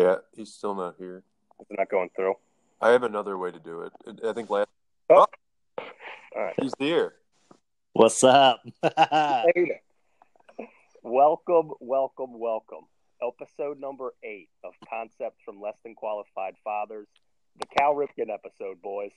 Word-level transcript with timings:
Yeah, 0.00 0.16
he's 0.34 0.54
still 0.54 0.74
not 0.74 0.94
here. 0.96 1.22
It's 1.60 1.70
not 1.76 1.90
going 1.90 2.08
through. 2.16 2.32
I 2.80 2.88
have 2.88 3.02
another 3.02 3.36
way 3.36 3.50
to 3.50 3.58
do 3.58 3.82
it. 3.82 3.92
I 4.26 4.32
think 4.32 4.48
last. 4.48 4.70
Oh. 5.10 5.26
oh. 5.78 5.84
All 6.34 6.42
right. 6.42 6.54
He's 6.58 6.72
here. 6.78 7.16
What's 7.92 8.24
up? 8.24 8.62
Hey. 8.82 9.82
welcome, 11.02 11.72
welcome, 11.80 12.38
welcome. 12.38 12.86
Episode 13.22 13.78
number 13.78 14.14
eight 14.24 14.48
of 14.64 14.72
Concepts 14.88 15.36
from 15.44 15.60
Less 15.60 15.76
Than 15.84 15.94
Qualified 15.94 16.54
Fathers, 16.64 17.08
the 17.58 17.66
Cal 17.66 17.94
Ripken 17.94 18.32
episode, 18.32 18.80
boys. 18.80 19.12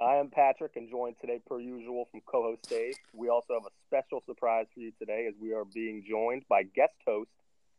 I 0.00 0.14
am 0.16 0.30
Patrick 0.30 0.76
and 0.76 0.88
joined 0.88 1.16
today, 1.20 1.40
per 1.44 1.58
usual, 1.58 2.06
from 2.12 2.20
co 2.24 2.42
host 2.44 2.70
Dave. 2.70 2.94
We 3.12 3.30
also 3.30 3.54
have 3.54 3.64
a 3.64 3.74
special 3.88 4.22
surprise 4.26 4.66
for 4.72 4.78
you 4.78 4.92
today 4.96 5.26
as 5.26 5.34
we 5.42 5.54
are 5.54 5.64
being 5.64 6.04
joined 6.08 6.44
by 6.48 6.62
guest 6.62 6.94
host 7.04 7.30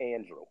Andrew. 0.01 0.43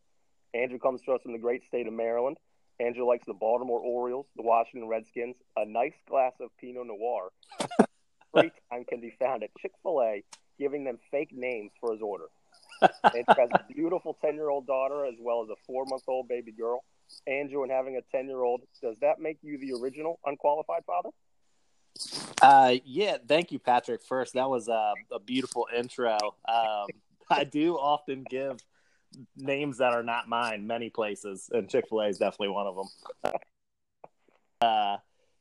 Andrew 0.55 0.79
comes 0.79 1.03
to 1.03 1.13
us 1.13 1.23
from 1.23 1.33
the 1.33 1.39
great 1.39 1.63
state 1.67 1.87
of 1.87 1.93
Maryland. 1.93 2.37
Andrew 2.81 3.07
likes 3.07 3.27
the 3.27 3.35
Baltimore 3.35 3.81
Orioles, 3.81 4.27
the 4.37 4.43
Washington 4.43 4.89
Redskins, 4.89 5.35
a 5.57 5.65
nice 5.65 5.95
glass 6.09 6.33
of 6.41 6.51
Pinot 6.61 6.87
Noir. 6.87 7.31
Free 8.33 8.53
time 8.71 8.85
can 8.85 9.01
be 9.01 9.15
found 9.19 9.43
at 9.43 9.51
Chick 9.61 9.73
fil 9.83 10.01
A, 10.01 10.23
giving 10.59 10.85
them 10.85 10.99
fake 11.11 11.31
names 11.33 11.73
for 11.81 11.93
his 11.93 12.03
order. 12.03 12.27
Andrew 13.05 13.35
has 13.37 13.51
a 13.53 13.65
beautiful 13.73 14.17
10 14.23 14.35
year 14.35 14.49
old 14.49 14.67
daughter 14.67 15.07
as 15.07 15.15
well 15.19 15.43
as 15.43 15.49
a 15.49 15.57
four 15.67 15.85
month 15.87 16.05
old 16.07 16.29
baby 16.29 16.53
girl. 16.53 16.85
Andrew, 17.27 17.63
and 17.63 17.73
having 17.73 17.97
a 17.97 18.03
10 18.17 18.27
year 18.27 18.43
old, 18.43 18.61
does 18.83 18.97
that 19.01 19.19
make 19.19 19.39
you 19.43 19.59
the 19.59 19.73
original 19.83 20.21
unqualified 20.25 20.85
father? 20.87 21.09
Uh, 22.41 22.77
yeah, 22.85 23.17
thank 23.27 23.51
you, 23.51 23.59
Patrick. 23.59 24.03
First, 24.03 24.35
that 24.35 24.49
was 24.49 24.69
a, 24.69 24.95
a 25.11 25.19
beautiful 25.19 25.67
intro. 25.77 26.17
Um, 26.49 26.87
I 27.31 27.45
do 27.45 27.75
often 27.75 28.25
give 28.29 28.59
names 29.37 29.79
that 29.79 29.93
are 29.93 30.03
not 30.03 30.29
mine 30.29 30.67
many 30.67 30.91
places, 30.91 31.49
and 31.53 31.69
Chick 31.69 31.87
Fil 31.89 32.01
A 32.01 32.09
is 32.09 32.19
definitely 32.19 32.49
one 32.49 32.67
of 32.67 32.77
them. 32.77 33.33
uh, 34.61 34.97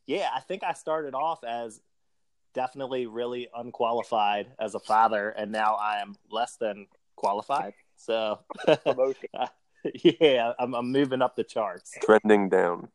yeah, 0.05 0.29
I 0.33 0.39
think 0.41 0.63
I 0.63 0.73
started 0.73 1.13
off 1.13 1.43
as 1.43 1.81
definitely 2.53 3.05
really 3.07 3.49
unqualified 3.55 4.47
as 4.59 4.75
a 4.75 4.79
father, 4.79 5.29
and 5.29 5.51
now 5.51 5.75
I 5.75 6.01
am 6.01 6.15
less 6.31 6.55
than 6.57 6.87
qualified. 7.15 7.73
So, 7.97 8.39
Promotion. 8.83 9.29
yeah, 10.03 10.53
I'm, 10.59 10.73
I'm 10.73 10.91
moving 10.91 11.21
up 11.21 11.35
the 11.35 11.43
charts, 11.43 11.93
Trending 12.01 12.49
down. 12.49 12.89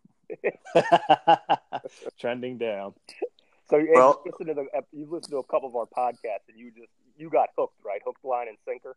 trending 2.19 2.57
down. 2.59 2.95
So 3.69 3.77
you 3.79 3.93
Well- 3.95 4.23
you 4.25 4.33
listened 4.33 4.49
to 4.49 4.55
the 4.55 4.83
you 4.93 5.07
listened 5.11 5.33
to 5.33 5.39
a 5.39 5.45
couple 5.45 5.69
of 5.69 5.77
our 5.77 5.87
podcasts 5.87 6.49
and 6.49 6.59
you 6.59 6.71
just 6.71 6.91
you 7.17 7.31
got 7.31 7.51
hooked, 7.57 7.79
right? 7.85 8.01
Hooked, 8.05 8.25
line, 8.25 8.49
and 8.49 8.57
sinker. 8.67 8.97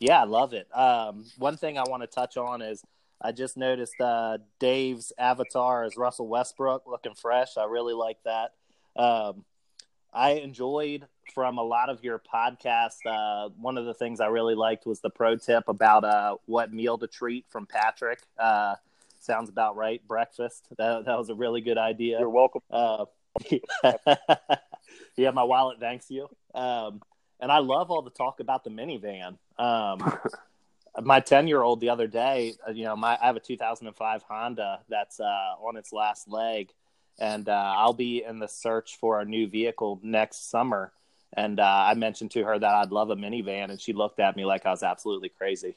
Yeah, 0.00 0.22
I 0.22 0.24
love 0.24 0.54
it. 0.54 0.66
Um, 0.76 1.26
one 1.36 1.58
thing 1.58 1.76
I 1.76 1.84
want 1.86 2.02
to 2.02 2.06
touch 2.06 2.38
on 2.38 2.62
is 2.62 2.82
I 3.20 3.32
just 3.32 3.58
noticed 3.58 4.00
uh, 4.00 4.38
Dave's 4.58 5.12
avatar 5.18 5.84
is 5.84 5.96
Russell 5.96 6.26
Westbrook 6.26 6.84
looking 6.86 7.14
fresh. 7.14 7.58
I 7.58 7.66
really 7.66 7.92
like 7.92 8.16
that. 8.24 8.54
Um, 8.96 9.44
I 10.12 10.32
enjoyed 10.32 11.06
from 11.34 11.58
a 11.58 11.62
lot 11.62 11.90
of 11.90 12.02
your 12.02 12.18
podcasts. 12.18 13.04
Uh, 13.04 13.50
one 13.60 13.76
of 13.76 13.84
the 13.84 13.92
things 13.92 14.20
I 14.20 14.26
really 14.28 14.54
liked 14.54 14.86
was 14.86 15.00
the 15.00 15.10
pro 15.10 15.36
tip 15.36 15.68
about 15.68 16.04
uh, 16.04 16.36
what 16.46 16.72
meal 16.72 16.96
to 16.98 17.06
treat 17.06 17.44
from 17.50 17.66
Patrick. 17.66 18.20
Uh, 18.38 18.76
sounds 19.20 19.50
about 19.50 19.76
right. 19.76 20.00
Breakfast. 20.08 20.66
That, 20.78 21.04
that 21.04 21.18
was 21.18 21.28
a 21.28 21.34
really 21.34 21.60
good 21.60 21.78
idea. 21.78 22.18
You're 22.18 22.30
welcome. 22.30 22.62
Uh, 22.70 23.04
yeah, 25.16 25.30
my 25.30 25.44
wallet 25.44 25.78
thanks 25.78 26.10
you. 26.10 26.26
Um, 26.54 27.02
and 27.38 27.50
I 27.50 27.58
love 27.58 27.90
all 27.90 28.02
the 28.02 28.10
talk 28.10 28.40
about 28.40 28.64
the 28.64 28.70
minivan. 28.70 29.38
Um, 29.60 30.18
my 31.02 31.20
10 31.20 31.46
year 31.46 31.62
old 31.62 31.80
the 31.80 31.90
other 31.90 32.06
day, 32.06 32.54
uh, 32.66 32.72
you 32.72 32.84
know, 32.84 32.96
my, 32.96 33.18
I 33.20 33.26
have 33.26 33.36
a 33.36 33.40
2005 33.40 34.22
Honda 34.22 34.80
that's 34.88 35.20
uh, 35.20 35.54
on 35.60 35.76
its 35.76 35.92
last 35.92 36.28
leg. 36.28 36.70
And 37.18 37.48
uh, 37.48 37.74
I'll 37.76 37.92
be 37.92 38.24
in 38.24 38.38
the 38.38 38.48
search 38.48 38.96
for 38.96 39.20
a 39.20 39.24
new 39.24 39.46
vehicle 39.46 40.00
next 40.02 40.50
summer. 40.50 40.92
And 41.34 41.60
uh, 41.60 41.84
I 41.86 41.94
mentioned 41.94 42.30
to 42.32 42.44
her 42.44 42.58
that 42.58 42.74
I'd 42.74 42.90
love 42.90 43.10
a 43.10 43.16
minivan. 43.16 43.70
And 43.70 43.80
she 43.80 43.92
looked 43.92 44.20
at 44.20 44.36
me 44.36 44.44
like 44.44 44.64
I 44.64 44.70
was 44.70 44.82
absolutely 44.82 45.28
crazy. 45.28 45.76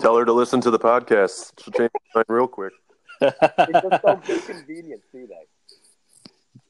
Tell 0.00 0.16
her 0.16 0.24
to 0.24 0.32
listen 0.32 0.60
to 0.62 0.70
the 0.70 0.78
podcast. 0.78 1.52
She'll 1.62 1.72
change 1.72 1.90
her 1.92 2.18
mind 2.18 2.26
real 2.28 2.48
quick. 2.48 2.72
They 3.20 3.30
just 3.72 4.02
don't 4.02 4.24
convenient, 4.46 5.02
do 5.12 5.26
they? 5.26 5.46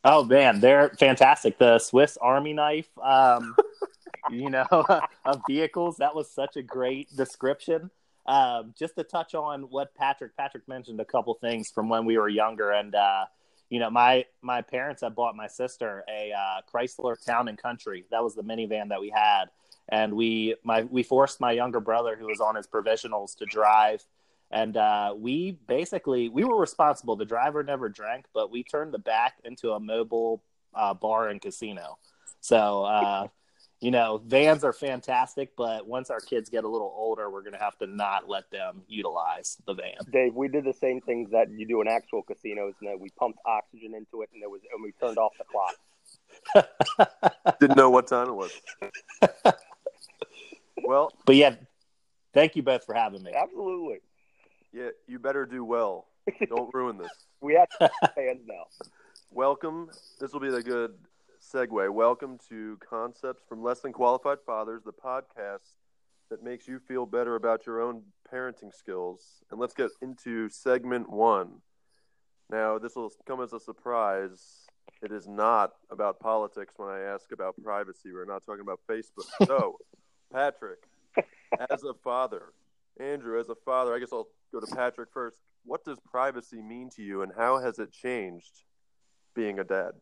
Oh 0.04 0.24
man, 0.24 0.60
they're 0.60 0.90
fantastic. 0.98 1.58
The 1.58 1.78
Swiss 1.78 2.18
Army 2.20 2.52
knife, 2.52 2.88
um, 2.98 3.54
you 4.30 4.50
know, 4.50 4.66
of 5.24 5.42
vehicles. 5.46 5.96
That 5.98 6.14
was 6.14 6.30
such 6.30 6.56
a 6.56 6.62
great 6.62 7.14
description. 7.16 7.90
Um, 8.26 8.72
just 8.78 8.94
to 8.96 9.04
touch 9.04 9.34
on 9.34 9.62
what 9.62 9.94
Patrick 9.94 10.36
Patrick 10.36 10.68
mentioned 10.68 11.00
a 11.00 11.04
couple 11.04 11.34
things 11.34 11.70
from 11.70 11.88
when 11.88 12.04
we 12.04 12.18
were 12.18 12.28
younger, 12.28 12.70
and 12.70 12.94
uh, 12.94 13.24
you 13.68 13.80
know, 13.80 13.90
my 13.90 14.24
my 14.42 14.62
parents 14.62 15.02
had 15.02 15.14
bought 15.14 15.34
my 15.34 15.48
sister 15.48 16.04
a 16.08 16.32
uh, 16.32 16.60
Chrysler 16.72 17.22
Town 17.24 17.48
and 17.48 17.58
Country. 17.58 18.04
That 18.10 18.22
was 18.22 18.34
the 18.34 18.42
minivan 18.42 18.90
that 18.90 19.00
we 19.00 19.10
had, 19.10 19.46
and 19.88 20.14
we 20.14 20.54
my 20.62 20.82
we 20.82 21.02
forced 21.02 21.40
my 21.40 21.52
younger 21.52 21.80
brother, 21.80 22.16
who 22.16 22.26
was 22.26 22.40
on 22.40 22.54
his 22.54 22.66
provisionals, 22.66 23.36
to 23.38 23.46
drive 23.46 24.04
and 24.52 24.76
uh, 24.76 25.14
we 25.16 25.52
basically 25.66 26.28
we 26.28 26.44
were 26.44 26.60
responsible. 26.60 27.16
The 27.16 27.24
driver 27.24 27.62
never 27.62 27.88
drank, 27.88 28.26
but 28.34 28.50
we 28.50 28.62
turned 28.62 28.92
the 28.92 28.98
back 28.98 29.36
into 29.44 29.72
a 29.72 29.80
mobile 29.80 30.42
uh, 30.74 30.92
bar 30.92 31.28
and 31.28 31.40
casino. 31.40 31.98
So 32.40 32.84
uh, 32.84 33.28
you 33.82 33.90
know, 33.90 34.22
vans 34.24 34.62
are 34.62 34.72
fantastic, 34.72 35.56
but 35.56 35.88
once 35.88 36.08
our 36.08 36.20
kids 36.20 36.48
get 36.48 36.62
a 36.62 36.68
little 36.68 36.94
older, 36.96 37.28
we're 37.28 37.42
gonna 37.42 37.58
have 37.58 37.76
to 37.78 37.86
not 37.88 38.28
let 38.28 38.48
them 38.52 38.82
utilize 38.86 39.58
the 39.66 39.74
van. 39.74 39.96
Dave, 40.12 40.34
we 40.36 40.46
did 40.46 40.62
the 40.64 40.72
same 40.72 41.00
things 41.00 41.32
that 41.32 41.50
you 41.50 41.66
do 41.66 41.80
in 41.80 41.88
actual 41.88 42.22
casinos, 42.22 42.74
and 42.80 42.88
then 42.88 43.00
we 43.00 43.10
pumped 43.18 43.40
oxygen 43.44 43.92
into 43.94 44.22
it, 44.22 44.30
and 44.32 44.40
there 44.40 44.48
was 44.48 44.60
and 44.72 44.82
we 44.84 44.92
turned 44.92 45.18
off 45.18 45.32
the 45.36 45.44
clock. 45.50 45.74
Didn't 47.60 47.76
know 47.76 47.90
what 47.90 48.06
time 48.06 48.28
it 48.28 48.34
was. 48.34 48.52
Well, 50.84 51.12
But 51.26 51.36
yeah, 51.36 51.54
thank 52.34 52.56
you 52.56 52.62
both 52.62 52.84
for 52.84 52.94
having 52.94 53.22
me. 53.22 53.32
Absolutely, 53.32 53.98
yeah, 54.72 54.88
you 55.06 55.18
better 55.18 55.46
do 55.46 55.64
well. 55.64 56.06
Don't 56.48 56.72
ruin 56.74 56.98
this. 56.98 57.10
we 57.40 57.54
have 57.54 57.68
to 57.78 57.90
have 58.00 58.14
fans 58.14 58.40
now. 58.46 58.64
Welcome. 59.30 59.90
This 60.20 60.32
will 60.32 60.40
be 60.40 60.50
the 60.50 60.62
good 60.62 60.94
segue. 61.52 61.90
Welcome 61.90 62.38
to 62.48 62.78
Concepts 62.88 63.42
from 63.46 63.62
Less 63.62 63.80
Than 63.80 63.92
Qualified 63.92 64.38
Fathers, 64.46 64.84
the 64.84 64.92
podcast 64.92 65.76
that 66.30 66.42
makes 66.42 66.66
you 66.66 66.78
feel 66.78 67.04
better 67.04 67.34
about 67.34 67.66
your 67.66 67.82
own 67.82 68.04
parenting 68.32 68.72
skills. 68.72 69.42
And 69.50 69.60
let's 69.60 69.74
get 69.74 69.90
into 70.00 70.48
segment 70.48 71.10
one. 71.10 71.60
Now, 72.48 72.78
this 72.78 72.96
will 72.96 73.10
come 73.26 73.42
as 73.42 73.52
a 73.52 73.60
surprise. 73.60 74.64
It 75.02 75.12
is 75.12 75.28
not 75.28 75.72
about 75.90 76.20
politics 76.20 76.72
when 76.78 76.88
I 76.88 77.00
ask 77.00 77.30
about 77.32 77.54
privacy. 77.62 78.12
We're 78.14 78.24
not 78.24 78.46
talking 78.46 78.62
about 78.62 78.80
Facebook. 78.88 79.26
So, 79.46 79.76
Patrick, 80.32 80.78
as 81.70 81.82
a 81.82 81.92
father, 82.02 82.54
Andrew, 82.98 83.38
as 83.38 83.50
a 83.50 83.56
father, 83.66 83.94
I 83.94 83.98
guess 83.98 84.12
I'll 84.12 84.28
go 84.52 84.60
to 84.60 84.74
Patrick 84.74 85.10
first. 85.12 85.36
What 85.66 85.84
does 85.84 85.98
privacy 86.10 86.62
mean 86.62 86.88
to 86.96 87.02
you, 87.02 87.20
and 87.20 87.30
how 87.36 87.58
has 87.58 87.78
it 87.78 87.92
changed 87.92 88.64
being 89.34 89.58
a 89.58 89.64
dad? 89.64 89.92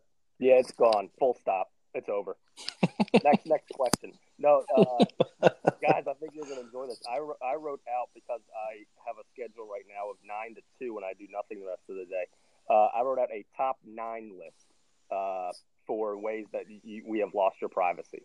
Yeah, 0.40 0.54
it's 0.54 0.72
gone. 0.72 1.10
Full 1.18 1.36
stop. 1.40 1.70
It's 1.92 2.08
over. 2.08 2.36
next, 3.24 3.46
next 3.46 3.68
question. 3.74 4.12
No, 4.38 4.64
uh, 4.76 5.04
guys, 5.82 6.04
I 6.08 6.14
think 6.14 6.32
you're 6.34 6.44
going 6.46 6.56
to 6.56 6.62
enjoy 6.62 6.86
this. 6.86 7.00
I, 7.08 7.16
I 7.44 7.56
wrote 7.56 7.80
out 7.88 8.08
because 8.14 8.40
I 8.54 8.84
have 9.06 9.16
a 9.20 9.24
schedule 9.34 9.68
right 9.70 9.84
now 9.86 10.10
of 10.10 10.16
nine 10.26 10.54
to 10.54 10.62
two, 10.78 10.96
and 10.96 11.04
I 11.04 11.12
do 11.12 11.26
nothing 11.30 11.60
the 11.60 11.66
rest 11.66 11.82
of 11.90 11.96
the 11.96 12.06
day. 12.06 12.24
Uh, 12.70 12.86
I 12.96 13.02
wrote 13.02 13.18
out 13.18 13.28
a 13.30 13.44
top 13.56 13.76
nine 13.86 14.32
list 14.38 14.66
uh, 15.10 15.50
for 15.86 16.16
ways 16.16 16.46
that 16.52 16.62
y- 16.68 17.02
we 17.06 17.18
have 17.18 17.34
lost 17.34 17.56
your 17.60 17.68
privacy. 17.68 18.22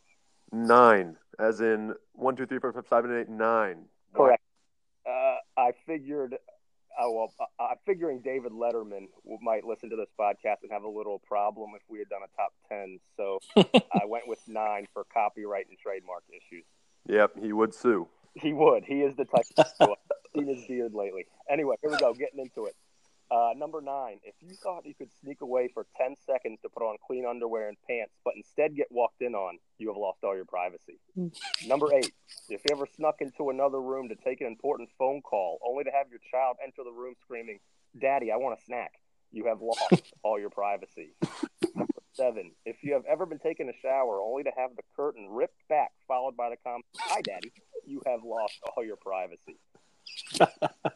Nine, 0.52 1.18
as 1.38 1.60
in 1.60 1.96
one, 2.14 2.36
two, 2.36 2.46
three, 2.46 2.60
four, 2.60 2.72
five, 2.72 2.86
seven, 2.88 3.20
eight, 3.20 3.28
nine. 3.28 3.86
Correct. 4.14 4.44
Uh, 5.06 5.36
I 5.58 5.72
figured. 5.86 6.38
Oh, 7.00 7.12
well, 7.12 7.34
I- 7.60 7.72
I'm 7.72 7.78
figuring 7.86 8.22
David 8.22 8.52
Letterman 8.52 9.08
might 9.42 9.66
listen 9.66 9.90
to 9.90 9.96
this 9.96 10.10
podcast 10.20 10.58
and 10.64 10.72
have 10.72 10.84
a 10.84 10.90
little 10.90 11.20
problem 11.20 11.72
if 11.76 11.82
we 11.90 12.00
had 12.00 12.10
done 12.10 12.22
a 12.24 12.36
top 12.36 12.54
ten. 12.70 13.00
So 13.18 13.40
I 13.94 14.06
went 14.06 14.28
with 14.28 14.40
nine 14.48 14.88
for 14.94 15.04
copyright 15.14 15.68
and 15.70 15.78
trademark 15.78 16.24
issues. 16.30 16.66
Yep, 17.08 17.34
he 17.42 17.54
would 17.54 17.74
sue. 17.74 18.08
He 18.34 18.54
would. 18.54 18.84
He 18.86 19.02
is 19.02 19.16
the 19.16 19.26
type. 19.26 19.46
to 19.56 19.66
do 19.80 19.94
it. 19.94 20.00
Seen 20.36 20.48
his 20.48 20.66
beard 20.68 20.94
lately. 20.94 21.26
Anyway, 21.50 21.76
here 21.82 21.90
we 21.92 21.98
go. 21.98 22.14
Getting 22.14 22.40
into 22.40 22.66
it. 22.66 22.76
Uh, 23.32 23.50
number 23.56 23.82
nine. 23.82 24.20
If 24.24 24.36
you 24.40 24.56
thought 24.62 24.86
you 24.86 24.94
could 24.94 25.10
sneak 25.22 25.42
away 25.42 25.70
for 25.74 25.88
ten 25.98 26.16
seconds 26.26 26.60
to 26.62 26.70
put 26.70 26.84
on 26.84 26.98
clean 27.06 27.26
underwear 27.26 27.68
and 27.68 27.78
pants, 27.88 28.14
but 28.24 28.36
instead 28.36 28.76
get 28.76 28.88
walked 28.92 29.22
in 29.22 29.34
on, 29.34 29.58
you 29.80 29.88
have 29.88 29.98
lost 29.98 30.20
all 30.24 30.36
your 30.36 30.46
privacy. 30.46 31.00
number 31.68 31.88
eight. 31.94 32.12
If 32.50 32.62
you 32.66 32.76
ever 32.76 32.86
snuck 32.96 33.16
into 33.22 33.50
another 33.50 33.82
room 33.82 34.10
to 34.10 34.16
take 34.16 34.42
an 34.42 34.48
important 34.48 34.90
phone 35.00 35.22
call, 35.22 35.60
only 35.66 35.84
to 35.86 35.92
have 35.92 36.08
your 36.10 36.20
child 36.32 36.58
enter 36.64 36.84
the 36.84 36.92
room 36.92 37.16
screaming, 37.22 37.60
"Daddy, 38.00 38.32
I 38.32 38.36
want 38.38 38.60
a 38.60 38.64
snack," 38.64 38.92
you 39.32 39.46
have 39.46 39.60
lost 39.62 40.14
all 40.24 40.40
your 40.40 40.52
privacy. 40.52 41.16
Number 41.74 41.94
seven. 42.14 42.52
If 42.64 42.84
you 42.84 42.94
have 42.94 43.06
ever 43.06 43.26
been 43.26 43.40
taking 43.40 43.70
a 43.70 43.74
shower 43.82 44.22
only 44.22 44.44
to 44.44 44.52
have 44.56 44.76
the 44.76 44.84
curtain 44.96 45.28
ripped 45.32 45.68
back, 45.68 45.92
followed 46.08 46.38
by 46.38 46.52
the 46.52 46.58
comment, 46.58 46.86
"Hi, 47.00 47.22
Daddy," 47.22 47.52
you 47.88 48.04
have 48.06 48.24
lost 48.24 48.60
all 48.78 48.86
your 48.86 48.98
privacy. 48.98 49.58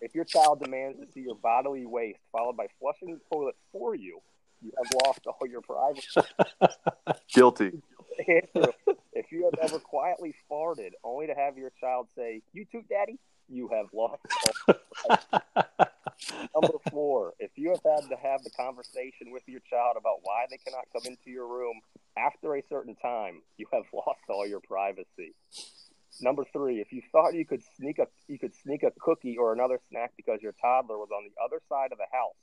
If 0.02 0.16
your 0.16 0.26
child 0.26 0.62
demands 0.64 1.00
to 1.00 1.12
see 1.14 1.22
your 1.22 1.36
bodily 1.36 1.86
waste 1.86 2.20
followed 2.32 2.58
by 2.58 2.68
flushing 2.80 3.14
the 3.14 3.20
toilet 3.32 3.56
for 3.72 3.96
you, 3.96 4.20
you 4.62 4.72
have 4.78 5.06
lost 5.06 5.22
all 5.28 5.48
your 5.48 5.62
privacy. 5.62 6.22
Guilty. 7.34 7.82
Andrew, 8.28 8.74
if 9.14 9.32
you 9.32 9.46
have 9.46 9.60
ever 9.62 9.80
quietly 9.80 10.36
farted 10.52 10.92
only 11.04 11.28
to 11.28 11.34
have 11.34 11.58
your 11.58 11.72
child 11.80 12.08
say, 12.16 12.42
You 12.54 12.66
too, 12.72 12.84
daddy, 12.90 13.18
you 13.48 13.70
have 13.70 13.88
lost 13.94 14.22
all 14.68 15.70
Number 16.54 16.78
four, 16.92 17.34
if 17.40 17.52
you 17.56 17.70
have 17.70 17.82
had 17.84 18.10
to 18.10 18.18
have 18.22 18.44
the 18.44 18.50
conversation 18.50 19.32
with 19.32 19.44
your 19.48 19.62
child 19.70 19.96
about 19.98 20.20
why 20.24 20.46
they 20.50 20.58
cannot 20.58 20.86
come 20.92 21.04
into 21.06 21.30
your 21.30 21.48
room 21.48 21.80
after 22.18 22.56
a 22.56 22.64
certain 22.70 22.96
time, 22.96 23.42
you 23.58 23.68
have 23.72 23.84
lost 23.94 24.20
all 24.30 24.46
your 24.46 24.60
privacy. 24.60 25.34
Number 26.22 26.46
three, 26.52 26.80
if 26.80 26.92
you 26.92 27.02
thought 27.12 27.34
you 27.34 27.46
could 27.46 27.62
sneak 27.78 28.00
a 28.00 28.08
you 28.28 28.38
could 28.38 28.54
sneak 28.56 28.84
a 28.84 28.92
cookie 29.00 29.38
or 29.38 29.54
another 29.54 29.80
snack 29.90 30.12
because 30.18 30.42
your 30.42 30.54
toddler 30.54 30.98
was 30.98 31.10
on 31.12 31.24
the 31.24 31.44
other 31.44 31.62
side 31.70 31.92
of 31.92 31.98
the 31.98 32.08
house, 32.12 32.36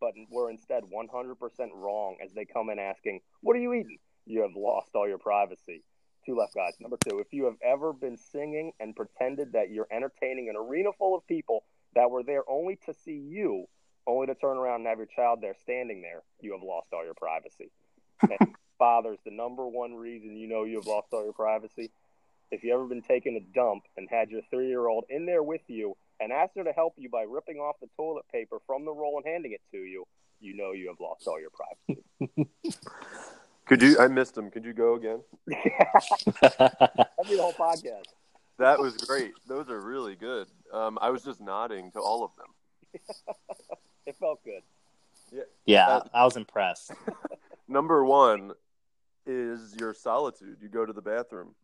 but 0.00 0.12
were 0.30 0.50
instead 0.50 0.84
100% 0.84 1.36
wrong 1.74 2.16
as 2.24 2.32
they 2.32 2.44
come 2.44 2.70
in 2.70 2.78
asking, 2.78 3.20
"What 3.40 3.56
are 3.56 3.60
you 3.60 3.74
eating?" 3.74 3.98
You 4.26 4.42
have 4.42 4.56
lost 4.56 4.94
all 4.94 5.08
your 5.08 5.18
privacy. 5.18 5.82
Two 6.24 6.36
left 6.36 6.54
guys. 6.54 6.74
Number 6.80 6.96
two, 6.96 7.18
if 7.18 7.32
you 7.32 7.44
have 7.44 7.60
ever 7.62 7.92
been 7.92 8.16
singing 8.16 8.72
and 8.80 8.96
pretended 8.96 9.52
that 9.52 9.70
you're 9.70 9.88
entertaining 9.90 10.48
an 10.48 10.56
arena 10.56 10.90
full 10.92 11.14
of 11.14 11.26
people 11.26 11.64
that 11.94 12.10
were 12.10 12.22
there 12.22 12.48
only 12.48 12.76
to 12.86 12.94
see 12.94 13.18
you, 13.18 13.66
only 14.06 14.26
to 14.26 14.34
turn 14.34 14.56
around 14.56 14.80
and 14.80 14.86
have 14.86 14.98
your 14.98 15.06
child 15.06 15.40
there 15.42 15.54
standing 15.54 16.00
there, 16.00 16.22
you 16.40 16.52
have 16.52 16.62
lost 16.62 16.88
all 16.92 17.04
your 17.04 17.14
privacy. 17.14 17.70
And 18.22 18.54
fathers, 18.78 19.18
the 19.24 19.30
number 19.30 19.68
one 19.68 19.94
reason 19.94 20.36
you 20.36 20.48
know 20.48 20.64
you 20.64 20.76
have 20.76 20.86
lost 20.86 21.08
all 21.12 21.24
your 21.24 21.32
privacy, 21.32 21.90
if 22.50 22.62
you 22.64 22.72
ever 22.74 22.84
been 22.86 23.02
taking 23.02 23.36
a 23.36 23.40
dump 23.54 23.84
and 23.96 24.08
had 24.10 24.30
your 24.30 24.42
three 24.50 24.68
year 24.68 24.86
old 24.86 25.04
in 25.08 25.26
there 25.26 25.42
with 25.42 25.62
you 25.68 25.96
and 26.20 26.32
asked 26.32 26.52
her 26.56 26.64
to 26.64 26.72
help 26.72 26.94
you 26.96 27.08
by 27.08 27.22
ripping 27.22 27.56
off 27.58 27.76
the 27.80 27.88
toilet 27.96 28.24
paper 28.32 28.58
from 28.66 28.84
the 28.84 28.92
roll 28.92 29.16
and 29.18 29.26
handing 29.26 29.52
it 29.52 29.60
to 29.72 29.78
you, 29.78 30.04
you 30.40 30.54
know 30.56 30.72
you 30.72 30.88
have 30.88 31.00
lost 31.00 31.26
all 31.26 31.40
your 31.40 31.50
privacy. 31.50 32.50
Could 33.66 33.80
you? 33.82 33.98
I 33.98 34.08
missed 34.08 34.36
him. 34.36 34.50
Could 34.50 34.64
you 34.66 34.74
go 34.74 34.94
again? 34.94 35.20
That'd 35.46 37.28
be 37.28 37.36
the 37.36 37.42
whole 37.42 37.52
podcast. 37.54 38.04
That 38.58 38.78
was 38.78 38.96
great. 38.98 39.32
Those 39.48 39.68
are 39.70 39.80
really 39.80 40.14
good. 40.16 40.46
Um, 40.72 40.98
I 41.00 41.10
was 41.10 41.24
just 41.24 41.40
nodding 41.40 41.90
to 41.92 42.00
all 42.00 42.24
of 42.24 42.30
them. 42.36 43.34
It 44.06 44.16
felt 44.20 44.44
good. 44.44 44.60
Yeah, 45.64 45.88
Uh, 45.88 46.00
I 46.12 46.24
was 46.26 46.36
impressed. 46.36 46.92
Number 47.68 48.04
one 48.04 48.52
is 49.24 49.74
your 49.80 49.94
solitude. 49.94 50.58
You 50.60 50.68
go 50.68 50.84
to 50.84 50.92
the 50.92 51.00
bathroom, 51.00 51.54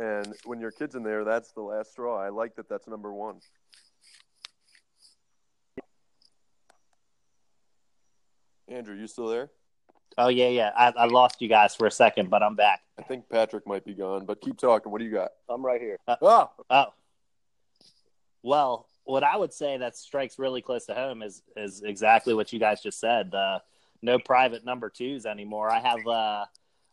and 0.00 0.34
when 0.44 0.60
your 0.60 0.70
kid's 0.70 0.94
in 0.94 1.02
there, 1.02 1.24
that's 1.24 1.52
the 1.52 1.60
last 1.60 1.92
straw. 1.92 2.18
I 2.18 2.30
like 2.30 2.56
that. 2.56 2.68
That's 2.68 2.88
number 2.88 3.12
one. 3.12 3.36
Andrew, 8.68 8.96
you 8.96 9.06
still 9.06 9.26
there? 9.26 9.50
Oh 10.16 10.28
yeah, 10.28 10.48
yeah. 10.48 10.70
I, 10.76 10.92
I 10.96 11.04
lost 11.06 11.42
you 11.42 11.48
guys 11.48 11.74
for 11.74 11.86
a 11.86 11.90
second, 11.90 12.30
but 12.30 12.42
I'm 12.42 12.54
back. 12.56 12.80
I 12.98 13.02
think 13.02 13.28
Patrick 13.28 13.66
might 13.66 13.84
be 13.84 13.94
gone, 13.94 14.24
but 14.24 14.40
keep 14.40 14.56
talking. 14.56 14.90
What 14.90 14.98
do 15.00 15.04
you 15.04 15.12
got? 15.12 15.32
I'm 15.48 15.64
right 15.64 15.80
here. 15.80 15.98
Oh, 16.08 16.50
Oh, 16.70 16.86
well, 18.42 18.86
what 19.04 19.22
I 19.22 19.36
would 19.36 19.52
say 19.52 19.76
that 19.76 19.96
strikes 19.96 20.38
really 20.38 20.62
close 20.62 20.86
to 20.86 20.94
home 20.94 21.22
is 21.22 21.42
is 21.56 21.82
exactly 21.82 22.32
what 22.32 22.52
you 22.52 22.58
guys 22.58 22.82
just 22.82 23.00
said. 23.00 23.34
Uh, 23.34 23.58
no 24.02 24.18
private 24.18 24.64
number 24.64 24.88
twos 24.88 25.26
anymore. 25.26 25.70
I 25.70 25.80
have 25.80 26.06
uh, 26.06 26.44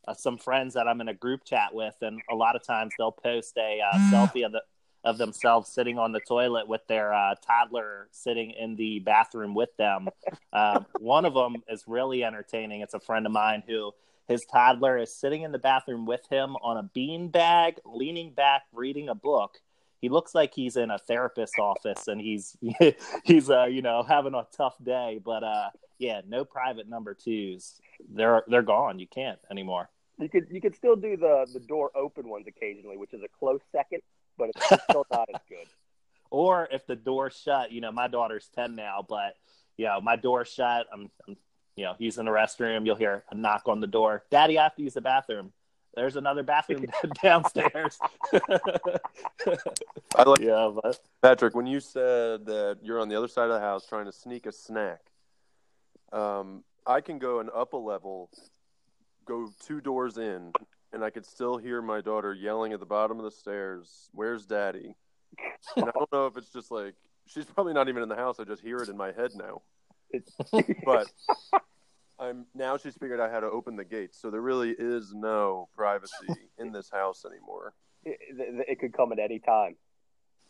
uh, 0.08 0.14
some 0.14 0.38
friends 0.38 0.74
that 0.76 0.88
I'm 0.88 1.02
in 1.02 1.10
a 1.10 1.14
group 1.14 1.44
chat 1.44 1.74
with, 1.74 1.96
and 2.02 2.22
a 2.30 2.36
lot 2.36 2.56
of 2.56 2.64
times 2.64 2.94
they'll 2.98 3.12
post 3.12 3.58
a 3.58 3.82
uh, 3.82 3.98
selfie 4.12 4.46
of 4.46 4.52
the 4.52 4.62
of 5.04 5.18
themselves 5.18 5.72
sitting 5.72 5.98
on 5.98 6.12
the 6.12 6.20
toilet 6.20 6.68
with 6.68 6.82
their 6.88 7.14
uh, 7.14 7.36
toddler 7.36 8.10
sitting 8.12 8.52
in 8.52 8.76
the 8.76 9.00
bathroom 9.00 9.56
with 9.56 9.76
them. 9.78 10.10
Um, 10.52 10.86
one 11.00 11.24
of 11.24 11.34
them 11.34 11.64
is 11.70 11.84
really 11.88 12.24
entertaining. 12.24 12.82
It's 12.82 12.94
a 12.94 13.00
friend 13.00 13.26
of 13.26 13.32
mine 13.32 13.64
who 13.66 13.94
his 14.28 14.46
toddler 14.46 14.98
is 14.98 15.16
sitting 15.16 15.44
in 15.44 15.54
the 15.54 15.60
bathroom 15.60 16.06
with 16.06 16.28
him 16.30 16.58
on 16.58 16.78
a 16.78 16.84
bean 16.84 17.30
bag, 17.30 17.80
leaning 17.86 18.32
back, 18.32 18.64
reading 18.74 19.08
a 19.08 19.16
book. 19.16 19.60
He 20.02 20.10
looks 20.10 20.36
like 20.36 20.54
he's 20.54 20.76
in 20.76 20.92
a 20.92 21.00
therapist's 21.00 21.58
office 21.58 22.08
and 22.08 22.20
he's 22.20 22.58
he's 23.24 23.50
uh, 23.50 23.66
you 23.66 23.82
know 23.82 24.04
having 24.04 24.34
a 24.34 24.46
tough 24.56 24.76
day. 24.84 25.20
But 25.24 25.44
uh, 25.44 25.70
yeah, 25.98 26.22
no 26.28 26.44
private 26.44 26.90
number 26.90 27.14
twos. 27.14 27.80
They're 28.14 28.44
they're 28.48 28.62
gone. 28.62 29.00
You 29.00 29.08
can't 29.08 29.40
anymore. 29.50 29.90
You 30.20 30.30
could 30.30 30.48
you 30.50 30.62
could 30.62 30.76
still 30.76 30.96
do 30.96 31.16
the 31.16 31.48
the 31.54 31.60
door 31.60 31.92
open 31.96 32.28
ones 32.28 32.48
occasionally, 32.48 32.98
which 32.98 33.14
is 33.14 33.22
a 33.24 33.28
close 33.40 33.62
second, 33.72 34.02
but 34.38 34.50
it's 34.50 34.84
still 34.90 35.06
not 35.12 35.30
as 35.34 35.42
good. 35.48 35.68
Or 36.30 36.68
if 36.72 36.86
the 36.86 36.96
door's 36.96 37.40
shut, 37.40 37.72
you 37.72 37.82
know, 37.82 37.92
my 37.92 38.08
daughter's 38.08 38.50
10 38.56 38.76
now, 38.76 39.06
but, 39.08 39.36
you 39.78 39.86
know, 39.86 40.02
my 40.02 40.16
door's 40.16 40.52
shut. 40.52 40.88
I'm, 40.92 41.10
I'm, 41.28 41.38
you 41.76 41.86
know, 41.86 41.96
he's 41.98 42.18
in 42.18 42.26
the 42.26 42.32
restroom. 42.32 42.86
You'll 42.86 42.96
hear 42.96 43.24
a 43.30 43.36
knock 43.36 43.64
on 43.68 43.80
the 43.80 43.88
door. 43.88 44.24
Daddy, 44.30 44.58
I 44.58 44.64
have 44.64 44.76
to 44.76 44.84
use 44.84 44.96
the 44.96 45.02
bathroom. 45.02 45.54
There's 45.96 46.16
another 46.16 46.44
bathroom 46.44 46.86
downstairs. 47.24 47.98
I 50.16 50.24
like 50.24 50.40
yeah, 50.42 50.72
but 50.74 51.00
Patrick. 51.24 51.56
When 51.56 51.66
you 51.66 51.80
said 51.80 52.46
that 52.46 52.80
you're 52.84 53.00
on 53.00 53.10
the 53.10 53.16
other 53.16 53.28
side 53.28 53.46
of 53.46 53.54
the 53.54 53.60
house 53.60 53.88
trying 53.88 54.06
to 54.06 54.12
sneak 54.12 54.46
a 54.46 54.52
snack, 54.52 55.00
um, 56.12 56.64
I 56.86 57.02
can 57.02 57.18
go 57.18 57.40
and 57.40 57.50
up 57.50 57.74
a 57.74 57.78
level, 57.78 58.30
go 59.28 59.50
two 59.66 59.82
doors 59.82 60.18
in, 60.18 60.52
and 60.94 61.04
I 61.04 61.10
could 61.10 61.26
still 61.26 61.58
hear 61.58 61.82
my 61.82 62.02
daughter 62.02 62.34
yelling 62.34 62.74
at 62.74 62.80
the 62.80 62.86
bottom 62.86 63.18
of 63.20 63.26
the 63.26 63.32
stairs, 63.32 64.10
"Where's 64.14 64.46
Daddy?" 64.46 64.96
And 65.76 65.86
I 65.90 65.92
don't 65.92 66.12
know 66.12 66.26
if 66.28 66.38
it's 66.38 66.52
just 66.52 66.72
like 66.72 66.96
she's 67.28 67.46
probably 67.46 67.74
not 67.74 67.90
even 67.90 68.02
in 68.04 68.10
the 68.10 68.16
house. 68.16 68.40
I 68.40 68.44
just 68.46 68.62
hear 68.62 68.78
it 68.78 68.90
in 68.90 68.98
my 68.98 69.12
head 69.12 69.32
now. 69.36 69.62
But 70.86 71.08
I'm 72.20 72.46
now 72.56 72.78
she's 72.78 72.96
figured 72.96 73.20
out 73.20 73.30
how 73.32 73.42
to 73.42 73.48
open 73.48 73.76
the 73.76 73.84
gates, 73.86 74.20
so 74.20 74.32
there 74.32 74.42
really 74.42 74.72
is 74.78 75.14
no 75.14 75.68
privacy 75.76 76.28
in 76.58 76.72
this 76.72 76.90
house 76.90 77.26
anymore. 77.26 77.74
it, 78.06 78.18
it, 78.30 78.66
it 78.70 78.80
could 78.80 78.94
come 78.94 79.12
at 79.12 79.20
any 79.20 79.40
time. 79.40 79.76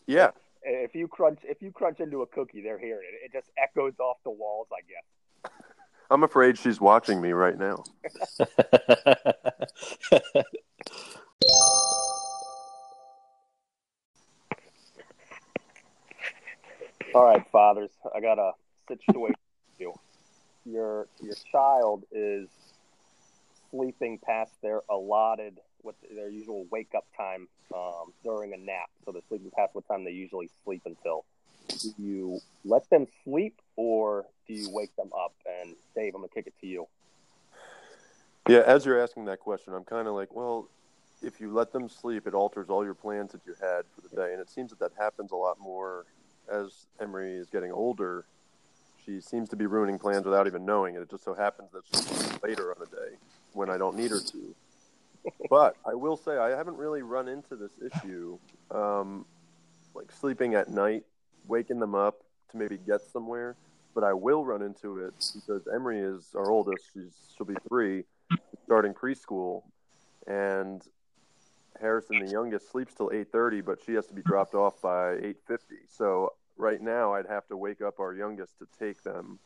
Yeah, 0.06 0.32
If 0.64 0.96
you 0.96 1.08
crunch 1.10 1.40
if 1.44 1.62
you 1.62 1.72
crunch 1.72 2.00
into 2.00 2.22
a 2.22 2.28
cookie, 2.28 2.62
they're 2.62 2.80
hearing 2.80 3.08
it. 3.12 3.26
It 3.26 3.34
just 3.38 3.50
echoes 3.62 4.00
off 4.00 4.18
the 4.24 4.32
walls, 4.32 4.68
I 4.72 4.82
guess. 4.88 5.04
I'm 6.10 6.24
afraid 6.24 6.58
she's 6.58 6.80
watching 6.80 7.22
me 7.22 7.32
right 7.32 7.58
now. 7.58 7.84
All 17.14 17.24
right, 17.24 17.44
fathers, 17.52 17.90
I 18.16 18.20
got 18.22 18.38
a 18.40 18.52
situation 18.88 19.36
for 19.78 19.84
you. 19.84 19.94
Your 20.66 21.08
your 21.22 21.36
child 21.52 22.04
is 22.12 22.48
sleeping 23.72 24.20
past 24.24 24.52
their 24.62 24.82
allotted 24.90 25.60
what 25.82 25.96
their 26.14 26.30
usual 26.30 26.66
wake 26.72 26.94
up 26.96 27.06
time 27.16 27.48
um, 27.74 28.14
during 28.24 28.54
a 28.54 28.58
nap. 28.58 28.90
So 29.06 29.12
they're 29.12 29.22
sleeping 29.30 29.52
past 29.56 29.74
what 29.74 29.88
time 29.88 30.04
they 30.04 30.12
usually 30.12 30.50
sleep 30.64 30.82
until. 30.86 31.26
Do 31.68 31.94
you 31.98 32.40
let 32.66 32.90
them 32.90 33.08
sleep 33.24 33.60
or 33.76 34.26
do 34.48 34.54
you 34.54 34.70
wake 34.72 34.96
them 34.96 35.10
up? 35.18 35.34
And 35.62 35.76
Dave, 35.96 36.16
I'm 36.16 36.22
gonna 36.22 36.30
kick 36.30 36.48
it 36.48 36.54
to 36.62 36.68
you. 36.68 36.88
Yeah, 38.48 38.64
as 38.66 38.86
you're 38.86 39.02
asking 39.02 39.26
that 39.26 39.40
question, 39.40 39.74
I'm 39.74 39.84
kind 39.84 40.08
of 40.08 40.14
like, 40.14 40.34
well, 40.34 40.70
if 41.22 41.42
you 41.42 41.52
let 41.52 41.72
them 41.74 41.90
sleep, 41.90 42.28
it 42.28 42.34
alters 42.34 42.70
all 42.70 42.84
your 42.84 42.94
plans 42.94 43.32
that 43.32 43.42
you 43.46 43.54
had 43.60 43.84
for 43.94 44.02
the 44.08 44.16
day, 44.16 44.32
and 44.32 44.42
it 44.42 44.50
seems 44.50 44.70
that 44.70 44.80
that 44.80 44.92
happens 44.98 45.32
a 45.32 45.36
lot 45.36 45.60
more 45.60 46.06
as 46.52 46.86
Emery 47.02 47.34
is 47.34 47.50
getting 47.50 47.72
older. 47.72 48.26
She 49.06 49.20
seems 49.22 49.50
to 49.50 49.56
be 49.56 49.66
ruining 49.66 50.00
plans 50.00 50.26
without 50.26 50.48
even 50.48 50.66
knowing 50.66 50.96
it. 50.96 51.02
It 51.02 51.10
just 51.10 51.24
so 51.24 51.34
happens 51.34 51.70
that 51.72 51.84
she's 51.88 52.44
later 52.44 52.72
on 52.72 52.78
the 52.80 52.86
day 52.86 53.16
when 53.54 53.70
I 53.70 53.78
don't 53.78 53.98
need 53.98 54.12
her 54.12 54.20
to. 54.20 54.56
But 55.50 55.76
I 55.86 55.94
will 55.94 56.16
say 56.16 56.38
I 56.38 56.50
haven't 56.50 56.78
really 56.78 57.02
run 57.02 57.28
into 57.28 57.56
this 57.56 57.72
issue, 57.86 58.38
um, 58.72 59.26
like 59.94 60.12
sleeping 60.12 60.56
at 60.56 60.70
night, 60.70 61.04
waking 61.48 61.80
them 61.80 61.96
up 61.96 62.24
to 62.52 62.58
maybe 62.58 62.78
get 62.78 63.02
somewhere. 63.02 63.56
But 63.96 64.04
I 64.04 64.14
will 64.14 64.46
run 64.46 64.62
into 64.62 65.00
it 65.00 65.14
because 65.34 65.68
Emery 65.74 66.00
is 66.00 66.36
our 66.36 66.52
oldest. 66.52 66.86
She's 66.94 67.16
she'll 67.36 67.48
be 67.48 67.56
three, 67.68 68.04
starting 68.64 68.94
preschool, 68.94 69.64
and 70.28 70.84
Harrison, 71.82 72.24
the 72.24 72.32
youngest, 72.32 72.72
sleeps 72.72 72.94
till 72.94 73.10
eight 73.12 73.32
thirty, 73.32 73.62
but 73.62 73.80
she 73.84 73.94
has 73.94 74.06
to 74.08 74.14
be 74.14 74.22
dropped 74.22 74.54
off 74.54 74.80
by 74.82 75.14
eight 75.16 75.38
fifty. 75.48 75.78
So 75.90 76.34
right 76.58 76.80
now, 76.80 77.14
I'd 77.14 77.26
have 77.28 77.48
to 77.48 77.58
wake 77.58 77.82
up 77.82 78.00
our 78.00 78.14
youngest 78.14 78.60
to 78.60 78.68
take 78.78 79.02
them, 79.02 79.40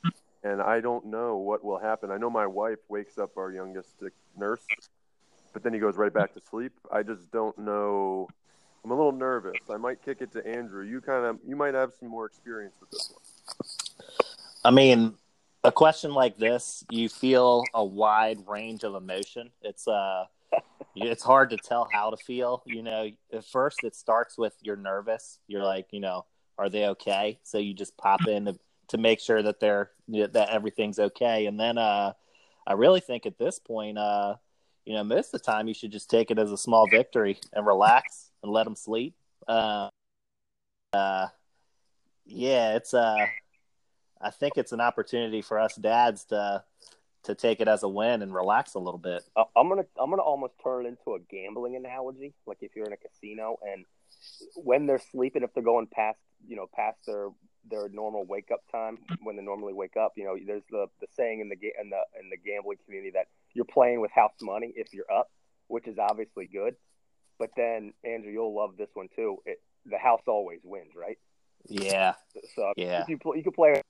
and 0.44 0.62
I 0.62 0.82
don't 0.82 1.06
know 1.06 1.38
what 1.38 1.64
will 1.64 1.80
happen. 1.80 2.12
I 2.12 2.18
know 2.18 2.30
my 2.30 2.48
wife 2.48 2.80
wakes 2.90 3.18
up 3.18 3.38
our 3.38 3.52
youngest 3.52 4.00
to 4.00 4.12
nurse, 4.38 4.66
but 5.54 5.64
then 5.64 5.74
he 5.74 5.80
goes 5.80 5.96
right 5.96 6.14
back 6.14 6.34
to 6.34 6.42
sleep. 6.42 6.74
I 6.92 7.04
just 7.04 7.32
don't 7.32 7.58
know. 7.58 8.28
I'm 8.84 8.92
a 8.92 8.96
little 8.96 9.12
nervous. 9.12 9.60
I 9.70 9.78
might 9.78 10.04
kick 10.04 10.22
it 10.22 10.32
to 10.34 10.46
Andrew. 10.46 10.84
You 10.84 11.02
kind 11.02 11.26
of, 11.26 11.40
you 11.48 11.56
might 11.56 11.74
have 11.74 11.92
some 12.00 12.10
more 12.10 12.26
experience 12.26 12.76
with 12.80 12.90
this 12.90 13.14
one. 13.14 13.22
I 14.64 14.72
mean, 14.72 15.16
a 15.64 15.72
question 15.72 16.14
like 16.14 16.38
this, 16.38 16.84
you 16.90 17.10
feel 17.10 17.64
a 17.74 17.84
wide 17.84 18.40
range 18.48 18.84
of 18.84 18.96
emotion. 18.96 19.52
It's 19.62 19.88
uh 19.88 20.26
it's 20.96 21.24
hard 21.24 21.52
to 21.52 21.58
tell 21.58 21.88
how 21.92 22.10
to 22.10 22.18
feel, 22.18 22.64
you 22.66 22.84
know. 22.84 23.10
At 23.32 23.46
first 23.46 23.84
it 23.84 23.96
starts 23.96 24.38
with 24.38 24.54
you're 24.62 24.76
nervous. 24.76 25.40
You're 25.48 25.64
like, 25.64 25.88
you 25.92 26.00
know, 26.00 26.26
are 26.58 26.70
they 26.70 26.88
okay? 26.88 27.40
So 27.44 27.58
you 27.58 27.74
just 27.74 27.96
pop 27.98 28.28
in 28.28 28.46
to, 28.46 28.60
to 28.90 28.98
make 28.98 29.20
sure 29.20 29.42
that 29.42 29.60
they're 29.60 29.92
that 30.10 30.50
everything's 30.50 31.00
okay, 31.00 31.46
and 31.46 31.60
then 31.60 31.78
uh, 31.78 32.14
I 32.68 32.74
really 32.74 33.00
think 33.00 33.26
at 33.26 33.38
this 33.38 33.60
point, 33.60 33.98
uh, 33.98 34.36
you 34.86 34.94
know, 34.94 35.04
most 35.04 35.34
of 35.34 35.40
the 35.42 35.52
time 35.52 35.68
you 35.68 35.74
should 35.74 35.92
just 35.92 36.10
take 36.10 36.32
it 36.32 36.40
as 36.40 36.52
a 36.52 36.58
small 36.58 36.88
victory 36.90 37.40
and 37.54 37.66
relax 37.66 38.31
and 38.44 38.52
let 38.52 38.66
them 38.66 38.76
sleep. 38.76 39.16
Uh, 39.48 39.90
uh, 40.94 41.28
yeah, 42.26 42.76
it's 42.76 42.94
uh, 42.94 43.26
I 44.22 44.30
think 44.30 44.54
it's 44.58 44.72
an 44.72 44.82
opportunity 44.82 45.42
for 45.42 45.60
us 45.60 45.76
dads 45.76 46.26
to 46.26 46.64
to 47.24 47.36
take 47.36 47.62
it 47.62 47.68
as 47.68 47.84
a 47.84 47.88
win 47.88 48.22
and 48.22 48.34
relax 48.34 48.74
a 48.74 48.80
little 48.80 48.98
bit. 48.98 49.24
I'm 49.36 49.70
gonna 49.70 49.86
I'm 50.00 50.10
gonna 50.10 50.22
almost 50.22 50.54
turn 50.64 50.86
it 50.86 50.90
into 50.90 51.16
a 51.16 51.20
gambling 51.20 51.76
analogy. 51.76 52.34
Like 52.46 52.58
if 52.62 52.76
you're 52.76 52.86
in 52.86 52.94
a 52.94 52.98
casino 52.98 53.58
and 53.62 53.86
when 54.56 54.86
they're 54.86 55.02
sleeping, 55.12 55.44
if 55.44 55.54
they're 55.54 55.64
going 55.64 55.88
past 55.88 56.20
you 56.48 56.56
know 56.56 56.68
past 56.76 56.98
their 57.06 57.30
their 57.70 57.90
normal 57.90 58.26
wake 58.26 58.50
up 58.52 58.62
time 58.72 58.98
when 59.22 59.36
they 59.36 59.44
normally 59.44 59.74
wake 59.74 59.96
up, 59.98 60.14
you 60.16 60.24
know, 60.24 60.36
there's 60.46 60.64
the 60.72 60.88
the 61.00 61.08
saying 61.16 61.42
in 61.42 61.50
the 61.50 61.56
in 61.56 61.90
the 61.90 62.02
in 62.20 62.30
the 62.30 62.38
gambling 62.38 62.78
community 62.86 63.12
that 63.12 63.28
you're 63.54 63.66
playing 63.66 64.02
with 64.02 64.12
house 64.12 64.34
money 64.42 64.74
if 64.76 64.94
you're 64.94 65.12
up, 65.12 65.30
which 65.68 65.88
is 65.88 65.98
obviously 65.98 66.48
good. 66.48 66.76
But 67.42 67.50
then 67.58 67.94
Andrew, 68.04 68.32
you'll 68.32 68.56
love 68.56 68.78
this 68.78 68.90
one 68.94 69.08
too. 69.16 69.38
It, 69.48 69.60
the 69.88 69.98
house 69.98 70.22
always 70.28 70.60
wins, 70.64 70.92
right? 70.96 71.18
Yeah. 71.68 72.14
So 72.56 72.72
yeah, 72.78 73.04
you, 73.08 73.18
you 73.34 73.42
can 73.42 73.52
play 73.52 73.82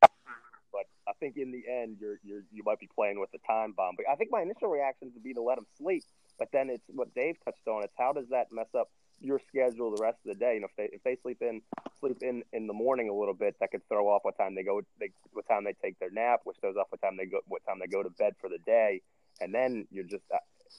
but 0.00 0.86
I 1.06 1.12
think 1.20 1.36
in 1.36 1.52
the 1.52 1.62
end, 1.70 1.98
you're 2.00 2.18
you're 2.24 2.42
you 2.50 2.64
might 2.66 2.80
be 2.80 2.88
playing 2.92 3.20
with 3.20 3.30
a 3.32 3.38
time 3.46 3.74
bomb. 3.76 3.94
But 3.96 4.06
I 4.10 4.16
think 4.16 4.30
my 4.32 4.42
initial 4.42 4.66
reaction 4.68 5.12
would 5.14 5.22
be 5.22 5.34
to 5.34 5.40
let 5.40 5.54
them 5.54 5.66
sleep. 5.78 6.02
But 6.36 6.48
then 6.52 6.68
it's 6.68 6.82
what 6.88 7.14
Dave 7.14 7.36
touched 7.44 7.68
on. 7.68 7.84
It's 7.84 7.94
how 7.96 8.12
does 8.12 8.26
that 8.30 8.48
mess 8.50 8.66
up 8.76 8.88
your 9.20 9.40
schedule 9.46 9.94
the 9.94 10.02
rest 10.02 10.18
of 10.26 10.36
the 10.36 10.44
day? 10.44 10.54
You 10.54 10.62
know, 10.62 10.66
if 10.66 10.76
they 10.76 10.96
if 10.96 11.04
they 11.04 11.16
sleep 11.22 11.38
in 11.42 11.62
sleep 12.00 12.18
in 12.22 12.42
in 12.52 12.66
the 12.66 12.72
morning 12.74 13.08
a 13.08 13.14
little 13.14 13.34
bit, 13.34 13.54
that 13.60 13.70
could 13.70 13.86
throw 13.88 14.08
off 14.08 14.24
what 14.24 14.36
time 14.36 14.56
they 14.56 14.64
go, 14.64 14.80
they, 14.98 15.10
what 15.30 15.46
time 15.46 15.62
they 15.62 15.74
take 15.80 15.96
their 16.00 16.10
nap, 16.10 16.40
which 16.42 16.56
throws 16.60 16.74
off 16.74 16.88
what 16.90 17.00
time 17.00 17.16
they 17.16 17.26
go, 17.26 17.38
what 17.46 17.64
time 17.64 17.78
they 17.78 17.86
go 17.86 18.02
to 18.02 18.10
bed 18.10 18.32
for 18.40 18.50
the 18.50 18.58
day, 18.66 19.00
and 19.40 19.54
then 19.54 19.86
you're 19.92 20.02
just 20.02 20.24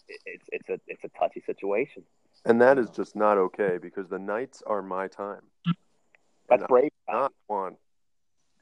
it's 0.08 0.46
it's 0.51 0.70
a 0.70 0.79
it's 0.88 1.03
a 1.03 1.10
touchy 1.20 1.41
situation. 1.46 2.03
And 2.46 2.62
that 2.62 2.77
is 2.77 2.89
just 2.89 3.15
not 3.15 3.38
okay 3.38 3.77
because 3.82 4.08
the 4.08 4.20
nights 4.20 4.63
are 4.65 4.82
my 4.82 5.08
time. 5.08 5.41
That's 6.50 6.63
brave. 6.67 6.91
I 7.10 7.13
not 7.13 7.34
want 7.50 7.77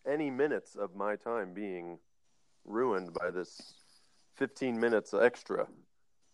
any 0.09 0.31
minutes 0.31 0.75
of 0.75 0.95
my 0.95 1.15
time 1.15 1.53
being 1.53 1.99
ruined 2.65 3.13
by 3.13 3.31
this 3.31 3.73
15 4.35 4.79
minutes 4.79 5.13
extra 5.13 5.67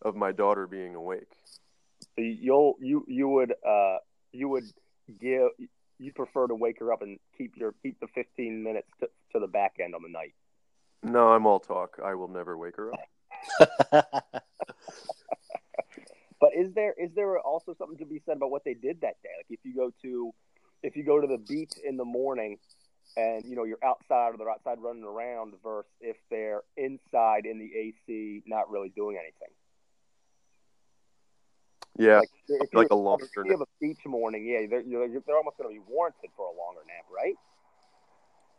of 0.01 0.15
my 0.15 0.31
daughter 0.31 0.67
being 0.67 0.95
awake. 0.95 1.33
You'll 2.17 2.75
you 2.79 3.05
you 3.07 3.27
would 3.27 3.53
uh 3.67 3.97
you 4.31 4.49
would 4.49 4.63
give 5.19 5.49
you 5.99 6.11
prefer 6.13 6.47
to 6.47 6.55
wake 6.55 6.79
her 6.79 6.91
up 6.91 7.01
and 7.01 7.19
keep 7.37 7.55
your 7.55 7.73
keep 7.83 7.99
the 7.99 8.07
15 8.07 8.63
minutes 8.63 8.87
to, 8.99 9.09
to 9.33 9.39
the 9.39 9.47
back 9.47 9.75
end 9.79 9.93
on 9.93 10.01
the 10.01 10.09
night. 10.09 10.33
No, 11.03 11.29
I'm 11.29 11.45
all 11.45 11.59
talk. 11.59 11.99
I 12.03 12.15
will 12.15 12.27
never 12.27 12.57
wake 12.57 12.75
her 12.77 12.91
up. 12.93 14.23
but 16.61 16.67
is 16.67 16.73
there 16.73 16.93
is 16.97 17.11
there 17.15 17.39
also 17.39 17.73
something 17.77 17.97
to 17.97 18.05
be 18.05 18.21
said 18.25 18.37
about 18.37 18.51
what 18.51 18.63
they 18.63 18.73
did 18.73 19.01
that 19.01 19.21
day? 19.23 19.29
Like 19.37 19.47
if 19.49 19.59
you 19.63 19.75
go 19.75 19.91
to 20.01 20.33
if 20.83 20.95
you 20.95 21.03
go 21.03 21.19
to 21.19 21.27
the 21.27 21.37
beach 21.37 21.73
in 21.83 21.97
the 21.97 22.05
morning 22.05 22.57
and 23.17 23.43
you 23.45 23.55
know 23.55 23.63
you're 23.63 23.83
outside 23.83 24.33
or 24.33 24.37
they're 24.37 24.49
outside 24.49 24.77
running 24.79 25.03
around 25.03 25.53
versus 25.63 25.91
if 25.99 26.17
they're 26.29 26.61
inside 26.77 27.45
in 27.45 27.59
the 27.59 27.71
AC 27.75 28.43
not 28.45 28.69
really 28.69 28.89
doing 28.89 29.17
anything. 29.17 29.53
Yeah, 31.97 32.19
like, 32.19 32.29
if 32.47 32.73
like 32.73 32.87
a 32.91 32.95
longer. 32.95 33.25
If 33.25 33.45
you 33.45 33.51
have 33.51 33.61
a 33.61 33.67
beach 33.81 33.99
morning, 34.05 34.45
yeah, 34.45 34.65
they're 34.69 34.81
they're 34.81 35.37
almost 35.37 35.57
going 35.57 35.75
to 35.75 35.81
be 35.81 35.85
warranted 35.87 36.29
for 36.37 36.45
a 36.45 36.57
longer 36.57 36.81
nap, 36.87 37.05
right? 37.13 37.35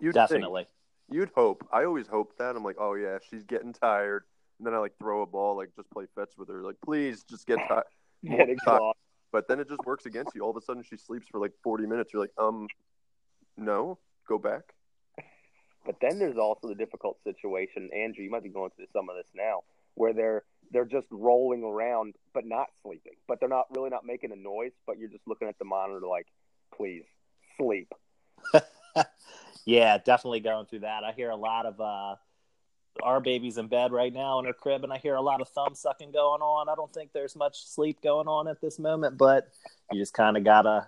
You'd 0.01 0.15
Definitely. 0.15 0.65
Think, 0.65 1.17
you'd 1.17 1.31
hope. 1.35 1.67
I 1.73 1.85
always 1.85 2.07
hope 2.07 2.37
that. 2.37 2.57
I'm 2.57 2.63
like, 2.63 2.77
oh 2.79 2.95
yeah, 2.95 3.19
she's 3.31 3.43
getting 3.45 3.73
tired, 3.73 4.25
and 4.63 4.67
then 4.69 4.75
I 4.75 4.79
like 4.79 4.97
throw 4.97 5.23
a 5.23 5.27
ball, 5.27 5.57
like 5.57 5.75
just 5.75 5.91
play 5.91 6.05
fetch 6.15 6.31
with 6.39 6.49
her, 6.49 6.63
like 6.63 6.77
please 6.85 7.25
just 7.29 7.49
get 7.49 7.59
tired. 7.69 7.83
get 8.25 8.49
exhausted. 8.49 8.93
But 9.33 9.49
then 9.49 9.59
it 9.59 9.69
just 9.69 9.85
works 9.85 10.07
against 10.07 10.37
you. 10.37 10.43
All 10.43 10.51
of 10.51 10.57
a 10.57 10.61
sudden, 10.61 10.85
she 10.89 10.97
sleeps 10.97 11.27
for 11.27 11.41
like 11.41 11.53
40 11.65 11.87
minutes. 11.87 12.13
You're 12.13 12.23
like, 12.23 12.35
um, 12.39 12.69
no, 13.57 13.99
go 14.29 14.39
back. 14.39 14.63
But 15.85 15.97
then 16.01 16.21
there's 16.21 16.37
also 16.37 16.69
the 16.69 16.77
difficult 16.77 17.19
situation, 17.25 17.91
Andrew. 17.93 18.23
You 18.23 18.31
might 18.31 18.45
be 18.45 18.51
going 18.51 18.71
through 18.77 18.87
some 18.93 19.09
of 19.09 19.17
this 19.17 19.27
now, 19.35 19.63
where 19.95 20.13
they're 20.13 20.45
they're 20.71 20.85
just 20.85 21.09
rolling 21.11 21.65
around 21.65 22.15
but 22.33 22.47
not 22.47 22.69
sleeping, 22.85 23.15
but 23.27 23.41
they're 23.41 23.49
not 23.49 23.67
really 23.75 23.91
not 23.91 24.07
making 24.07 24.31
a 24.31 24.37
noise. 24.37 24.71
But 24.87 25.01
you're 25.01 25.09
just 25.09 25.27
looking 25.27 25.49
at 25.49 25.59
the 25.59 25.65
monitor 25.65 26.07
like, 26.07 26.29
please 26.77 27.03
sleep. 27.59 27.93
yeah, 29.65 29.99
definitely 29.99 30.39
going 30.39 30.67
through 30.67 30.81
that. 30.81 31.03
I 31.03 31.11
hear 31.11 31.31
a 31.31 31.37
lot 31.37 31.67
of 31.67 31.81
uh, 31.81 32.15
our 33.03 33.21
baby's 33.21 33.59
in 33.59 33.69
bed 33.69 33.93
right 33.93 34.13
now 34.13 34.39
in 34.39 34.45
her 34.45 34.53
crib, 34.53 34.85
and 34.85 34.93
I 34.93 34.99
hear 34.99 35.15
a 35.15 35.21
lot 35.21 35.41
of 35.41 35.49
thumb 35.49 35.75
sucking 35.75 36.13
going 36.13 36.43
on. 36.43 36.69
I 36.69 36.75
don't 36.75 36.93
think 36.93 37.13
there's 37.13 37.37
much 37.37 37.67
sleep 37.67 38.03
going 38.03 38.29
on 38.29 38.49
at 38.49 38.61
this 38.61 38.79
moment, 38.79 39.17
but 39.17 39.49
you 39.91 39.99
just 39.99 40.15
kind 40.15 40.37
of 40.37 40.45
gotta 40.45 40.87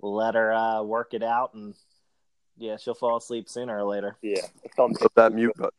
let 0.00 0.34
her 0.34 0.52
uh, 0.52 0.82
work 0.82 1.14
it 1.14 1.22
out 1.22 1.54
and 1.54 1.74
yeah, 2.56 2.76
she'll 2.76 2.94
fall 2.94 3.16
asleep 3.16 3.48
sooner 3.48 3.76
or 3.78 3.84
later. 3.84 4.16
Yeah, 4.22 4.42
thumb- 4.76 4.94
that 5.16 5.32
mute 5.32 5.52
button. 5.56 5.70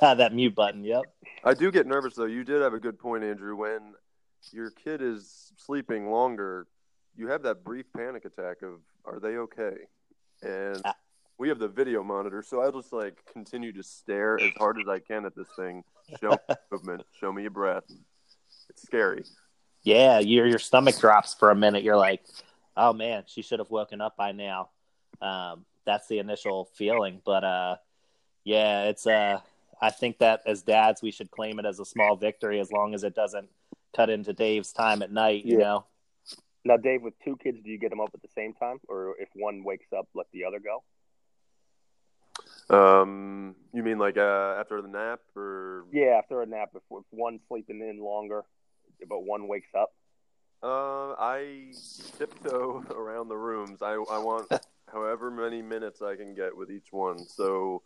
that 0.18 0.34
mute 0.34 0.54
button. 0.54 0.84
Yep. 0.84 1.04
I 1.42 1.54
do 1.54 1.70
get 1.70 1.86
nervous 1.86 2.14
though. 2.14 2.26
You 2.26 2.44
did 2.44 2.60
have 2.60 2.74
a 2.74 2.80
good 2.80 2.98
point, 2.98 3.24
Andrew. 3.24 3.56
When 3.56 3.94
your 4.52 4.70
kid 4.70 5.00
is 5.00 5.52
sleeping 5.56 6.10
longer, 6.10 6.66
you 7.16 7.28
have 7.28 7.42
that 7.42 7.64
brief 7.64 7.86
panic 7.96 8.24
attack 8.24 8.62
of, 8.62 8.80
"Are 9.04 9.20
they 9.20 9.36
okay?" 9.36 9.76
And. 10.42 10.82
We 11.38 11.48
have 11.48 11.58
the 11.58 11.68
video 11.68 12.02
monitor, 12.02 12.42
so 12.42 12.62
I'll 12.62 12.72
just 12.72 12.92
like 12.92 13.18
continue 13.32 13.72
to 13.72 13.82
stare 13.82 14.40
as 14.40 14.52
hard 14.56 14.78
as 14.80 14.88
I 14.88 14.98
can 14.98 15.24
at 15.24 15.34
this 15.34 15.48
thing. 15.56 15.82
Show 16.20 16.30
me 16.30 16.36
movement. 16.72 17.02
Show 17.20 17.32
me 17.32 17.42
your 17.42 17.50
breath. 17.50 17.84
It's 18.70 18.82
scary. 18.82 19.24
Yeah, 19.82 20.20
your 20.20 20.46
your 20.46 20.58
stomach 20.58 20.98
drops 20.98 21.34
for 21.34 21.50
a 21.50 21.54
minute. 21.54 21.82
You're 21.82 21.96
like, 21.96 22.22
"Oh 22.76 22.92
man, 22.92 23.24
she 23.26 23.42
should 23.42 23.58
have 23.58 23.70
woken 23.70 24.00
up 24.00 24.16
by 24.16 24.32
now." 24.32 24.70
Um, 25.20 25.64
that's 25.84 26.06
the 26.08 26.18
initial 26.18 26.66
feeling. 26.74 27.20
But 27.24 27.44
uh, 27.44 27.76
yeah, 28.44 28.84
it's 28.84 29.06
uh, 29.06 29.40
I 29.80 29.90
think 29.90 30.18
that 30.18 30.42
as 30.46 30.62
dads, 30.62 31.02
we 31.02 31.10
should 31.10 31.30
claim 31.30 31.58
it 31.58 31.66
as 31.66 31.80
a 31.80 31.84
small 31.84 32.16
victory 32.16 32.60
as 32.60 32.70
long 32.70 32.94
as 32.94 33.04
it 33.04 33.14
doesn't 33.14 33.48
cut 33.94 34.10
into 34.10 34.32
Dave's 34.32 34.72
time 34.72 35.02
at 35.02 35.10
night. 35.10 35.44
You 35.44 35.58
yeah. 35.58 35.64
know. 35.64 35.84
Now, 36.66 36.78
Dave, 36.78 37.02
with 37.02 37.12
two 37.22 37.36
kids, 37.36 37.58
do 37.62 37.70
you 37.70 37.78
get 37.78 37.90
them 37.90 38.00
up 38.00 38.10
at 38.14 38.22
the 38.22 38.28
same 38.34 38.54
time, 38.54 38.78
or 38.88 39.16
if 39.18 39.28
one 39.34 39.64
wakes 39.64 39.92
up, 39.94 40.08
let 40.14 40.26
the 40.32 40.44
other 40.44 40.60
go? 40.60 40.82
Um, 42.70 43.54
you 43.72 43.82
mean 43.82 43.98
like 43.98 44.16
uh, 44.16 44.56
after 44.58 44.80
the 44.80 44.88
nap, 44.88 45.20
or 45.36 45.84
yeah, 45.92 46.18
after 46.18 46.40
a 46.42 46.46
nap, 46.46 46.70
if, 46.74 46.82
if 46.90 47.04
one's 47.10 47.40
sleeping 47.48 47.80
in 47.80 48.02
longer, 48.02 48.42
but 49.08 49.24
one 49.24 49.48
wakes 49.48 49.68
up. 49.76 49.92
Uh, 50.62 51.12
I 51.18 51.72
tiptoe 52.18 52.84
around 52.90 53.28
the 53.28 53.36
rooms. 53.36 53.82
I 53.82 53.92
I 53.92 54.18
want 54.18 54.50
however 54.92 55.30
many 55.30 55.60
minutes 55.60 56.00
I 56.00 56.16
can 56.16 56.34
get 56.34 56.56
with 56.56 56.70
each 56.70 56.90
one. 56.90 57.18
So, 57.18 57.82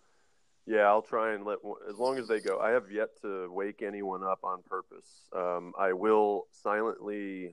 yeah, 0.67 0.83
I'll 0.83 1.03
try 1.03 1.35
and 1.35 1.45
let 1.45 1.59
as 1.89 1.97
long 1.97 2.19
as 2.19 2.29
they 2.29 2.39
go. 2.39 2.61
I 2.61 2.71
have 2.71 2.91
yet 2.91 3.09
to 3.23 3.51
wake 3.51 3.83
anyone 3.83 4.23
up 4.23 4.41
on 4.45 4.63
purpose. 4.63 5.29
Um, 5.35 5.73
I 5.79 5.93
will 5.93 6.47
silently 6.53 7.53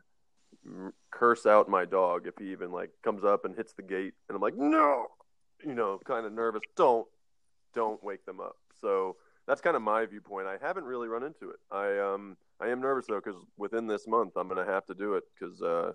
curse 1.11 1.45
out 1.45 1.69
my 1.69 1.85
dog 1.85 2.27
if 2.27 2.33
he 2.37 2.51
even 2.51 2.71
like 2.71 2.89
comes 3.03 3.23
up 3.23 3.45
and 3.45 3.55
hits 3.55 3.73
the 3.73 3.83
gate, 3.83 4.13
and 4.29 4.35
I'm 4.35 4.41
like, 4.41 4.55
no, 4.55 5.07
you 5.65 5.73
know, 5.73 5.99
kind 6.05 6.25
of 6.25 6.33
nervous. 6.33 6.61
Don't, 6.75 7.07
don't 7.75 8.03
wake 8.03 8.25
them 8.25 8.39
up. 8.39 8.57
So 8.81 9.17
that's 9.47 9.61
kind 9.61 9.75
of 9.75 9.81
my 9.81 10.05
viewpoint. 10.05 10.47
I 10.47 10.57
haven't 10.65 10.85
really 10.85 11.07
run 11.07 11.23
into 11.23 11.51
it. 11.51 11.59
I 11.71 11.99
um, 11.99 12.37
I 12.59 12.69
am 12.69 12.81
nervous 12.81 13.05
though 13.07 13.21
because 13.23 13.39
within 13.57 13.87
this 13.87 14.07
month 14.07 14.33
I'm 14.35 14.47
going 14.47 14.65
to 14.65 14.71
have 14.71 14.85
to 14.87 14.95
do 14.95 15.15
it 15.15 15.23
because. 15.37 15.61
Uh, 15.61 15.93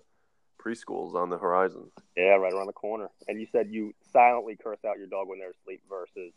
preschool's 0.63 1.15
on 1.15 1.29
the 1.29 1.37
horizon. 1.37 1.89
Yeah, 2.15 2.35
right 2.35 2.53
around 2.53 2.67
the 2.67 2.73
corner. 2.73 3.09
And 3.27 3.39
you 3.39 3.47
said 3.51 3.69
you 3.71 3.93
silently 4.13 4.57
curse 4.61 4.79
out 4.87 4.97
your 4.97 5.07
dog 5.07 5.27
when 5.27 5.39
they're 5.39 5.51
asleep 5.51 5.81
versus 5.89 6.33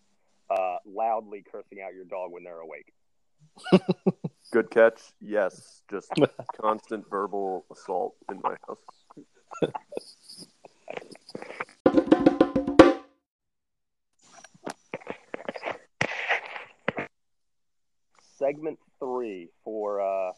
uh, 0.50 0.76
loudly 0.86 1.44
cursing 1.50 1.80
out 1.84 1.94
your 1.94 2.04
dog 2.04 2.32
when 2.32 2.44
they're 2.44 2.60
awake. 2.60 2.92
Good 4.52 4.70
catch. 4.70 5.00
Yes, 5.20 5.82
just 5.90 6.10
constant 6.60 7.08
verbal 7.10 7.66
assault 7.70 8.14
in 8.30 8.40
my 8.42 8.56
house. 8.66 8.78
Segment 18.44 18.78
three 18.98 19.48
for 19.64 20.02
uh, 20.02 20.32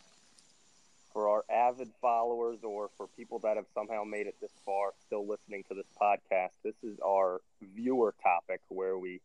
for 1.13 1.29
our 1.29 1.45
avid 1.51 1.91
followers 2.01 2.59
or 2.63 2.89
for 2.97 3.09
people 3.17 3.41
that 3.41 3.57
have 3.57 3.65
somehow 3.75 4.05
made 4.05 4.29
it 4.29 4.37
this 4.41 4.53
far, 4.65 4.93
still 5.05 5.27
listening 5.27 5.65
to 5.69 5.75
this 5.75 5.87
podcast, 6.01 6.51
this 6.63 6.77
is 6.85 7.01
our 7.05 7.41
viewer 7.75 8.15
topic 8.23 8.61
where 8.69 8.97
we 8.97 9.21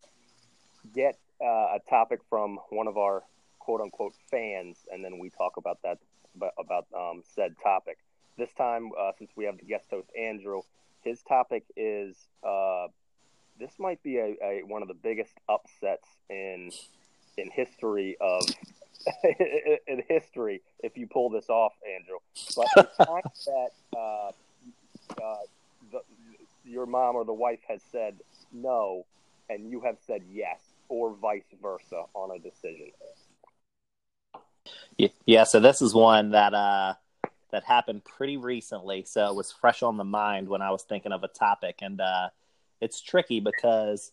get 0.96 1.20
uh, 1.40 1.76
a 1.76 1.80
topic 1.92 2.22
from 2.28 2.58
one 2.72 2.88
of 2.88 2.98
our 2.98 3.22
quote 3.60 3.82
unquote 3.82 4.16
fans, 4.32 4.78
and 4.92 5.06
then 5.06 5.20
we 5.20 5.30
talk 5.30 5.58
about 5.58 5.78
that 5.84 6.00
about 6.58 6.88
um, 6.98 7.22
said 7.36 7.54
topic. 7.62 8.00
this 8.40 8.52
time, 8.54 8.90
uh, 9.00 9.12
since 9.20 9.30
we 9.36 9.46
have 9.46 9.60
the 9.60 9.66
guest 9.66 9.86
host 9.92 10.08
Andrew, 10.20 10.62
his 11.04 11.22
topic 11.22 11.66
is 11.78 12.16
uh, 12.44 12.88
this 13.60 13.74
might 13.78 14.02
be 14.02 14.18
a, 14.18 14.36
a, 14.44 14.62
one 14.66 14.82
of 14.82 14.88
the 14.88 14.96
biggest 14.96 15.34
upsets 15.48 16.08
in 16.32 16.72
in 17.38 17.50
history 17.50 18.18
of 18.20 18.44
in 19.88 20.04
history 20.08 20.62
if 20.84 20.98
you 20.98 21.08
pull 21.08 21.30
this 21.30 21.50
off, 21.50 21.74
Andrew. 21.96 22.18
But 22.56 22.68
the 22.76 23.06
fact 23.06 23.46
that 23.46 23.70
uh, 23.98 24.32
uh, 25.22 25.36
the, 25.92 26.02
your 26.66 26.86
mom 26.86 27.16
or 27.16 27.26
the 27.26 27.34
wife 27.34 27.60
has 27.68 27.82
said 27.92 28.16
no, 28.54 29.06
and 29.50 29.70
you 29.70 29.82
have 29.82 29.98
said 30.06 30.24
yes, 30.32 30.60
or 30.90 31.14
vice 31.14 31.44
versa 31.62 32.04
on 32.14 32.36
a 32.36 32.40
decision. 32.40 32.92
Yeah, 35.26 35.46
so 35.46 35.60
this 35.60 35.82
is 35.82 35.94
one 35.94 36.32
that 36.32 36.54
uh, 36.54 36.94
that 37.52 37.64
happened 37.64 38.04
pretty 38.04 38.38
recently, 38.38 39.04
so 39.04 39.28
it 39.28 39.36
was 39.36 39.52
fresh 39.52 39.82
on 39.82 39.98
the 39.98 40.04
mind 40.04 40.48
when 40.48 40.62
I 40.62 40.72
was 40.72 40.84
thinking 40.84 41.12
of 41.12 41.24
a 41.24 41.28
topic, 41.28 41.80
and 41.82 42.00
uh, 42.00 42.30
it's 42.80 43.02
tricky 43.02 43.40
because 43.40 44.12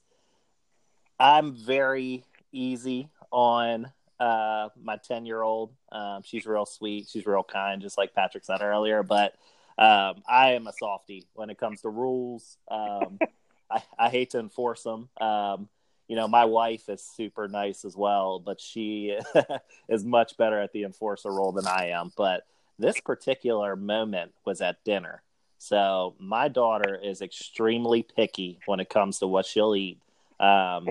I'm 1.19 1.55
very 1.55 2.25
easy 2.52 3.11
on 3.31 3.90
uh, 4.21 4.69
my 4.81 4.97
10 4.97 5.26
year 5.26 5.43
old. 5.43 5.73
Um, 5.93 6.23
she's 6.25 6.47
real 6.47 6.67
sweet. 6.67 7.09
She's 7.09 7.26
real 7.26 7.45
kind, 7.45 7.81
just 7.81 7.99
like 7.99 8.14
Patrick 8.14 8.45
said 8.45 8.62
earlier. 8.62 9.02
But 9.02 9.35
um, 9.78 10.23
I 10.28 10.52
am 10.52 10.67
a 10.67 10.73
softie 10.73 11.26
when 11.35 11.50
it 11.50 11.59
comes 11.59 11.83
to 11.83 11.88
rules. 11.88 12.57
Um, 12.71 13.19
I, 13.71 13.83
I, 13.99 14.09
hate 14.09 14.31
to 14.31 14.38
enforce 14.38 14.83
them. 14.83 15.09
Um, 15.21 15.69
you 16.09 16.17
know, 16.17 16.26
my 16.26 16.47
wife 16.47 16.88
is 16.88 17.02
super 17.02 17.49
nice 17.49 17.85
as 17.85 17.95
well, 17.95 18.40
but 18.40 18.61
she 18.61 19.17
is 19.88 20.05
much 20.05 20.37
better 20.37 20.59
at 20.59 20.73
the 20.73 20.85
enforcer 20.85 21.31
role 21.31 21.52
than 21.52 21.67
I 21.67 21.90
am. 21.90 22.11
But 22.17 22.47
this 22.78 22.99
particular 23.00 23.76
moment 23.76 24.33
was 24.45 24.61
at 24.62 24.83
dinner. 24.85 25.23
So 25.59 26.14
my 26.19 26.49
daughter 26.49 26.99
is 27.00 27.21
extremely 27.21 28.02
picky 28.02 28.59
when 28.67 28.81
it 28.81 28.88
comes 28.88 29.19
to 29.19 29.26
what 29.26 29.45
she'll 29.45 29.75
eat. 29.75 30.00
Um, 30.40 30.88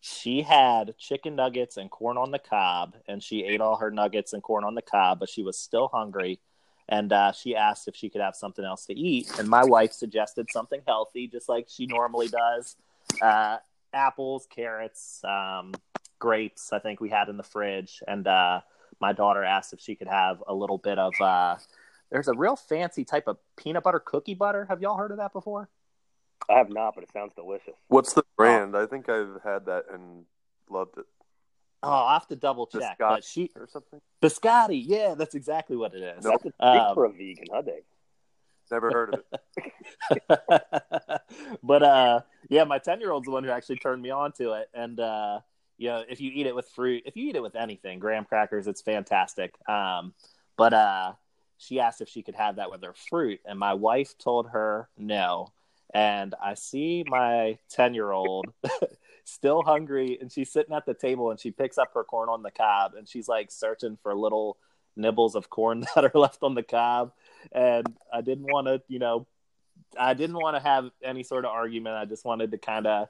she 0.00 0.42
had 0.42 0.96
chicken 0.96 1.34
nuggets 1.36 1.76
and 1.76 1.90
corn 1.90 2.16
on 2.16 2.30
the 2.30 2.38
cob, 2.38 2.94
and 3.08 3.22
she 3.22 3.44
ate 3.44 3.60
all 3.60 3.76
her 3.76 3.90
nuggets 3.90 4.32
and 4.32 4.42
corn 4.42 4.64
on 4.64 4.74
the 4.74 4.82
cob, 4.82 5.18
but 5.20 5.28
she 5.28 5.42
was 5.42 5.58
still 5.58 5.88
hungry. 5.88 6.40
And 6.88 7.12
uh, 7.12 7.32
she 7.32 7.54
asked 7.54 7.86
if 7.86 7.96
she 7.96 8.08
could 8.08 8.22
have 8.22 8.34
something 8.34 8.64
else 8.64 8.86
to 8.86 8.98
eat. 8.98 9.30
And 9.38 9.46
my 9.48 9.64
wife 9.64 9.92
suggested 9.92 10.46
something 10.50 10.80
healthy, 10.86 11.26
just 11.26 11.48
like 11.48 11.66
she 11.68 11.86
normally 11.86 12.28
does 12.28 12.76
uh, 13.20 13.58
apples, 13.92 14.46
carrots, 14.48 15.22
um, 15.24 15.74
grapes, 16.18 16.72
I 16.72 16.78
think 16.78 17.00
we 17.00 17.10
had 17.10 17.28
in 17.28 17.36
the 17.36 17.42
fridge. 17.42 18.02
And 18.06 18.26
uh, 18.26 18.60
my 19.00 19.12
daughter 19.12 19.44
asked 19.44 19.72
if 19.72 19.80
she 19.80 19.96
could 19.96 20.08
have 20.08 20.42
a 20.46 20.54
little 20.54 20.78
bit 20.78 20.98
of. 20.98 21.12
Uh, 21.20 21.56
there's 22.10 22.28
a 22.28 22.34
real 22.34 22.56
fancy 22.56 23.04
type 23.04 23.28
of 23.28 23.36
peanut 23.56 23.82
butter 23.82 24.00
cookie 24.00 24.34
butter. 24.34 24.64
Have 24.70 24.80
y'all 24.80 24.96
heard 24.96 25.10
of 25.10 25.18
that 25.18 25.34
before? 25.34 25.68
I 26.48 26.58
have 26.58 26.70
not, 26.70 26.94
but 26.94 27.04
it 27.04 27.12
sounds 27.12 27.32
delicious. 27.34 27.74
What's 27.88 28.14
the 28.14 28.24
brand? 28.36 28.76
I 28.76 28.86
think 28.86 29.08
I've 29.08 29.40
had 29.44 29.66
that 29.66 29.84
and 29.92 30.24
loved 30.70 30.98
it. 30.98 31.04
Oh, 31.82 31.90
I 31.90 32.14
have 32.14 32.26
to 32.28 32.36
double 32.36 32.66
check. 32.66 32.98
Biscotti 32.98 33.08
but 33.08 33.24
she 33.24 33.50
or 33.54 33.68
something. 33.68 34.00
Biscotti, 34.20 34.82
yeah, 34.84 35.14
that's 35.16 35.34
exactly 35.34 35.76
what 35.76 35.94
it 35.94 36.02
is. 36.02 36.24
That's 36.24 36.44
a 36.44 36.66
Um, 36.66 36.94
for 36.94 37.04
a 37.04 37.10
vegan, 37.12 37.46
huh, 37.52 37.62
Dave? 37.62 37.82
Never 38.70 38.90
heard 38.90 39.14
of 39.14 39.22
it. 39.32 41.22
but 41.62 41.82
uh, 41.82 42.20
yeah, 42.48 42.64
my 42.64 42.78
ten 42.78 43.00
year 43.00 43.12
old's 43.12 43.26
the 43.26 43.30
one 43.30 43.44
who 43.44 43.50
actually 43.50 43.76
turned 43.76 44.02
me 44.02 44.10
on 44.10 44.32
to 44.32 44.52
it. 44.52 44.68
And 44.74 45.00
uh, 45.00 45.40
you 45.78 45.88
know, 45.88 46.04
if 46.08 46.20
you 46.20 46.30
eat 46.34 46.46
it 46.46 46.54
with 46.54 46.68
fruit, 46.68 47.04
if 47.06 47.16
you 47.16 47.28
eat 47.28 47.36
it 47.36 47.42
with 47.42 47.56
anything, 47.56 47.98
graham 47.98 48.24
crackers, 48.24 48.66
it's 48.66 48.82
fantastic. 48.82 49.54
Um, 49.68 50.12
but 50.56 50.74
uh, 50.74 51.12
she 51.56 51.80
asked 51.80 52.00
if 52.00 52.08
she 52.08 52.22
could 52.22 52.34
have 52.34 52.56
that 52.56 52.70
with 52.70 52.82
her 52.82 52.92
fruit, 52.92 53.40
and 53.46 53.58
my 53.58 53.74
wife 53.74 54.18
told 54.18 54.50
her 54.50 54.88
no. 54.98 55.52
And 55.94 56.34
I 56.42 56.54
see 56.54 57.04
my 57.06 57.58
ten 57.70 57.94
year 57.94 58.10
old 58.10 58.46
still 59.24 59.62
hungry, 59.62 60.18
and 60.20 60.30
she's 60.30 60.52
sitting 60.52 60.74
at 60.74 60.86
the 60.86 60.94
table, 60.94 61.30
and 61.30 61.40
she 61.40 61.50
picks 61.50 61.78
up 61.78 61.94
her 61.94 62.04
corn 62.04 62.28
on 62.28 62.42
the 62.42 62.50
cob, 62.50 62.94
and 62.94 63.08
she's 63.08 63.28
like 63.28 63.50
searching 63.50 63.98
for 64.02 64.14
little 64.14 64.58
nibbles 64.96 65.34
of 65.34 65.48
corn 65.48 65.84
that 65.94 66.04
are 66.04 66.18
left 66.18 66.42
on 66.42 66.54
the 66.54 66.62
cob. 66.62 67.12
And 67.52 67.86
I 68.12 68.20
didn't 68.20 68.46
want 68.46 68.66
to, 68.66 68.82
you 68.88 68.98
know, 68.98 69.26
I 69.98 70.14
didn't 70.14 70.36
want 70.36 70.56
to 70.56 70.62
have 70.62 70.90
any 71.02 71.22
sort 71.22 71.44
of 71.44 71.52
argument. 71.52 71.96
I 71.96 72.04
just 72.04 72.24
wanted 72.24 72.50
to 72.50 72.58
kind 72.58 72.86
of 72.86 73.08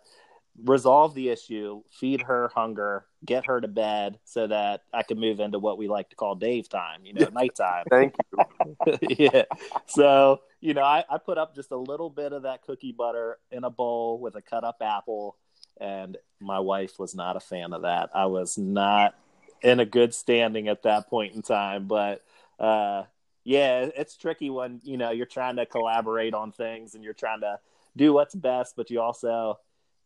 resolve 0.64 1.14
the 1.14 1.29
issue, 1.29 1.83
feed 1.90 2.23
her 2.23 2.51
hunger, 2.55 3.07
get 3.25 3.47
her 3.47 3.61
to 3.61 3.68
bed 3.68 4.18
so 4.25 4.47
that 4.47 4.83
I 4.92 5.03
can 5.03 5.18
move 5.18 5.40
into 5.40 5.59
what 5.59 5.79
we 5.79 5.88
like 5.88 6.11
to 6.11 6.16
call 6.16 6.35
Dave 6.35 6.68
time, 6.68 7.05
you 7.05 7.14
know, 7.14 7.29
nighttime. 7.33 7.85
Thank 7.90 8.14
you. 8.33 8.99
yeah. 9.09 9.44
So, 9.87 10.40
you 10.61 10.75
know, 10.75 10.83
I, 10.83 11.05
I 11.09 11.18
put 11.18 11.38
up 11.38 11.55
just 11.55 11.71
a 11.71 11.77
little 11.77 12.11
bit 12.11 12.33
of 12.33 12.42
that 12.42 12.62
cookie 12.62 12.92
butter 12.92 13.38
in 13.51 13.64
a 13.64 13.71
bowl 13.71 14.18
with 14.21 14.35
a 14.35 14.42
cut 14.42 14.64
up 14.64 14.79
apple, 14.81 15.37
and 15.81 16.16
my 16.40 16.59
wife 16.61 16.99
was 16.99 17.14
not 17.14 17.37
a 17.37 17.40
fan 17.40 17.73
of 17.73 17.83
that. 17.83 18.11
I 18.14 18.27
was 18.27 18.59
not 18.59 19.14
in 19.62 19.81
a 19.81 19.87
good 19.87 20.14
standing 20.14 20.68
at 20.68 20.83
that 20.85 21.09
point 21.09 21.35
in 21.35 21.42
time, 21.42 21.87
but 21.87 22.25
uh 22.61 23.05
yeah, 23.49 23.88
it's 23.97 24.14
tricky 24.14 24.51
when, 24.51 24.79
you 24.85 24.99
know, 24.99 25.11
you're 25.11 25.25
trying 25.25 25.57
to 25.57 25.64
collaborate 25.64 26.35
on 26.35 26.53
things 26.53 26.94
and 26.94 27.03
you're 27.03 27.14
trying 27.14 27.40
to 27.40 27.59
do 27.97 28.12
what's 28.12 28.35
best, 28.35 28.75
but 28.77 28.90
you 28.90 29.01
also, 29.01 29.59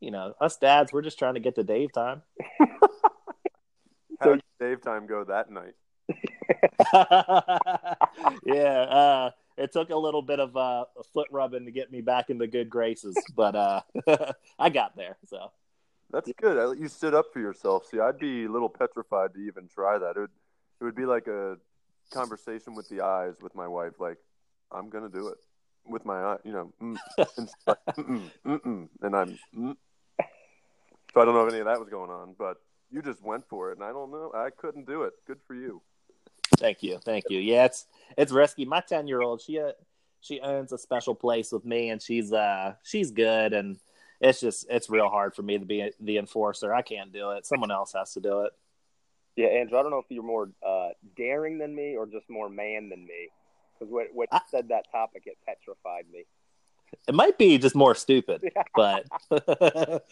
you 0.03 0.11
know, 0.11 0.35
us 0.41 0.57
dads, 0.57 0.93
we're 0.93 1.01
just 1.01 1.19
trying 1.19 1.35
to 1.35 1.41
get 1.41 1.55
to 1.55 1.62
Dave 1.62 1.93
time. 1.93 2.23
How 4.21 4.35
did 4.35 4.43
Dave 4.61 4.83
time 4.83 5.07
go 5.07 5.25
that 5.25 5.49
night? 5.49 5.75
yeah, 8.45 8.83
uh, 8.83 9.31
it 9.57 9.73
took 9.73 9.91
a 9.91 9.97
little 9.97 10.21
bit 10.21 10.41
of 10.41 10.57
uh, 10.57 10.87
foot 11.15 11.29
rubbing 11.31 11.67
to 11.67 11.71
get 11.71 11.93
me 11.93 12.01
back 12.01 12.31
into 12.31 12.49
good 12.49 12.69
graces, 12.69 13.17
but 13.37 13.55
uh, 13.55 13.81
I 14.59 14.71
got 14.71 14.97
there. 14.97 15.19
So 15.29 15.53
That's 16.11 16.33
good. 16.37 16.59
I 16.59 16.81
you 16.81 16.88
stood 16.88 17.15
up 17.15 17.27
for 17.33 17.38
yourself. 17.38 17.87
See, 17.87 18.01
I'd 18.01 18.19
be 18.19 18.45
a 18.45 18.51
little 18.51 18.69
petrified 18.69 19.35
to 19.35 19.41
even 19.41 19.69
try 19.69 19.99
that. 19.99 20.17
It 20.17 20.21
would, 20.21 20.31
it 20.81 20.85
would 20.85 20.97
be 20.97 21.07
like 21.07 21.29
a 21.29 21.59
conversation 22.11 22.75
with 22.75 22.88
the 22.88 23.03
eyes 23.03 23.37
with 23.41 23.55
my 23.55 23.69
wife. 23.69 24.01
Like, 24.01 24.19
I'm 24.73 24.91
gonna 24.91 25.09
do 25.09 25.29
it 25.29 25.38
with 25.87 26.05
my 26.05 26.21
eye. 26.21 26.38
You 26.45 26.53
know, 26.53 26.73
mm, 26.83 26.97
and, 27.37 27.49
like, 27.69 27.79
mm-mm, 27.97 28.31
mm-mm, 28.45 28.88
and 29.01 29.17
I'm. 29.17 29.38
Mm. 29.57 29.77
So 31.14 31.20
I 31.20 31.25
don't 31.25 31.35
know 31.35 31.46
if 31.46 31.53
any 31.53 31.61
of 31.61 31.66
that 31.66 31.79
was 31.79 31.88
going 31.88 32.11
on, 32.11 32.35
but 32.38 32.57
you 32.90 33.03
just 33.03 33.22
went 33.22 33.46
for 33.48 33.70
it, 33.70 33.79
and 33.79 33.85
I 33.85 33.92
don't 33.92 34.11
know. 34.11 34.33
I 34.35 34.51
couldn't 34.51 34.87
do 34.87 35.03
it. 35.03 35.12
Good 35.27 35.40
for 35.46 35.55
you. 35.55 35.83
thank 36.59 36.83
you, 36.83 36.98
thank 37.05 37.25
you. 37.29 37.38
Yeah, 37.38 37.64
it's 37.66 37.87
it's 38.16 38.33
risky. 38.33 38.64
My 38.64 38.81
ten 38.81 39.07
year 39.07 39.20
old, 39.20 39.40
she 39.40 39.59
uh, 39.61 39.72
she 40.20 40.40
owns 40.40 40.72
a 40.72 40.79
special 40.79 41.14
place 41.14 41.53
with 41.53 41.64
me, 41.64 41.90
and 41.90 42.01
she's 42.01 42.33
uh 42.33 42.75
she's 42.83 43.11
good, 43.11 43.53
and 43.53 43.79
it's 44.20 44.40
just 44.40 44.66
it's 44.70 44.88
real 44.88 45.09
hard 45.09 45.35
for 45.35 45.42
me 45.42 45.59
to 45.59 45.64
be 45.66 45.90
the 46.01 46.18
enforcer. 46.18 46.72
I 46.72 46.83
can't 46.83 47.12
do 47.12 47.31
it. 47.33 47.46
Someone 47.46 47.70
else 47.70 47.92
has 47.92 48.12
to 48.14 48.20
do 48.20 48.42
it. 48.42 48.53
Yeah, 49.37 49.46
Andrew, 49.48 49.79
I 49.79 49.83
don't 49.83 49.90
know 49.90 49.98
if 49.98 50.05
you're 50.11 50.22
more 50.22 50.51
uh, 50.66 50.90
daring 51.16 51.59
than 51.59 51.75
me 51.75 51.96
or 51.96 52.07
just 52.07 52.29
more 52.29 52.51
man 52.51 52.90
than 52.90 53.05
me. 53.07 53.29
Because 53.79 53.90
when, 53.90 54.07
when 54.12 54.29
you 54.31 54.38
I- 54.38 54.42
said 54.51 54.68
that 54.68 54.90
topic, 54.92 55.22
it 55.27 55.38
petrified 55.46 56.05
me. 56.12 56.25
It 57.09 57.14
might 57.14 57.38
be 57.38 57.57
just 57.57 57.75
more 57.75 57.94
stupid, 57.94 58.44
but 58.75 59.07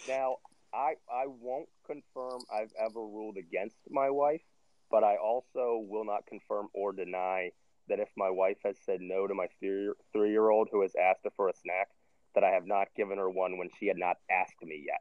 Now, 0.08 0.38
I 0.72 0.94
I 1.12 1.26
won't 1.26 1.68
confirm 1.87 2.40
I've 2.52 2.72
ever 2.78 3.00
ruled 3.00 3.37
against 3.37 3.76
my 3.88 4.11
wife, 4.11 4.42
but 4.90 5.04
I 5.04 5.16
also 5.16 5.85
will 5.88 6.04
not 6.04 6.26
confirm 6.26 6.68
or 6.74 6.92
deny 6.92 7.50
that 7.88 8.00
if 8.00 8.09
my 8.16 8.30
wife 8.30 8.59
has 8.64 8.76
said 8.85 9.00
no 9.00 9.26
to 9.26 9.35
my 9.35 9.48
three 9.59 10.30
year 10.30 10.50
old 10.50 10.68
who 10.70 10.83
has 10.83 10.92
asked 10.94 11.20
her 11.24 11.30
for 11.37 11.48
a 11.48 11.54
snack, 11.54 11.88
that 12.35 12.44
I 12.44 12.50
have 12.50 12.66
not 12.66 12.88
given 12.96 13.18
her 13.18 13.28
one 13.28 13.59
when 13.59 13.68
she 13.78 13.87
had 13.87 13.98
not 13.98 14.16
asked 14.30 14.62
me 14.62 14.85
yet. 14.87 15.00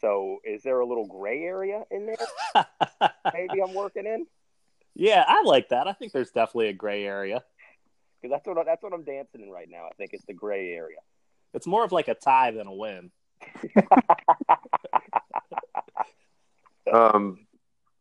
So, 0.00 0.38
is 0.44 0.62
there 0.62 0.80
a 0.80 0.86
little 0.86 1.06
gray 1.06 1.42
area 1.42 1.84
in 1.90 2.06
there? 2.06 2.68
Maybe 3.32 3.62
I'm 3.62 3.74
working 3.74 4.06
in 4.06 4.26
yeah, 4.98 5.24
I 5.28 5.42
like 5.42 5.68
that. 5.68 5.86
I 5.86 5.92
think 5.92 6.12
there's 6.12 6.30
definitely 6.30 6.68
a 6.68 6.72
gray 6.72 7.04
area. 7.04 7.44
because 8.22 8.32
that's 8.34 8.46
what 8.46 8.56
I- 8.56 8.64
that's 8.64 8.82
what 8.82 8.94
I'm 8.94 9.04
dancing 9.04 9.42
in 9.42 9.50
right 9.50 9.68
now. 9.68 9.84
I 9.86 9.94
think 9.98 10.14
it's 10.14 10.24
the 10.24 10.32
gray 10.32 10.72
area. 10.72 11.00
It's 11.52 11.66
more 11.66 11.84
of 11.84 11.92
like 11.92 12.08
a 12.08 12.14
tie 12.14 12.50
than 12.52 12.66
a 12.66 12.72
win. 12.74 13.10
Um, 16.96 17.46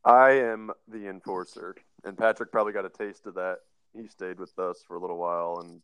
I 0.05 0.31
am 0.31 0.71
the 0.87 1.09
enforcer, 1.09 1.75
and 2.05 2.17
Patrick 2.17 2.49
probably 2.49 2.71
got 2.71 2.85
a 2.85 2.89
taste 2.89 3.25
of 3.25 3.33
that. 3.35 3.57
He 3.93 4.07
stayed 4.07 4.39
with 4.39 4.57
us 4.57 4.83
for 4.87 4.95
a 4.95 4.99
little 5.01 5.17
while, 5.17 5.59
and 5.59 5.81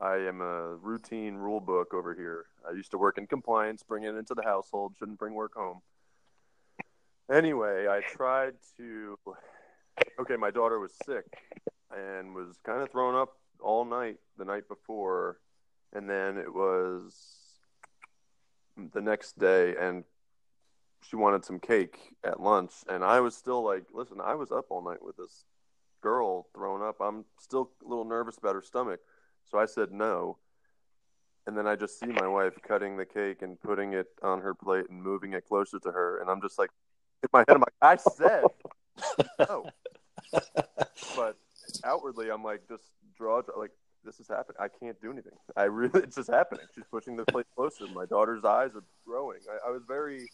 I 0.00 0.26
am 0.26 0.40
a 0.40 0.76
routine 0.76 1.34
rule 1.34 1.60
book 1.60 1.92
over 1.92 2.14
here. 2.14 2.46
I 2.66 2.72
used 2.72 2.92
to 2.92 2.98
work 2.98 3.18
in 3.18 3.26
compliance, 3.26 3.82
bring 3.82 4.04
it 4.04 4.14
into 4.14 4.34
the 4.34 4.42
household, 4.42 4.94
shouldn't 4.98 5.18
bring 5.18 5.34
work 5.34 5.52
home. 5.54 5.82
Anyway, 7.30 7.86
I 7.88 8.00
tried 8.10 8.54
to. 8.78 9.18
Okay, 10.18 10.36
my 10.36 10.50
daughter 10.50 10.80
was 10.80 10.92
sick 11.04 11.26
and 11.94 12.34
was 12.34 12.56
kind 12.64 12.80
of 12.80 12.90
thrown 12.90 13.16
up 13.16 13.36
all 13.60 13.84
night 13.84 14.16
the 14.38 14.46
night 14.46 14.66
before, 14.66 15.40
and 15.92 16.08
then 16.08 16.38
it 16.38 16.54
was 16.54 17.12
the 18.94 19.02
next 19.02 19.38
day, 19.38 19.74
and 19.78 20.04
she 21.08 21.16
wanted 21.16 21.44
some 21.44 21.58
cake 21.58 21.98
at 22.24 22.40
lunch, 22.40 22.72
and 22.88 23.04
I 23.04 23.20
was 23.20 23.34
still 23.34 23.64
like, 23.64 23.84
listen, 23.92 24.20
I 24.22 24.34
was 24.34 24.52
up 24.52 24.66
all 24.70 24.82
night 24.82 25.02
with 25.02 25.16
this 25.16 25.44
girl 26.00 26.46
throwing 26.54 26.82
up. 26.82 26.96
I'm 27.00 27.24
still 27.38 27.70
a 27.84 27.88
little 27.88 28.04
nervous 28.04 28.38
about 28.38 28.54
her 28.54 28.62
stomach. 28.62 29.00
So 29.50 29.58
I 29.58 29.66
said 29.66 29.92
no. 29.92 30.38
And 31.46 31.56
then 31.56 31.66
I 31.66 31.74
just 31.74 31.98
see 31.98 32.06
my 32.06 32.28
wife 32.28 32.54
cutting 32.66 32.96
the 32.96 33.06
cake 33.06 33.42
and 33.42 33.60
putting 33.60 33.94
it 33.94 34.06
on 34.22 34.40
her 34.40 34.54
plate 34.54 34.86
and 34.90 35.02
moving 35.02 35.32
it 35.32 35.46
closer 35.46 35.78
to 35.80 35.90
her. 35.90 36.20
And 36.20 36.30
I'm 36.30 36.40
just 36.40 36.58
like, 36.58 36.70
in 37.22 37.28
my 37.32 37.40
head, 37.40 37.56
I'm 37.56 37.60
like, 37.60 37.74
I 37.82 37.96
said 37.96 38.44
no. 39.38 39.66
but 41.16 41.36
outwardly, 41.84 42.30
I'm 42.30 42.44
like, 42.44 42.68
just 42.68 42.84
draw, 43.16 43.42
draw, 43.42 43.58
like, 43.58 43.72
this 44.04 44.20
is 44.20 44.28
happening. 44.28 44.56
I 44.60 44.68
can't 44.68 45.00
do 45.00 45.10
anything. 45.10 45.32
I 45.56 45.64
really, 45.64 46.00
it's 46.04 46.16
just 46.16 46.30
happening. 46.30 46.64
She's 46.74 46.84
pushing 46.90 47.16
the 47.16 47.24
plate 47.24 47.46
closer. 47.54 47.86
My 47.94 48.06
daughter's 48.06 48.44
eyes 48.44 48.74
are 48.74 48.84
growing. 49.06 49.40
I, 49.50 49.68
I 49.68 49.70
was 49.70 49.82
very, 49.86 50.28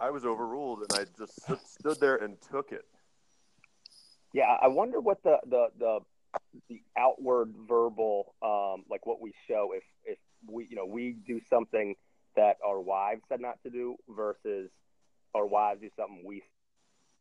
I 0.00 0.10
was 0.10 0.24
overruled, 0.24 0.80
and 0.80 1.00
I 1.00 1.04
just 1.18 1.42
stood, 1.42 1.58
stood 1.66 2.00
there 2.00 2.16
and 2.16 2.36
took 2.50 2.72
it. 2.72 2.84
Yeah, 4.32 4.56
I 4.60 4.68
wonder 4.68 5.00
what 5.00 5.22
the 5.22 5.38
the 5.46 5.68
the 5.78 6.00
the 6.68 6.82
outward 6.96 7.54
verbal, 7.68 8.34
um, 8.42 8.84
like 8.90 9.06
what 9.06 9.20
we 9.20 9.32
show, 9.46 9.72
if 9.74 9.84
if 10.04 10.18
we 10.46 10.66
you 10.68 10.76
know 10.76 10.86
we 10.86 11.12
do 11.26 11.40
something 11.48 11.96
that 12.36 12.58
our 12.64 12.80
wives 12.80 13.22
said 13.28 13.40
not 13.40 13.60
to 13.64 13.70
do 13.70 13.96
versus 14.08 14.70
our 15.34 15.46
wives 15.46 15.80
do 15.80 15.90
something 15.96 16.22
we, 16.24 16.42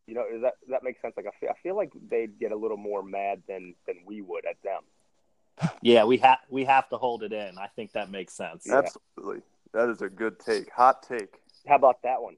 you 0.05 0.13
know, 0.13 0.23
does 0.31 0.41
that 0.41 0.53
does 0.61 0.69
that 0.69 0.83
make 0.83 0.99
sense? 1.01 1.15
Like 1.17 1.25
I 1.27 1.31
feel, 1.39 1.49
I 1.49 1.55
feel 1.63 1.75
like 1.75 1.91
they'd 2.09 2.37
get 2.39 2.51
a 2.51 2.55
little 2.55 2.77
more 2.77 3.01
mad 3.01 3.41
than 3.47 3.73
than 3.87 3.97
we 4.05 4.21
would 4.21 4.45
at 4.45 4.61
them. 4.63 4.83
Yeah, 5.81 6.03
we 6.03 6.17
have 6.17 6.39
we 6.49 6.65
have 6.65 6.87
to 6.89 6.97
hold 6.97 7.23
it 7.23 7.33
in. 7.33 7.57
I 7.57 7.67
think 7.67 7.93
that 7.93 8.11
makes 8.11 8.33
sense. 8.33 8.65
Yeah. 8.67 8.79
Absolutely, 8.79 9.41
that 9.73 9.89
is 9.89 10.01
a 10.01 10.09
good 10.09 10.39
take. 10.39 10.69
Hot 10.71 11.01
take. 11.01 11.39
How 11.67 11.75
about 11.75 12.03
that 12.03 12.21
one? 12.21 12.35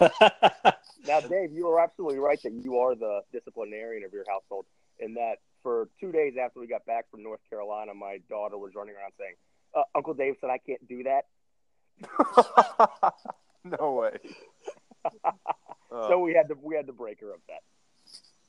Now, 1.06 1.20
Dave, 1.20 1.52
you 1.52 1.66
are 1.68 1.80
absolutely 1.80 2.18
right 2.18 2.40
that 2.42 2.52
you 2.52 2.78
are 2.78 2.94
the 2.94 3.22
disciplinarian 3.32 4.04
of 4.04 4.12
your 4.12 4.24
household, 4.28 4.66
and 5.00 5.16
that 5.16 5.36
for 5.62 5.88
two 5.98 6.12
days 6.12 6.34
after 6.42 6.60
we 6.60 6.66
got 6.66 6.84
back 6.84 7.10
from 7.10 7.22
North 7.22 7.40
Carolina, 7.48 7.94
my 7.94 8.18
daughter 8.28 8.58
was 8.58 8.72
running 8.74 8.94
around 8.94 9.12
saying, 9.18 9.34
uh, 9.74 9.82
"Uncle 9.94 10.14
Dave 10.14 10.34
said 10.40 10.50
I 10.50 10.58
can't 10.58 10.86
do 10.86 11.02
that." 11.04 11.24
no 13.64 13.92
way. 13.94 14.18
So 15.90 16.20
we 16.20 16.34
had 16.34 16.46
to 16.48 16.54
we 16.62 16.76
had 16.76 16.86
to 16.86 16.92
break 16.92 17.20
her 17.20 17.32
of 17.32 17.40
that. 17.48 17.62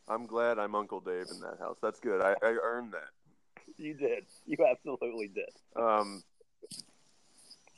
I'm 0.07 0.27
glad 0.27 0.59
I'm 0.59 0.75
Uncle 0.75 0.99
Dave 0.99 1.25
in 1.31 1.39
that 1.41 1.57
house. 1.59 1.77
That's 1.81 1.99
good. 1.99 2.21
I, 2.21 2.35
I 2.43 2.55
earned 2.61 2.93
that. 2.93 3.09
You 3.77 3.95
did. 3.95 4.25
You 4.45 4.57
absolutely 4.69 5.31
did. 5.33 5.49
Um, 5.75 6.21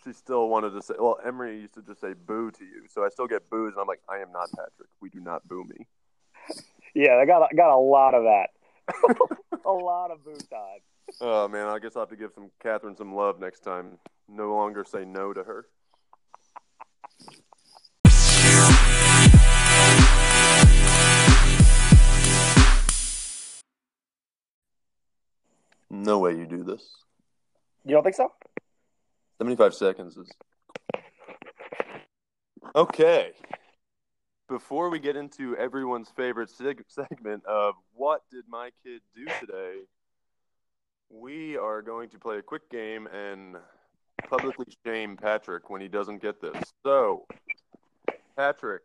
she 0.04 0.14
still 0.14 0.50
wanted 0.50 0.72
to 0.72 0.82
say, 0.82 0.96
well, 1.00 1.18
Emery 1.26 1.60
used 1.62 1.74
to 1.76 1.82
just 1.82 2.02
say 2.02 2.14
boo 2.14 2.52
to 2.52 2.64
you. 2.64 2.84
So 2.90 3.06
I 3.06 3.10
still 3.10 3.28
get 3.28 3.50
boos, 3.50 3.74
and 3.74 3.82
I'm 3.82 3.88
like, 3.88 4.02
I 4.10 4.18
am 4.18 4.32
not 4.32 4.50
Patrick. 4.52 4.90
We 5.02 5.10
do 5.10 5.20
not 5.20 5.48
boo 5.48 5.64
me. 5.64 5.88
Yeah, 6.96 7.16
I 7.16 7.26
got 7.26 7.42
I 7.42 7.56
got 7.56 7.74
a 7.74 7.80
lot 7.80 8.14
of 8.14 8.22
that. 8.22 8.50
a 9.66 9.72
lot 9.72 10.12
of 10.12 10.24
boo 10.24 10.36
time. 10.36 10.80
Oh, 11.22 11.48
man, 11.48 11.66
I 11.66 11.80
guess 11.80 11.96
I'll 11.96 12.04
have 12.04 12.10
to 12.10 12.16
give 12.16 12.32
some 12.36 12.52
Catherine 12.62 12.96
some 12.96 13.16
love 13.16 13.40
next 13.40 13.62
time. 13.62 13.98
No 14.30 14.54
longer 14.54 14.86
say 14.86 15.04
no 15.04 15.34
to 15.34 15.44
her. 15.44 15.66
No 25.90 26.20
way 26.20 26.36
you 26.36 26.46
do 26.46 26.64
this. 26.64 26.84
You 27.86 27.96
don't 27.96 28.04
think 28.04 28.16
so? 28.16 28.32
75 29.38 29.74
seconds 29.74 30.18
is. 30.18 30.30
Okay. 32.76 33.32
Before 34.50 34.90
we 34.90 35.00
get 35.00 35.16
into 35.16 35.56
everyone's 35.58 36.10
favorite 36.16 36.50
seg- 36.50 36.84
segment 36.88 37.46
of 37.46 37.76
what 37.94 38.22
did 38.32 38.46
my 38.48 38.70
kid 38.84 39.02
do 39.16 39.26
today, 39.40 39.82
we 41.10 41.58
are 41.58 41.82
going 41.82 42.10
to 42.10 42.20
play 42.20 42.38
a 42.38 42.42
quick 42.42 42.70
game 42.70 43.08
and 43.08 43.56
publicly 44.28 44.66
shame 44.86 45.18
Patrick 45.18 45.70
when 45.70 45.82
he 45.82 45.88
doesn't 45.88 46.22
get 46.22 46.42
this. 46.42 46.56
So, 46.84 47.26
Patrick 48.36 48.82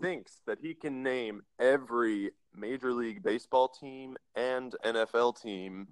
thinks 0.00 0.40
that 0.46 0.58
he 0.60 0.74
can 0.74 1.02
name 1.02 1.42
every 1.58 2.30
Major 2.54 2.92
League 2.92 3.22
Baseball 3.22 3.68
team 3.68 4.16
and 4.34 4.74
NFL 4.84 5.40
team 5.40 5.88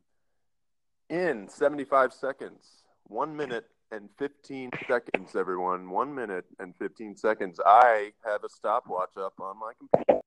in 1.11 1.48
75 1.48 2.12
seconds. 2.12 2.85
One 3.04 3.37
minute 3.37 3.66
and 3.94 4.09
15 4.18 4.70
seconds, 4.88 5.37
everyone. 5.37 5.88
One 5.88 6.14
minute 6.14 6.46
and 6.59 6.74
15 6.76 7.16
seconds. 7.16 7.61
I 7.64 8.12
have 8.24 8.42
a 8.44 8.48
stopwatch 8.48 9.16
up 9.16 9.35
on 9.40 9.59
my 9.59 9.72
computer, 9.78 10.20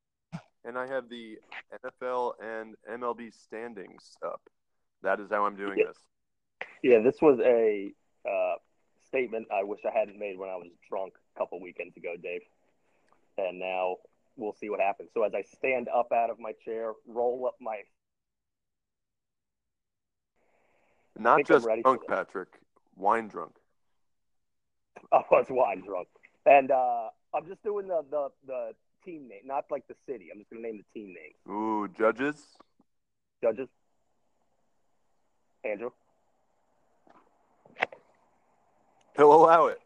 and 0.64 0.78
I 0.78 0.88
have 0.88 1.10
the 1.10 1.38
NFL 1.84 2.34
and 2.42 2.76
MLB 2.90 3.34
standings 3.34 4.18
up. 4.26 4.42
That 5.04 5.20
is 5.20 5.30
how 5.30 5.46
I'm 5.46 5.56
doing 5.56 5.78
this. 5.86 5.98
Yeah, 6.82 7.00
this 7.04 7.22
was 7.22 7.40
a 7.44 7.92
uh, 8.28 8.56
statement 9.08 9.48
I 9.54 9.64
wish 9.64 9.82
I 9.86 9.98
hadn't 9.98 10.18
made 10.18 10.38
when 10.38 10.50
I 10.50 10.56
was 10.56 10.70
drunk 10.90 11.14
a 11.36 11.40
couple 11.40 11.60
weekends 11.62 11.98
ago, 11.98 12.16
Dave. 12.22 12.42
And 13.38 13.60
now 13.60 13.98
we'll 14.38 14.54
see 14.54 14.70
what 14.70 14.80
happens. 14.80 15.10
So 15.14 15.24
as 15.24 15.34
I 15.36 15.44
stand 15.44 15.90
up 15.90 16.12
out 16.12 16.30
of 16.30 16.40
my 16.40 16.54
chair, 16.64 16.94
roll 17.06 17.46
up 17.48 17.56
my 17.60 17.82
Not 21.20 21.46
just 21.46 21.68
drunk. 21.84 22.08
Patrick. 22.08 22.50
Wine 22.98 23.28
drunk. 23.28 23.54
I 25.12 25.22
was 25.32 25.46
wine 25.50 25.82
drunk, 25.86 26.08
and 26.46 26.72
uh, 26.72 27.10
I'm 27.34 27.48
just 27.48 27.64
doing 27.64 27.88
the, 27.88 28.04
the 28.10 28.30
the 28.46 28.72
team 29.06 29.28
name, 29.28 29.42
not 29.46 29.66
like 29.72 29.88
the 29.88 29.96
city. 30.08 30.28
I'm 30.32 30.40
just 30.40 30.50
gonna 30.50 30.62
name 30.62 30.78
the 30.94 31.00
team 31.00 31.14
name. 31.14 31.54
Ooh, 31.54 31.88
judges. 31.88 32.36
Judges, 33.44 33.68
Andrew. 35.64 35.92
He'll 39.16 39.34
allow 39.34 39.68
it. 39.68 39.80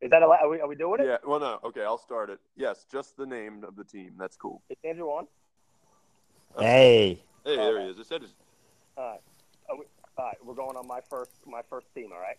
Is 0.00 0.10
that 0.10 0.22
allowed? 0.22 0.40
Are 0.42 0.48
we, 0.48 0.60
are 0.60 0.68
we 0.68 0.76
doing 0.76 1.00
it? 1.00 1.06
Yeah. 1.06 1.16
Well, 1.26 1.40
no. 1.40 1.58
Okay, 1.64 1.82
I'll 1.84 1.98
start 1.98 2.30
it. 2.30 2.38
Yes, 2.56 2.86
just 2.90 3.16
the 3.16 3.26
name 3.26 3.64
of 3.64 3.76
the 3.76 3.84
team. 3.84 4.12
That's 4.18 4.36
cool. 4.36 4.62
Is 4.70 4.76
Andrew 4.84 5.08
on? 5.08 5.26
hey, 6.58 7.22
Hey, 7.44 7.56
there 7.56 7.80
he 7.80 7.88
is. 7.88 7.98
I 7.98 8.02
said, 8.02 8.22
his- 8.22 8.34
All 8.96 9.04
right. 9.10 9.20
Are 9.68 9.76
we, 9.76 9.84
all 10.18 10.24
right. 10.24 10.36
We're 10.44 10.54
going 10.54 10.76
on 10.76 10.86
my 10.86 11.00
first 11.08 11.32
my 11.46 11.60
first 11.68 11.86
team. 11.94 12.10
All 12.12 12.20
right. 12.20 12.36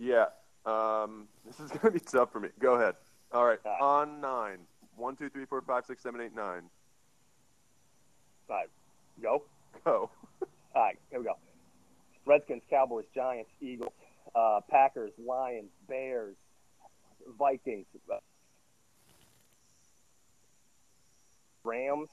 Yeah. 0.00 0.26
Um, 0.66 1.28
this 1.46 1.60
is 1.60 1.70
gonna 1.70 1.92
be 1.92 2.00
tough 2.00 2.32
for 2.32 2.40
me. 2.40 2.48
Go 2.58 2.74
ahead. 2.74 2.96
All 3.32 3.44
right. 3.44 3.58
Right. 3.64 3.80
On 3.80 4.20
nine. 4.20 4.58
One, 4.96 5.14
two, 5.14 5.30
three, 5.30 5.44
four, 5.44 5.62
five, 5.62 5.86
six, 5.86 6.02
seven, 6.02 6.20
eight, 6.20 6.34
nine. 6.34 6.62
Right. 8.48 8.68
Go. 9.22 9.44
Go. 9.84 10.10
All 10.74 10.82
right, 10.82 10.98
here 11.10 11.18
we 11.18 11.24
go. 11.24 11.36
Redskins, 12.26 12.62
Cowboys, 12.70 13.06
Giants, 13.14 13.50
Eagles, 13.60 13.92
uh, 14.34 14.60
Packers, 14.68 15.12
Lions, 15.18 15.70
Bears, 15.88 16.36
Vikings, 17.38 17.86
uh, 18.12 18.16
Rams, 21.64 22.08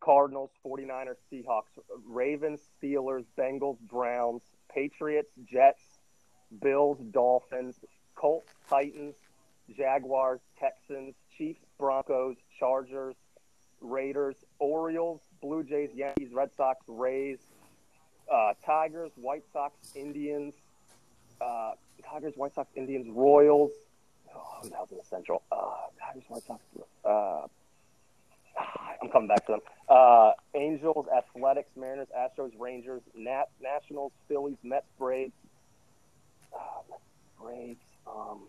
Cardinals, 0.00 0.50
49ers, 0.64 1.16
Seahawks, 1.32 1.78
Ravens, 2.06 2.60
Steelers, 2.80 3.24
Bengals, 3.38 3.78
Browns, 3.80 4.42
Patriots, 4.72 5.30
Jets, 5.44 5.82
Bills, 6.60 6.98
Dolphins, 7.10 7.76
Colts, 8.14 8.52
Titans, 8.68 9.14
Jaguars, 9.76 10.40
Texans, 10.58 11.14
Chiefs, 11.36 11.60
Broncos, 11.78 12.36
Chargers, 12.58 13.14
Raiders, 13.80 14.36
Orioles, 14.58 15.20
Blue 15.40 15.62
Jays, 15.62 15.90
Yankees, 15.94 16.30
Red 16.32 16.50
Sox, 16.56 16.80
Rays, 16.86 17.38
uh, 18.30 18.52
Tigers, 18.64 19.10
White 19.16 19.44
Sox, 19.52 19.74
Indians, 19.94 20.54
uh, 21.40 21.72
Tigers, 22.04 22.34
White 22.36 22.54
Sox, 22.54 22.70
Indians, 22.74 23.06
Royals. 23.10 23.70
Oh, 24.34 24.58
who 24.62 24.68
the 24.68 24.74
hell's 24.74 24.90
in 24.90 24.98
the 24.98 25.04
Central? 25.04 25.42
Uh, 25.50 25.56
Tigers, 25.98 26.24
White 26.28 26.42
Sox. 26.42 26.62
Uh, 27.04 27.46
I'm 29.02 29.08
coming 29.10 29.28
back 29.28 29.46
to 29.46 29.52
them. 29.52 29.60
Uh, 29.88 30.32
Angels, 30.54 31.06
Athletics, 31.16 31.70
Mariners, 31.76 32.08
Astros, 32.16 32.52
Rangers, 32.58 33.02
Nat, 33.14 33.46
Nationals, 33.62 34.12
Phillies, 34.28 34.58
Mets, 34.62 34.86
Braves. 34.98 35.32
Braves. 37.42 37.80
Um, 38.06 38.40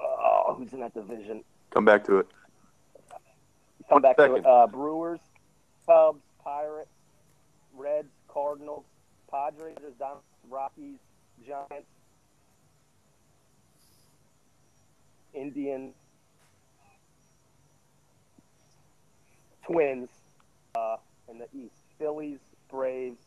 oh, 0.00 0.54
who's 0.58 0.72
in 0.72 0.80
that 0.80 0.94
division? 0.94 1.44
Come 1.70 1.84
back 1.84 2.04
to 2.04 2.18
it. 2.18 2.26
Come 3.88 4.02
back 4.02 4.16
to 4.16 4.34
it. 4.36 4.46
Uh, 4.46 4.66
Brewers, 4.66 5.20
Cubs, 5.86 6.22
Pirates, 6.42 6.90
Reds, 7.74 8.08
Cardinals, 8.28 8.84
Padres, 9.30 9.76
Rockies, 10.48 10.98
Giants, 11.46 11.88
Indians, 15.34 15.94
Twins, 19.66 20.08
uh, 20.74 20.96
in 21.28 21.38
the 21.38 21.46
East. 21.54 21.74
Phillies, 21.98 22.40
Braves, 22.70 23.20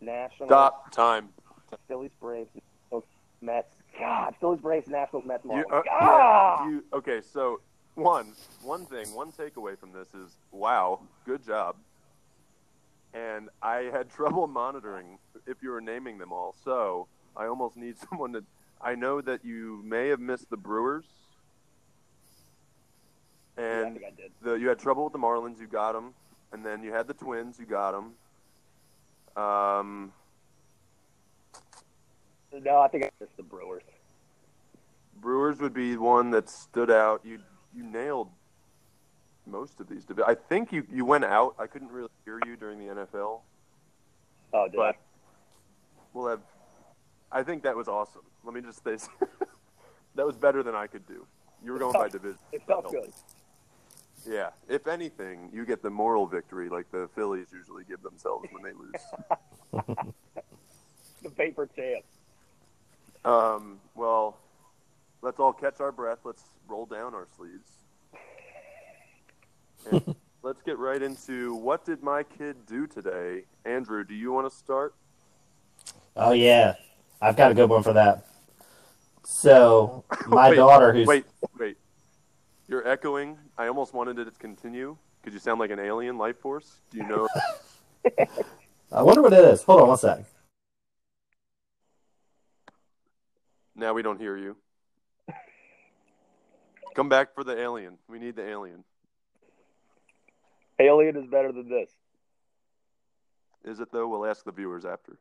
Nationals, 0.00 0.50
Stop. 0.50 0.90
Time. 0.92 1.28
Phillies, 1.88 2.12
Braves, 2.20 2.48
Mets. 3.40 3.74
God, 3.98 4.34
Phillies, 4.40 4.60
Braves, 4.60 4.88
Nationals, 4.88 5.24
Mets, 5.26 5.44
You, 5.44 5.50
Marlins. 5.50 5.72
uh, 5.72 5.82
God! 5.82 6.58
yeah, 6.60 6.68
you, 6.70 6.84
okay, 6.92 7.20
so 7.20 7.60
one, 7.94 8.32
one 8.62 8.86
thing, 8.86 9.12
one 9.14 9.32
takeaway 9.32 9.76
from 9.78 9.92
this 9.92 10.08
is 10.14 10.36
wow, 10.52 11.00
good 11.24 11.44
job. 11.44 11.76
And 13.14 13.48
I 13.62 13.88
had 13.92 14.10
trouble 14.14 14.46
monitoring 14.46 15.18
if 15.46 15.62
you 15.62 15.70
were 15.70 15.80
naming 15.80 16.18
them 16.18 16.32
all, 16.32 16.54
so 16.64 17.08
I 17.36 17.46
almost 17.46 17.76
need 17.76 17.96
someone 18.10 18.32
to. 18.34 18.44
I 18.80 18.94
know 18.94 19.20
that 19.20 19.44
you 19.44 19.82
may 19.84 20.08
have 20.08 20.20
missed 20.20 20.50
the 20.50 20.56
Brewers, 20.56 21.06
Yeah, 23.58 23.64
I 23.64 23.66
and 23.88 23.94
think 23.94 24.06
I 24.06 24.10
did. 24.10 24.30
the 24.42 24.54
you 24.54 24.68
had 24.68 24.78
trouble 24.78 25.02
with 25.04 25.12
the 25.12 25.18
Marlins, 25.18 25.58
you 25.60 25.66
got 25.66 25.92
them, 25.92 26.14
and 26.52 26.64
then 26.64 26.84
you 26.84 26.92
had 26.92 27.08
the 27.08 27.14
Twins, 27.14 27.58
you 27.58 27.64
got 27.66 27.92
them. 27.92 29.42
Um, 29.42 30.12
No, 32.52 32.80
I 32.80 32.88
think 32.88 33.04
I 33.04 33.10
missed 33.20 33.36
the 33.36 33.42
Brewers. 33.42 33.82
Brewers 35.20 35.58
would 35.60 35.74
be 35.74 35.96
one 35.96 36.30
that 36.30 36.48
stood 36.48 36.90
out. 36.90 37.20
You 37.24 37.40
you 37.74 37.82
nailed 37.82 38.30
most 39.46 39.80
of 39.80 39.88
these. 39.88 40.04
I 40.26 40.34
think 40.34 40.72
you 40.72 40.86
you 40.90 41.04
went 41.04 41.24
out. 41.24 41.54
I 41.58 41.66
couldn't 41.66 41.90
really 41.90 42.08
hear 42.24 42.40
you 42.46 42.56
during 42.56 42.78
the 42.78 42.94
NFL. 42.94 43.40
Oh, 44.52 44.68
did 44.68 44.76
But 44.76 44.96
we'll 46.12 46.28
have. 46.28 46.40
I 47.30 47.42
think 47.42 47.62
that 47.64 47.76
was 47.76 47.88
awesome. 47.88 48.22
Let 48.44 48.54
me 48.54 48.62
just 48.62 48.82
say, 48.82 48.96
that 50.14 50.26
was 50.26 50.36
better 50.36 50.62
than 50.62 50.74
I 50.74 50.86
could 50.86 51.06
do. 51.06 51.26
You 51.62 51.72
were 51.72 51.78
going 51.78 51.92
by 51.92 52.08
division. 52.08 52.38
It 52.52 52.62
felt 52.66 52.90
good. 52.90 53.12
Yeah. 54.26 54.50
If 54.68 54.86
anything, 54.86 55.50
you 55.52 55.66
get 55.66 55.82
the 55.82 55.90
moral 55.90 56.26
victory 56.26 56.70
like 56.70 56.90
the 56.90 57.08
Phillies 57.14 57.48
usually 57.52 57.84
give 57.84 58.02
themselves 58.02 58.48
when 58.50 58.62
they 58.62 58.72
lose. 58.72 59.84
The 61.22 61.30
paper 61.30 61.68
champ. 61.74 62.04
Um, 63.28 63.78
well, 63.94 64.38
let's 65.20 65.38
all 65.38 65.52
catch 65.52 65.80
our 65.80 65.92
breath. 65.92 66.20
Let's 66.24 66.44
roll 66.66 66.86
down 66.86 67.14
our 67.14 67.26
sleeves. 67.36 67.70
And 69.90 70.16
let's 70.42 70.62
get 70.62 70.78
right 70.78 71.02
into 71.02 71.54
what 71.54 71.84
did 71.84 72.02
my 72.02 72.22
kid 72.22 72.56
do 72.66 72.86
today? 72.86 73.42
Andrew, 73.66 74.02
do 74.02 74.14
you 74.14 74.32
want 74.32 74.50
to 74.50 74.56
start? 74.56 74.94
Oh 76.16 76.32
yeah, 76.32 76.76
I've 77.20 77.36
got 77.36 77.50
a 77.50 77.54
good 77.54 77.68
one 77.68 77.82
for 77.82 77.92
that. 77.92 78.26
So 79.24 80.04
my 80.28 80.48
Wait, 80.48 80.56
daughter, 80.56 80.94
who's 80.94 81.06
Wait, 81.06 81.26
wait. 81.58 81.76
You're 82.66 82.88
echoing. 82.88 83.36
I 83.58 83.66
almost 83.66 83.92
wanted 83.92 84.18
it 84.18 84.24
to 84.24 84.30
continue. 84.38 84.96
Could 85.22 85.34
you 85.34 85.38
sound 85.38 85.60
like 85.60 85.70
an 85.70 85.78
alien 85.78 86.16
life 86.16 86.38
force? 86.38 86.80
Do 86.90 86.96
you 86.96 87.06
know? 87.06 87.28
I 88.90 89.02
wonder 89.02 89.20
what 89.20 89.34
it 89.34 89.44
is. 89.44 89.62
Hold 89.64 89.82
on 89.82 89.88
one 89.88 89.98
sec. 89.98 90.24
Now 93.78 93.94
we 93.94 94.02
don't 94.02 94.20
hear 94.20 94.36
you. 94.36 94.56
Come 96.94 97.08
back 97.08 97.34
for 97.34 97.44
the 97.44 97.58
alien. 97.58 97.96
We 98.08 98.18
need 98.18 98.36
the 98.36 98.46
alien. 98.46 98.82
Alien 100.80 101.16
is 101.16 101.26
better 101.26 101.52
than 101.52 101.68
this. 101.68 101.90
Is 103.64 103.80
it 103.80 103.88
though? 103.92 104.08
We'll 104.08 104.26
ask 104.26 104.44
the 104.44 104.52
viewers 104.52 104.84
after. 104.84 105.18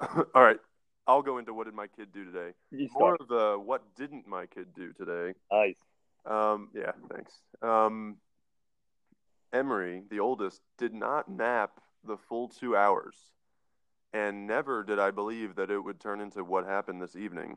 All 0.34 0.42
right. 0.42 0.58
I'll 1.06 1.22
go 1.22 1.38
into 1.38 1.52
what 1.52 1.64
did 1.64 1.74
my 1.74 1.88
kid 1.88 2.08
do 2.12 2.24
today. 2.24 2.52
More 2.92 3.16
of 3.18 3.28
the 3.28 3.58
what 3.62 3.82
didn't 3.96 4.26
my 4.26 4.46
kid 4.46 4.68
do 4.74 4.92
today. 4.92 5.34
Nice. 5.52 5.78
Um, 6.24 6.68
yeah, 6.74 6.92
thanks. 7.12 7.32
Um, 7.62 8.16
Emery, 9.52 10.04
the 10.10 10.20
oldest, 10.20 10.60
did 10.78 10.94
not 10.94 11.28
nap 11.28 11.72
the 12.04 12.16
full 12.16 12.48
two 12.48 12.76
hours, 12.76 13.16
and 14.12 14.46
never 14.46 14.82
did 14.82 14.98
I 14.98 15.10
believe 15.10 15.56
that 15.56 15.70
it 15.70 15.78
would 15.78 16.00
turn 16.00 16.20
into 16.20 16.42
what 16.44 16.64
happened 16.64 17.00
this 17.00 17.16
evening. 17.16 17.56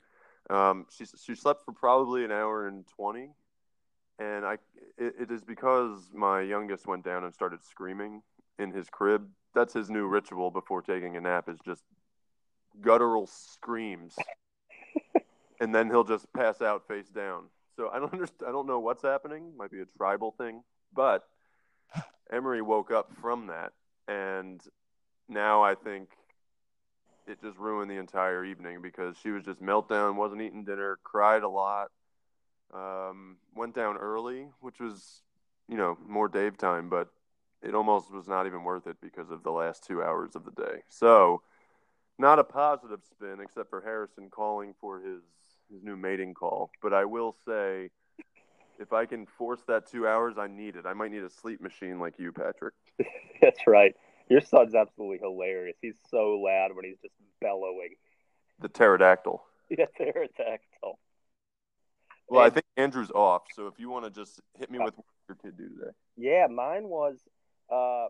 Um, 0.49 0.85
she 0.95 1.05
she 1.05 1.35
slept 1.35 1.63
for 1.63 1.71
probably 1.71 2.25
an 2.25 2.31
hour 2.31 2.67
and 2.67 2.85
twenty, 2.87 3.29
and 4.19 4.45
I 4.45 4.53
it, 4.97 5.15
it 5.21 5.31
is 5.31 5.43
because 5.43 6.11
my 6.13 6.41
youngest 6.41 6.85
went 6.85 7.05
down 7.05 7.23
and 7.23 7.33
started 7.33 7.63
screaming 7.63 8.21
in 8.59 8.71
his 8.71 8.89
crib. 8.89 9.27
That's 9.55 9.73
his 9.73 9.89
new 9.89 10.05
ritual 10.05 10.51
before 10.51 10.81
taking 10.81 11.15
a 11.15 11.21
nap 11.21 11.47
is 11.47 11.59
just 11.65 11.83
guttural 12.81 13.27
screams, 13.27 14.15
and 15.61 15.73
then 15.73 15.89
he'll 15.89 16.03
just 16.03 16.31
pass 16.33 16.61
out 16.61 16.87
face 16.87 17.09
down. 17.09 17.43
So 17.77 17.89
I 17.89 17.99
don't 17.99 18.11
understand. 18.13 18.49
I 18.49 18.51
don't 18.51 18.67
know 18.67 18.79
what's 18.79 19.01
happening. 19.01 19.53
Might 19.57 19.71
be 19.71 19.81
a 19.81 19.85
tribal 19.97 20.31
thing, 20.37 20.63
but 20.93 21.23
Emery 22.31 22.61
woke 22.61 22.91
up 22.91 23.11
from 23.21 23.47
that, 23.47 23.71
and 24.07 24.61
now 25.29 25.63
I 25.63 25.75
think 25.75 26.09
it 27.27 27.41
just 27.41 27.57
ruined 27.57 27.89
the 27.89 27.97
entire 27.97 28.43
evening 28.43 28.81
because 28.81 29.15
she 29.21 29.31
was 29.31 29.43
just 29.43 29.61
meltdown, 29.61 30.15
wasn't 30.15 30.41
eating 30.41 30.63
dinner, 30.63 30.99
cried 31.03 31.43
a 31.43 31.49
lot, 31.49 31.91
um, 32.73 33.37
went 33.55 33.75
down 33.75 33.97
early, 33.97 34.47
which 34.59 34.79
was 34.79 35.21
you 35.67 35.77
know 35.77 35.97
more 36.07 36.27
Dave 36.27 36.57
time, 36.57 36.89
but 36.89 37.09
it 37.61 37.75
almost 37.75 38.11
was 38.11 38.27
not 38.27 38.45
even 38.45 38.63
worth 38.63 38.87
it 38.87 38.97
because 39.01 39.31
of 39.31 39.43
the 39.43 39.51
last 39.51 39.85
two 39.85 40.03
hours 40.03 40.35
of 40.35 40.43
the 40.43 40.51
day. 40.51 40.83
So 40.89 41.41
not 42.19 42.39
a 42.39 42.43
positive 42.43 42.99
spin 43.09 43.39
except 43.41 43.69
for 43.69 43.81
Harrison 43.81 44.29
calling 44.29 44.73
for 44.79 44.99
his 44.99 45.21
his 45.71 45.83
new 45.83 45.95
mating 45.95 46.33
call. 46.33 46.71
But 46.81 46.93
I 46.93 47.05
will 47.05 47.35
say, 47.45 47.89
if 48.79 48.93
I 48.93 49.05
can 49.05 49.25
force 49.25 49.61
that 49.67 49.87
two 49.89 50.07
hours, 50.07 50.37
I 50.37 50.47
need 50.47 50.75
it. 50.75 50.85
I 50.85 50.93
might 50.93 51.11
need 51.11 51.23
a 51.23 51.29
sleep 51.29 51.61
machine 51.61 51.99
like 51.99 52.19
you, 52.19 52.31
Patrick. 52.31 52.73
That's 53.41 53.65
right. 53.65 53.95
Your 54.29 54.41
son's 54.41 54.75
absolutely 54.75 55.19
hilarious. 55.19 55.75
He's 55.81 55.95
so 56.09 56.39
loud 56.39 56.75
when 56.75 56.85
he's 56.85 56.99
just 57.01 57.13
bellowing. 57.41 57.95
The 58.59 58.69
pterodactyl. 58.69 59.43
Yeah, 59.69 59.85
pterodactyl. 59.97 60.99
Well, 62.27 62.45
I 62.45 62.49
think 62.49 62.65
Andrew's 62.77 63.11
off. 63.11 63.43
So 63.53 63.67
if 63.67 63.79
you 63.79 63.89
want 63.89 64.05
to 64.05 64.11
just 64.11 64.39
hit 64.57 64.69
me 64.69 64.77
with 64.77 64.95
what 64.95 65.05
your 65.27 65.35
kid 65.37 65.57
do 65.57 65.69
today. 65.69 65.91
Yeah, 66.15 66.47
mine 66.47 66.89
was 66.89 67.17
uh 67.71 68.07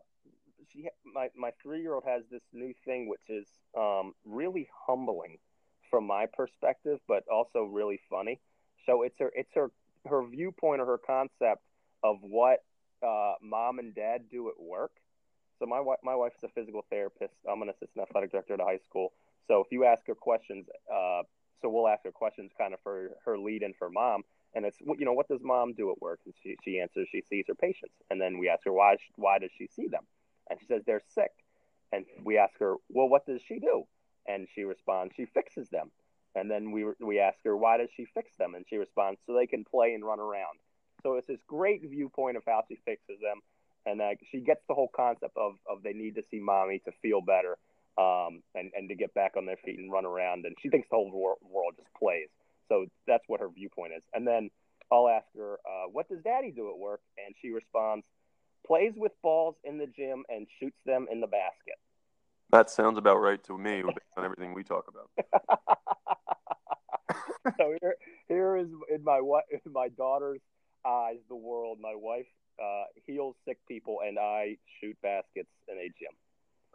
she 0.72 0.88
my 1.06 1.30
my 1.36 1.52
3-year-old 1.66 2.04
has 2.06 2.24
this 2.32 2.42
new 2.52 2.74
thing 2.86 3.08
which 3.08 3.22
is 3.30 3.48
um 3.78 4.14
really 4.26 4.68
humbling 4.88 5.38
from 5.90 6.06
my 6.06 6.26
perspective 6.26 7.00
but 7.08 7.24
also 7.32 7.64
really 7.64 8.00
funny. 8.10 8.40
So 8.86 9.04
it's 9.04 9.20
her 9.20 9.32
it's 9.36 9.54
her 9.56 9.72
her 10.08 10.26
viewpoint 10.26 10.82
or 10.82 10.86
her 10.86 10.98
concept 10.98 11.62
of 12.04 12.18
what 12.22 12.60
uh 13.06 13.34
mom 13.42 13.80
and 13.80 13.94
dad 13.96 14.30
do 14.30 14.50
at 14.50 14.60
work. 14.60 14.92
So 15.64 15.68
my 15.68 15.80
wife 15.80 16.00
my 16.04 16.14
wife's 16.14 16.44
a 16.44 16.50
physical 16.50 16.84
therapist. 16.90 17.36
I'm 17.50 17.62
an 17.62 17.70
assistant 17.70 18.06
athletic 18.10 18.32
director 18.32 18.56
at 18.56 18.60
a 18.60 18.66
high 18.66 18.80
school. 18.84 19.14
So 19.48 19.62
if 19.62 19.68
you 19.72 19.86
ask 19.86 20.06
her 20.08 20.16
questions 20.16 20.68
uh 20.94 21.22
so 21.62 21.70
we'll 21.70 21.88
ask 21.88 22.04
her 22.04 22.12
questions 22.12 22.52
kind 22.58 22.74
of 22.74 22.82
for 22.84 23.12
her 23.24 23.38
lead 23.38 23.64
in 23.64 23.74
for 23.80 23.90
mom. 23.90 24.24
And 24.54 24.66
it's 24.66 24.78
you 24.82 25.06
know 25.06 25.14
what 25.14 25.30
does 25.30 25.40
mom 25.42 25.74
do 25.74 25.90
at 25.90 26.02
work? 26.02 26.20
And 26.26 26.34
she, 26.44 26.58
she 26.66 26.82
answers 26.82 27.08
she 27.10 27.24
sees 27.30 27.46
her 27.48 27.56
patients. 27.56 27.96
And 28.10 28.20
then 28.20 28.40
we 28.40 28.50
ask 28.50 28.66
her 28.66 28.74
why 28.74 28.98
why 29.16 29.40
does 29.40 29.52
she 29.58 29.68
see 29.68 29.88
them? 29.88 30.04
And 30.50 30.60
she 30.60 30.66
says 30.66 30.82
they're 30.86 31.02
sick. 31.16 31.32
And 31.94 32.04
we 32.26 32.38
ask 32.38 32.60
her 32.60 32.76
well 32.90 33.08
what 33.08 33.26
does 33.26 33.42
she 33.48 33.60
do? 33.60 33.84
And 34.28 34.50
she 34.54 34.66
responds 34.66 35.14
she 35.16 35.28
fixes 35.28 35.70
them. 35.70 35.92
And 36.36 36.52
then 36.52 36.72
we 36.72 36.88
we 37.00 37.20
ask 37.20 37.38
her 37.46 37.56
why 37.56 37.78
does 37.78 37.90
she 37.96 38.04
fix 38.14 38.36
them? 38.36 38.54
And 38.54 38.66
she 38.70 38.76
responds 38.76 39.22
so 39.26 39.34
they 39.34 39.48
can 39.48 39.64
play 39.64 39.94
and 39.94 40.04
run 40.04 40.20
around. 40.20 40.60
So 41.04 41.16
it's 41.16 41.28
this 41.28 41.40
great 41.48 41.84
viewpoint 41.90 42.36
of 42.36 42.44
how 42.46 42.64
she 42.68 42.76
fixes 42.84 43.22
them 43.22 43.40
and 43.86 44.02
uh, 44.02 44.10
she 44.32 44.40
gets 44.40 44.62
the 44.68 44.74
whole 44.74 44.90
concept 44.96 45.36
of, 45.38 45.54
of 45.70 45.84
they 45.84 45.94
need 45.94 46.16
to 46.16 46.24
see 46.32 46.40
mommy 46.40 46.82
to 46.86 46.92
feel 47.02 47.22
better 47.22 47.58
um, 47.98 48.42
and, 48.56 48.72
and 48.76 48.90
to 48.90 48.96
get 48.96 49.14
back 49.14 49.34
on 49.38 49.46
their 49.46 49.58
feet 49.64 49.78
and 49.80 49.92
run 49.92 50.06
around 50.06 50.46
and 50.46 50.56
she 50.62 50.70
thinks 50.70 50.88
the 50.90 50.96
whole 50.96 51.12
wor- 51.12 51.38
world 51.42 51.74
just 51.78 51.94
plays 51.98 52.30
so 52.70 52.86
that's 53.08 53.24
what 53.28 53.40
her 53.40 53.50
viewpoint 53.50 53.94
is. 53.96 54.04
And 54.14 54.26
then 54.26 54.50
I'll 54.92 55.08
ask 55.08 55.26
her, 55.36 55.60
uh, 55.66 55.88
"What 55.92 56.10
does 56.10 56.22
Daddy 56.24 56.52
do 56.52 56.70
at 56.70 56.78
work?" 56.78 57.02
And 57.24 57.36
she 57.42 57.52
responds, 57.52 58.06
"Plays 58.66 58.94
with 58.96 59.12
balls 59.22 59.56
in 59.64 59.78
the 59.78 59.88
gym 59.88 60.26
and 60.30 60.48
shoots 60.60 60.80
them 60.86 61.08
in 61.12 61.22
the 61.22 61.28
basket." 61.28 61.76
That 62.50 62.70
sounds 62.70 62.98
about 62.98 63.18
right 63.18 63.44
to 63.46 63.58
me 63.58 63.82
based 63.86 64.18
on 64.18 64.26
everything 64.26 64.54
we 64.54 64.64
talk 64.64 64.88
about. 64.88 65.10
so 67.58 67.76
here, 67.82 67.96
here 68.28 68.58
is 68.58 68.70
in 68.90 69.04
my 69.04 69.18
in 69.18 69.72
my 69.72 69.90
daughter's 69.90 70.42
eyes 70.86 71.20
the 71.30 71.36
world. 71.36 71.80
My 71.80 71.96
wife 71.96 72.28
uh, 72.62 72.84
heals 73.06 73.36
sick 73.46 73.58
people, 73.68 74.00
and 74.06 74.18
I 74.20 74.58
shoot 74.80 74.98
baskets 75.02 75.50
in 75.68 75.78
a 75.78 75.88
gym. 76.00 76.16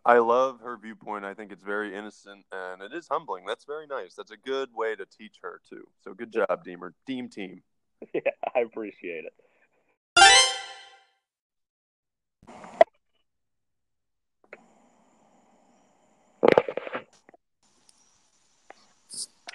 I 0.05 0.19
love 0.19 0.61
her 0.61 0.79
viewpoint. 0.79 1.25
I 1.25 1.35
think 1.35 1.53
it's 1.53 1.63
very 1.63 1.95
innocent 1.95 2.47
and 2.51 2.81
it 2.81 2.95
is 2.95 3.09
humbling. 3.11 3.45
That's 3.47 3.65
very 3.65 3.87
nice. 3.87 4.15
That's 4.15 4.31
a 4.31 4.37
good 4.39 4.71
way 4.75 4.97
to 4.97 5.05
teach 5.05 5.37
her 5.43 5.61
too. 5.69 5.87
So 6.03 6.15
good 6.15 6.33
job, 6.33 6.65
Deemer. 6.65 6.95
Deem 7.07 7.29
team. 7.29 7.63
yeah, 8.15 8.21
I 8.55 8.61
appreciate 8.61 9.25
it. 9.25 9.35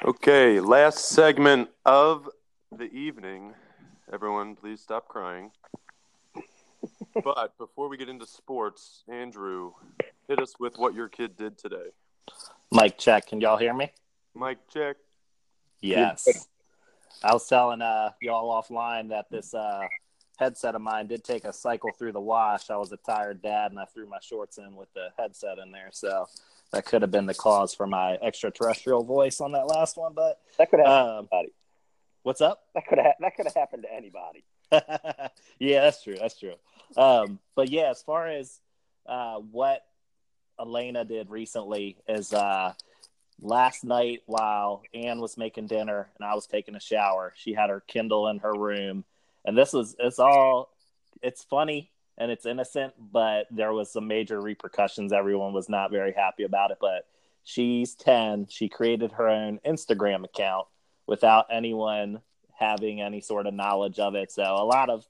Okay, 0.05 0.59
last 0.59 1.05
segment 1.05 1.69
of 1.85 2.29
the 2.71 2.91
evening. 2.91 3.53
Everyone, 4.11 4.55
please 4.55 4.81
stop 4.81 5.07
crying. 5.07 5.51
But 7.23 7.57
before 7.57 7.89
we 7.89 7.97
get 7.97 8.09
into 8.09 8.25
sports, 8.25 9.03
Andrew, 9.07 9.73
hit 10.27 10.39
us 10.39 10.55
with 10.59 10.77
what 10.77 10.93
your 10.93 11.09
kid 11.09 11.35
did 11.37 11.57
today. 11.57 11.89
Mic 12.71 12.97
check. 12.97 13.27
Can 13.27 13.39
y'all 13.39 13.57
hear 13.57 13.73
me? 13.73 13.91
Mic, 14.35 14.57
check. 14.69 14.97
Yes. 15.81 16.47
I 17.23 17.33
was 17.33 17.47
telling 17.47 17.81
uh, 17.81 18.11
y'all 18.21 18.49
offline 18.61 19.09
that 19.09 19.29
this 19.29 19.53
uh, 19.53 19.83
headset 20.37 20.75
of 20.75 20.81
mine 20.81 21.07
did 21.07 21.23
take 21.23 21.45
a 21.45 21.53
cycle 21.53 21.91
through 21.97 22.13
the 22.13 22.21
wash. 22.21 22.69
I 22.69 22.77
was 22.77 22.91
a 22.91 22.97
tired 22.97 23.41
dad, 23.41 23.71
and 23.71 23.79
I 23.79 23.85
threw 23.85 24.07
my 24.07 24.17
shorts 24.21 24.57
in 24.57 24.75
with 24.75 24.91
the 24.93 25.09
headset 25.17 25.59
in 25.59 25.71
there, 25.71 25.89
so 25.91 26.27
that 26.71 26.85
could 26.85 27.01
have 27.03 27.11
been 27.11 27.27
the 27.27 27.35
cause 27.35 27.73
for 27.75 27.85
my 27.85 28.13
extraterrestrial 28.21 29.03
voice 29.03 29.39
on 29.39 29.51
that 29.51 29.67
last 29.67 29.97
one. 29.97 30.13
But 30.13 30.39
That 30.57 30.71
could 30.71 30.79
happen 30.79 30.93
um, 30.93 31.07
to 31.27 31.35
anybody. 31.35 31.53
what's 32.23 32.41
up? 32.41 32.63
That 32.73 32.87
could 32.87 32.97
have 32.97 33.13
that 33.19 33.35
could 33.35 33.45
have 33.45 33.55
happened 33.55 33.83
to 33.83 33.93
anybody. 33.93 34.43
yeah, 35.59 35.81
that's 35.81 36.03
true. 36.03 36.15
That's 36.19 36.39
true. 36.39 36.55
Um, 36.97 37.39
but 37.55 37.69
yeah, 37.69 37.89
as 37.89 38.01
far 38.01 38.27
as 38.27 38.59
uh, 39.05 39.35
what 39.35 39.85
Elena 40.59 41.05
did 41.05 41.29
recently 41.29 41.97
is 42.07 42.33
uh, 42.33 42.73
last 43.41 43.83
night 43.83 44.21
while 44.25 44.83
Anne 44.93 45.19
was 45.19 45.37
making 45.37 45.67
dinner 45.67 46.09
and 46.17 46.25
I 46.25 46.35
was 46.35 46.47
taking 46.47 46.75
a 46.75 46.79
shower, 46.79 47.33
she 47.35 47.53
had 47.53 47.69
her 47.69 47.81
Kindle 47.81 48.27
in 48.27 48.39
her 48.39 48.53
room, 48.53 49.03
and 49.45 49.57
this 49.57 49.73
was 49.73 49.95
it's 49.99 50.19
all 50.19 50.69
it's 51.21 51.43
funny 51.43 51.89
and 52.17 52.29
it's 52.29 52.45
innocent, 52.45 52.93
but 53.11 53.47
there 53.49 53.73
was 53.73 53.91
some 53.91 54.07
major 54.07 54.39
repercussions. 54.39 55.11
Everyone 55.11 55.53
was 55.53 55.69
not 55.69 55.91
very 55.91 56.13
happy 56.13 56.43
about 56.43 56.71
it, 56.71 56.77
but 56.79 57.07
she's 57.43 57.95
10. 57.95 58.47
She 58.49 58.69
created 58.69 59.13
her 59.13 59.27
own 59.27 59.59
Instagram 59.65 60.23
account 60.23 60.67
without 61.07 61.47
anyone 61.51 62.21
having 62.53 63.01
any 63.01 63.19
sort 63.19 63.47
of 63.47 63.53
knowledge 63.53 63.97
of 63.99 64.15
it. 64.15 64.31
So 64.31 64.43
a 64.43 64.63
lot 64.63 64.89
of 64.89 65.05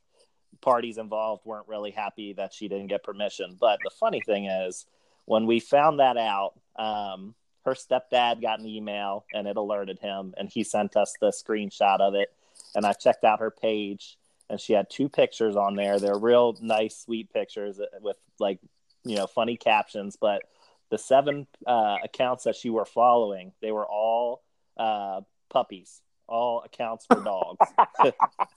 parties 0.64 0.98
involved 0.98 1.46
weren't 1.46 1.68
really 1.68 1.92
happy 1.92 2.34
that 2.34 2.54
she 2.54 2.68
didn't 2.68 2.88
get 2.88 3.04
permission. 3.04 3.58
But 3.60 3.80
the 3.84 3.92
funny 3.92 4.22
thing 4.22 4.46
is, 4.46 4.86
when 5.26 5.46
we 5.46 5.60
found 5.60 6.00
that 6.00 6.18
out, 6.18 6.54
um, 6.76 7.36
her 7.66 7.74
stepdad 7.74 8.42
got 8.42 8.60
an 8.60 8.68
email 8.68 9.26
and 9.34 9.48
it 9.48 9.58
alerted 9.58 10.00
him, 10.00 10.34
and 10.38 10.50
he 10.50 10.64
sent 10.64 10.98
us 10.98 11.14
the 11.22 11.32
screenshot 11.32 12.00
of 12.00 12.16
it. 12.16 12.30
And 12.76 12.86
I 12.86 12.94
checked 12.94 13.24
out 13.24 13.40
her 13.40 13.52
page, 13.52 14.18
and 14.50 14.60
she 14.60 14.74
had 14.74 14.90
two 14.90 15.10
pictures 15.10 15.56
on 15.56 15.76
there. 15.76 16.00
They're 16.00 16.18
real 16.18 16.58
nice, 16.62 16.98
sweet 16.98 17.32
pictures 17.32 17.80
with 18.02 18.18
like, 18.40 18.60
you 19.04 19.16
know, 19.16 19.28
funny 19.28 19.58
captions. 19.58 20.18
But 20.20 20.42
the 20.90 20.98
seven 20.98 21.48
uh, 21.66 21.98
accounts 22.04 22.44
that 22.44 22.56
she 22.56 22.70
were 22.70 22.86
following, 22.86 23.54
they 23.62 23.72
were 23.72 23.86
all 23.86 24.44
uh, 24.78 25.22
puppies, 25.50 26.02
all 26.28 26.64
accounts 26.64 27.06
for 27.06 27.24
dogs. 27.24 27.66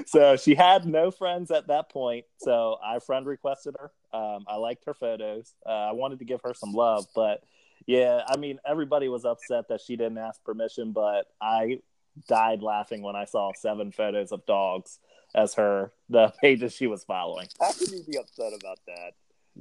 so 0.06 0.36
she 0.36 0.56
had 0.56 0.86
no 0.86 1.12
friends 1.12 1.52
at 1.52 1.68
that 1.68 1.90
point. 1.90 2.26
So 2.40 2.78
I 2.84 3.00
friend 3.00 3.26
requested 3.26 3.76
her. 3.80 3.92
Um, 4.18 4.46
I 4.48 4.56
liked 4.56 4.86
her 4.86 4.94
photos. 4.94 5.54
Uh, 5.66 5.70
I 5.70 5.92
wanted 5.92 6.20
to 6.20 6.26
give 6.26 6.42
her 6.44 6.54
some 6.54 6.74
love, 6.74 7.06
but 7.16 7.44
yeah, 7.86 8.22
I 8.28 8.38
mean, 8.38 8.60
everybody 8.66 9.08
was 9.08 9.26
upset 9.26 9.70
that 9.70 9.82
she 9.82 9.96
didn't 9.96 10.18
ask 10.18 10.44
permission, 10.44 10.92
but 10.92 11.28
I 11.42 11.80
died 12.28 12.62
laughing 12.62 13.02
when 13.02 13.16
I 13.16 13.26
saw 13.26 13.52
seven 13.56 13.92
photos 13.92 14.32
of 14.32 14.46
dogs 14.46 15.00
as 15.36 15.54
her 15.56 15.92
the 16.10 16.34
pages 16.42 16.74
she 16.74 16.88
was 16.88 17.04
following. 17.04 17.48
How 17.60 17.72
can 17.72 17.94
you 17.94 18.04
be 18.04 18.18
upset 18.18 18.54
about 18.54 18.80
that? 18.88 19.14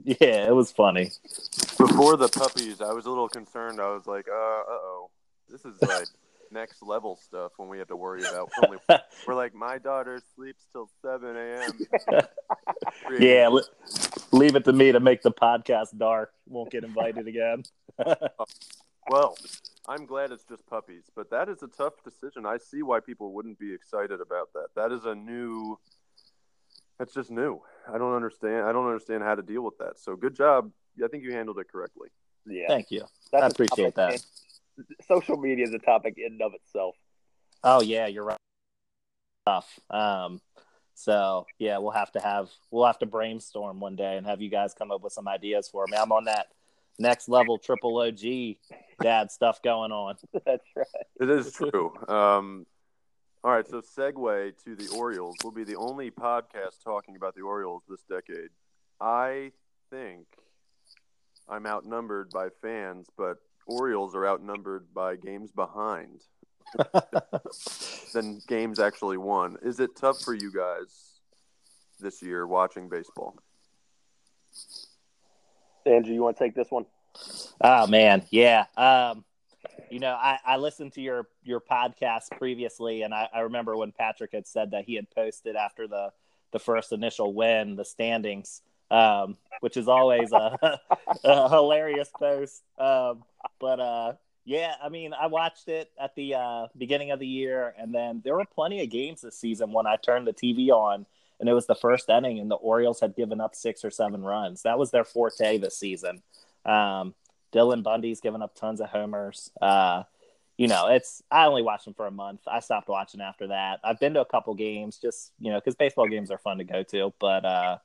Yeah, 0.04 0.46
it 0.46 0.54
was 0.54 0.70
funny. 0.70 1.10
Before 1.76 2.16
the 2.16 2.28
puppies, 2.28 2.80
I 2.80 2.92
was 2.92 3.06
a 3.06 3.08
little 3.08 3.28
concerned. 3.28 3.80
I 3.80 3.92
was 3.92 4.06
like, 4.06 4.28
uh, 4.28 4.32
uh 4.32 4.64
oh, 4.68 5.10
this 5.50 5.64
is 5.64 5.80
like 5.82 6.06
next 6.50 6.82
level 6.82 7.16
stuff 7.16 7.52
when 7.56 7.68
we 7.68 7.78
have 7.78 7.88
to 7.88 7.96
worry 7.96 8.20
about. 8.20 8.50
We're, 8.62 8.68
only, 8.68 9.02
we're 9.26 9.34
like, 9.34 9.54
my 9.54 9.78
daughter 9.78 10.20
sleeps 10.34 10.64
till 10.72 10.88
seven 11.02 11.36
a.m. 11.36 11.72
yeah, 13.20 13.48
li- 13.48 13.62
leave 14.32 14.56
it 14.56 14.64
to 14.64 14.72
me 14.72 14.92
to 14.92 15.00
make 15.00 15.22
the 15.22 15.32
podcast 15.32 15.96
dark. 15.98 16.32
Won't 16.46 16.70
get 16.70 16.84
invited 16.84 17.26
again. 17.28 17.64
Well, 19.10 19.36
I'm 19.86 20.04
glad 20.04 20.32
it's 20.32 20.44
just 20.44 20.66
puppies, 20.66 21.04
but 21.16 21.30
that 21.30 21.48
is 21.48 21.62
a 21.62 21.68
tough 21.68 21.94
decision. 22.04 22.44
I 22.44 22.58
see 22.58 22.82
why 22.82 23.00
people 23.00 23.32
wouldn't 23.32 23.58
be 23.58 23.72
excited 23.72 24.20
about 24.20 24.52
that. 24.54 24.68
That 24.76 24.92
is 24.92 25.04
a 25.04 25.14
new. 25.14 25.78
That's 26.98 27.14
just 27.14 27.30
new. 27.30 27.60
I 27.92 27.96
don't 27.96 28.14
understand. 28.14 28.66
I 28.66 28.72
don't 28.72 28.86
understand 28.86 29.22
how 29.22 29.34
to 29.34 29.42
deal 29.42 29.62
with 29.62 29.78
that. 29.78 29.98
So 29.98 30.16
good 30.16 30.34
job. 30.34 30.70
I 31.02 31.08
think 31.08 31.24
you 31.24 31.32
handled 31.32 31.58
it 31.58 31.70
correctly. 31.70 32.08
Yeah, 32.46 32.66
Thank 32.68 32.90
you. 32.90 33.04
That's 33.30 33.42
I 33.42 33.46
a 33.46 33.50
appreciate 33.50 33.94
topic. 33.94 34.20
Social 35.06 35.36
media 35.36 35.64
is 35.64 35.74
a 35.74 35.78
topic 35.78 36.14
in 36.18 36.32
and 36.32 36.42
of 36.42 36.54
itself. 36.54 36.94
Oh 37.64 37.80
yeah, 37.82 38.06
you're 38.06 38.24
right. 38.24 38.38
Tough. 39.46 39.78
Um, 39.90 40.40
so 40.94 41.46
yeah, 41.58 41.78
we'll 41.78 41.92
have 41.92 42.12
to 42.12 42.20
have 42.20 42.50
we'll 42.70 42.86
have 42.86 42.98
to 43.00 43.06
brainstorm 43.06 43.80
one 43.80 43.96
day 43.96 44.16
and 44.16 44.26
have 44.26 44.40
you 44.40 44.50
guys 44.50 44.74
come 44.74 44.90
up 44.90 45.02
with 45.02 45.12
some 45.12 45.28
ideas 45.28 45.68
for 45.68 45.86
me. 45.88 45.96
I'm 45.96 46.12
on 46.12 46.24
that 46.24 46.48
next 46.98 47.28
level 47.28 47.58
triple 47.58 47.96
OG 47.98 48.56
dad 49.00 49.30
stuff 49.30 49.62
going 49.62 49.92
on. 49.92 50.16
That's 50.46 50.64
right. 50.76 50.86
It 51.20 51.30
is 51.30 51.52
true. 51.52 51.92
Um, 52.08 52.66
all 53.44 53.52
right, 53.52 53.66
so 53.66 53.80
segue 53.80 54.64
to 54.64 54.74
the 54.74 54.88
Orioles. 54.96 55.36
We'll 55.44 55.52
be 55.52 55.64
the 55.64 55.76
only 55.76 56.10
podcast 56.10 56.82
talking 56.82 57.14
about 57.14 57.36
the 57.36 57.42
Orioles 57.42 57.84
this 57.88 58.02
decade. 58.10 58.50
I 59.00 59.52
think 59.90 60.26
I'm 61.48 61.64
outnumbered 61.64 62.30
by 62.30 62.48
fans, 62.60 63.06
but 63.16 63.38
Orioles 63.68 64.14
are 64.14 64.26
outnumbered 64.26 64.92
by 64.94 65.16
games 65.16 65.52
behind 65.52 66.22
than 68.14 68.40
games 68.48 68.80
actually 68.80 69.18
won. 69.18 69.56
Is 69.62 69.78
it 69.78 69.90
tough 69.94 70.20
for 70.22 70.34
you 70.34 70.50
guys 70.52 71.20
this 72.00 72.22
year 72.22 72.46
watching 72.46 72.88
baseball? 72.88 73.36
Andrew, 75.86 76.14
you 76.14 76.22
want 76.22 76.36
to 76.36 76.44
take 76.44 76.54
this 76.54 76.70
one? 76.70 76.86
Oh 77.60 77.86
man, 77.86 78.24
yeah. 78.30 78.64
Um, 78.76 79.24
you 79.90 80.00
know, 80.00 80.14
I, 80.14 80.38
I 80.44 80.56
listened 80.56 80.92
to 80.94 81.00
your 81.00 81.28
your 81.42 81.60
podcast 81.60 82.30
previously, 82.38 83.02
and 83.02 83.14
I, 83.14 83.28
I 83.32 83.40
remember 83.40 83.76
when 83.76 83.92
Patrick 83.92 84.32
had 84.32 84.46
said 84.46 84.70
that 84.72 84.84
he 84.84 84.94
had 84.94 85.10
posted 85.10 85.56
after 85.56 85.86
the 85.86 86.10
the 86.52 86.58
first 86.58 86.92
initial 86.92 87.34
win 87.34 87.76
the 87.76 87.84
standings, 87.84 88.62
um, 88.90 89.36
which 89.60 89.76
is 89.76 89.88
always 89.88 90.32
a, 90.32 90.80
a 91.24 91.48
hilarious 91.48 92.10
post. 92.18 92.62
Um, 92.78 93.24
but 93.60 93.80
uh, 93.80 94.12
yeah, 94.44 94.74
I 94.82 94.88
mean, 94.88 95.12
I 95.12 95.26
watched 95.26 95.68
it 95.68 95.90
at 96.00 96.14
the 96.14 96.34
uh, 96.34 96.66
beginning 96.76 97.10
of 97.10 97.18
the 97.18 97.26
year, 97.26 97.74
and 97.78 97.94
then 97.94 98.22
there 98.24 98.34
were 98.34 98.44
plenty 98.44 98.82
of 98.82 98.90
games 98.90 99.20
this 99.20 99.38
season 99.38 99.72
when 99.72 99.86
I 99.86 99.96
turned 99.96 100.26
the 100.26 100.32
TV 100.32 100.70
on, 100.70 101.06
and 101.40 101.48
it 101.48 101.52
was 101.52 101.66
the 101.66 101.74
first 101.74 102.08
inning, 102.08 102.38
and 102.38 102.50
the 102.50 102.56
Orioles 102.56 103.00
had 103.00 103.14
given 103.14 103.40
up 103.40 103.54
six 103.54 103.84
or 103.84 103.90
seven 103.90 104.22
runs. 104.22 104.62
That 104.62 104.78
was 104.78 104.90
their 104.90 105.04
forte 105.04 105.58
this 105.58 105.76
season. 105.76 106.22
Um, 106.64 107.14
Dylan 107.52 107.82
Bundy's 107.82 108.20
given 108.20 108.42
up 108.42 108.54
tons 108.54 108.80
of 108.80 108.88
homers. 108.88 109.50
Uh, 109.60 110.04
you 110.56 110.66
know, 110.66 110.88
it's 110.88 111.22
I 111.30 111.46
only 111.46 111.62
watched 111.62 111.86
him 111.86 111.94
for 111.94 112.06
a 112.06 112.10
month. 112.10 112.40
I 112.46 112.60
stopped 112.60 112.88
watching 112.88 113.20
after 113.20 113.48
that. 113.48 113.80
I've 113.84 114.00
been 114.00 114.14
to 114.14 114.20
a 114.20 114.26
couple 114.26 114.54
games, 114.54 114.98
just 114.98 115.32
you 115.38 115.52
know, 115.52 115.58
because 115.58 115.76
baseball 115.76 116.08
games 116.08 116.30
are 116.30 116.38
fun 116.38 116.58
to 116.58 116.64
go 116.64 116.82
to. 116.84 117.12
But 117.20 117.44
uh, 117.44 117.78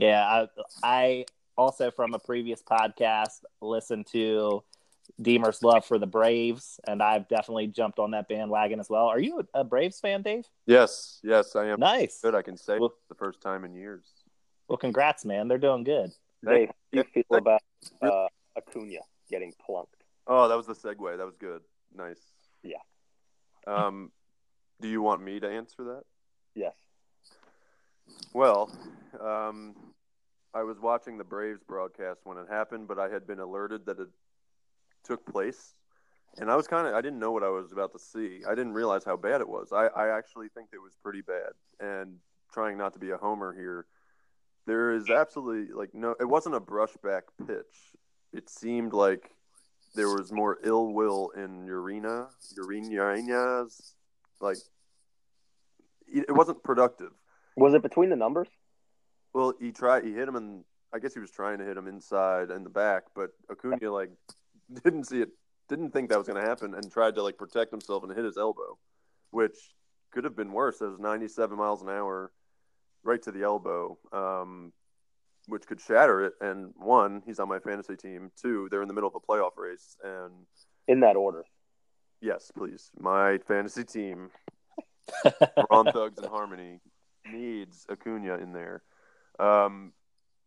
yeah, 0.00 0.24
I, 0.24 0.48
I 0.82 1.24
also 1.56 1.90
from 1.90 2.14
a 2.14 2.18
previous 2.18 2.62
podcast 2.62 3.40
listened 3.60 4.06
to 4.12 4.62
Deemer's 5.20 5.62
love 5.62 5.84
for 5.84 5.98
the 5.98 6.06
Braves, 6.06 6.78
and 6.86 7.02
I've 7.02 7.28
definitely 7.28 7.66
jumped 7.66 7.98
on 7.98 8.12
that 8.12 8.28
bandwagon 8.28 8.78
as 8.78 8.88
well. 8.88 9.06
Are 9.06 9.18
you 9.18 9.46
a 9.54 9.64
Braves 9.64 10.00
fan, 10.00 10.22
Dave? 10.22 10.46
Yes, 10.66 11.18
yes, 11.22 11.56
I 11.56 11.66
am. 11.66 11.80
Nice. 11.80 12.20
Good, 12.22 12.34
I 12.34 12.42
can 12.42 12.56
say 12.56 12.78
Well- 12.78 12.94
the 13.08 13.14
first 13.14 13.40
time 13.40 13.64
in 13.64 13.74
years. 13.74 14.04
Well, 14.68 14.76
congrats, 14.76 15.24
man. 15.24 15.48
They're 15.48 15.56
doing 15.58 15.82
good. 15.82 16.12
Dave, 16.44 16.68
how 16.68 16.74
do 16.92 16.98
you 16.98 17.04
feel 17.04 17.38
about 17.38 17.62
uh, 18.02 18.26
Acuna 18.56 19.00
getting 19.30 19.52
plunked? 19.64 20.04
Oh, 20.26 20.46
that 20.46 20.56
was 20.56 20.66
the 20.66 20.74
segue. 20.74 21.16
That 21.16 21.24
was 21.24 21.36
good. 21.36 21.62
Nice. 21.96 22.20
Yeah. 22.62 22.76
Um, 23.66 24.12
do 24.80 24.88
you 24.88 25.00
want 25.00 25.22
me 25.22 25.40
to 25.40 25.48
answer 25.48 25.84
that? 25.84 26.02
Yes. 26.54 26.74
Well, 28.32 28.70
um, 29.20 29.74
I 30.54 30.62
was 30.62 30.78
watching 30.80 31.18
the 31.18 31.24
Braves 31.24 31.62
broadcast 31.66 32.20
when 32.24 32.38
it 32.38 32.46
happened, 32.48 32.88
but 32.88 32.98
I 32.98 33.08
had 33.08 33.26
been 33.26 33.40
alerted 33.40 33.86
that 33.86 33.98
it 33.98 34.08
took 35.04 35.24
place, 35.26 35.74
and 36.38 36.50
I 36.50 36.56
was 36.56 36.66
kind 36.66 36.86
of 36.86 36.94
I 36.94 37.00
didn't 37.00 37.18
know 37.18 37.32
what 37.32 37.42
I 37.42 37.48
was 37.48 37.72
about 37.72 37.92
to 37.92 37.98
see. 37.98 38.42
I 38.46 38.54
didn't 38.54 38.72
realize 38.72 39.04
how 39.04 39.16
bad 39.16 39.40
it 39.40 39.48
was. 39.48 39.72
I, 39.72 39.86
I 39.86 40.16
actually 40.16 40.48
think 40.48 40.68
it 40.72 40.78
was 40.78 40.96
pretty 41.02 41.22
bad. 41.22 41.52
And 41.80 42.16
trying 42.52 42.78
not 42.78 42.92
to 42.94 42.98
be 42.98 43.10
a 43.10 43.16
homer 43.16 43.54
here, 43.54 43.86
there 44.66 44.92
is 44.92 45.10
absolutely 45.10 45.74
like 45.74 45.94
no. 45.94 46.14
It 46.20 46.28
wasn't 46.28 46.54
a 46.54 46.60
brushback 46.60 47.22
pitch. 47.46 47.96
It 48.32 48.50
seemed 48.50 48.92
like 48.92 49.30
there 49.94 50.08
was 50.08 50.30
more 50.30 50.58
ill 50.62 50.92
will 50.92 51.30
in 51.30 51.66
Urena, 51.66 52.28
Urena's 52.58 53.94
like 54.40 54.58
it 56.06 56.34
wasn't 56.34 56.62
productive. 56.62 57.12
Was 57.58 57.74
it 57.74 57.82
between 57.82 58.10
the 58.10 58.16
numbers? 58.16 58.48
Well, 59.34 59.52
he 59.60 59.72
tried. 59.72 60.04
He 60.04 60.12
hit 60.12 60.28
him, 60.28 60.36
and 60.36 60.64
I 60.92 60.98
guess 60.98 61.12
he 61.14 61.20
was 61.20 61.30
trying 61.30 61.58
to 61.58 61.64
hit 61.64 61.76
him 61.76 61.86
inside 61.86 62.50
and 62.50 62.64
the 62.64 62.70
back, 62.70 63.04
but 63.14 63.30
Acuna 63.50 63.90
like 63.92 64.10
didn't 64.84 65.04
see 65.04 65.20
it, 65.20 65.30
didn't 65.68 65.90
think 65.90 66.08
that 66.10 66.18
was 66.18 66.26
going 66.26 66.40
to 66.40 66.48
happen, 66.48 66.74
and 66.74 66.90
tried 66.90 67.14
to 67.16 67.22
like 67.22 67.36
protect 67.36 67.70
himself 67.70 68.04
and 68.04 68.14
hit 68.14 68.24
his 68.24 68.38
elbow, 68.38 68.78
which 69.30 69.56
could 70.12 70.24
have 70.24 70.36
been 70.36 70.52
worse. 70.52 70.80
It 70.80 70.86
was 70.86 70.98
97 70.98 71.56
miles 71.56 71.82
an 71.82 71.88
hour, 71.88 72.32
right 73.02 73.20
to 73.22 73.32
the 73.32 73.42
elbow, 73.42 73.98
um, 74.12 74.72
which 75.46 75.66
could 75.66 75.80
shatter 75.80 76.24
it. 76.24 76.34
And 76.40 76.72
one, 76.76 77.22
he's 77.26 77.38
on 77.38 77.48
my 77.48 77.58
fantasy 77.58 77.96
team. 77.96 78.30
Two, 78.40 78.68
they're 78.70 78.82
in 78.82 78.88
the 78.88 78.94
middle 78.94 79.08
of 79.08 79.14
a 79.16 79.20
playoff 79.20 79.56
race, 79.56 79.96
and 80.02 80.46
In 80.86 81.00
that 81.00 81.16
order. 81.16 81.44
Yes, 82.20 82.50
please. 82.56 82.90
My 82.98 83.38
fantasy 83.46 83.84
team, 83.84 84.30
Ron 85.70 85.86
Thugs 85.92 86.18
and 86.18 86.28
Harmony, 86.28 86.80
needs 87.32 87.86
Acuna 87.90 88.38
in 88.38 88.52
there. 88.52 88.82
Um, 89.38 89.92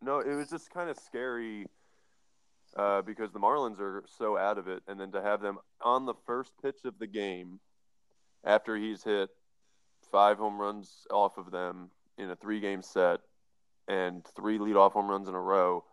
no, 0.02 0.20
it 0.20 0.36
was 0.36 0.50
just 0.50 0.70
kind 0.72 0.90
of 0.90 0.98
scary 0.98 1.68
uh, 2.76 3.02
because 3.02 3.32
the 3.32 3.40
Marlins 3.40 3.80
are 3.80 4.04
so 4.18 4.38
out 4.38 4.58
of 4.58 4.68
it, 4.68 4.84
and 4.88 5.00
then 5.00 5.12
to 5.12 5.22
have 5.22 5.42
them 5.42 5.60
on 5.82 6.06
the 6.06 6.14
first 6.26 6.54
pitch 6.62 6.80
of 6.86 6.98
the 7.00 7.08
game 7.08 7.60
after 8.44 8.76
he's 8.76 9.04
hit 9.04 9.30
five 10.12 10.38
home 10.38 10.60
runs 10.60 11.06
off 11.12 11.38
of 11.38 11.52
them 11.52 11.90
in 12.18 12.30
a 12.30 12.36
three-game 12.36 12.82
set 12.82 13.20
and 13.88 14.26
three 14.36 14.58
leadoff 14.58 14.92
home 14.94 15.10
runs 15.10 15.28
in 15.28 15.36
a 15.36 15.40
row. 15.40 15.84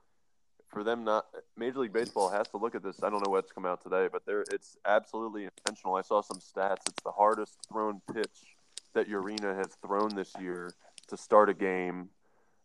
For 0.69 0.85
them, 0.85 1.05
not 1.05 1.27
Major 1.57 1.79
League 1.81 1.93
Baseball 1.93 2.31
has 2.31 2.47
to 2.49 2.59
look 2.59 2.75
at 2.75 2.83
this. 2.83 3.03
I 3.03 3.09
don't 3.09 3.25
know 3.25 3.31
what's 3.31 3.53
come 3.53 3.65
out 3.65 3.83
today, 3.83 4.09
but 4.11 4.27
there 4.27 4.45
it's 4.53 4.77
absolutely 4.87 5.45
intentional. 5.45 5.97
I 5.97 6.03
saw 6.03 6.21
some 6.21 6.39
stats. 6.39 6.87
It's 6.87 7.03
the 7.03 7.11
hardest 7.11 7.57
thrown 7.71 8.03
pitch 8.13 8.58
that 8.99 9.09
Urena 9.09 9.57
has 9.57 9.69
thrown 9.81 10.15
this 10.15 10.33
year 10.41 10.73
to 11.07 11.17
start 11.17 11.49
a 11.49 11.55
game. 11.55 12.09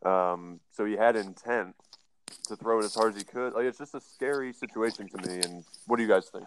Um, 0.04 0.60
so 0.72 0.84
he 0.84 0.94
had 0.94 1.16
intent 1.16 1.76
to 2.48 2.56
throw 2.56 2.80
it 2.80 2.86
as 2.86 2.96
hard 2.96 3.14
as 3.14 3.20
he 3.20 3.24
could. 3.24 3.54
Like 3.54 3.66
it's 3.66 3.78
just 3.78 3.94
a 3.94 4.02
scary 4.02 4.52
situation 4.52 5.08
to 5.10 5.30
me. 5.30 5.42
And 5.42 5.64
what 5.86 5.98
do 5.98 6.04
you 6.04 6.10
guys 6.10 6.30
think? 6.30 6.46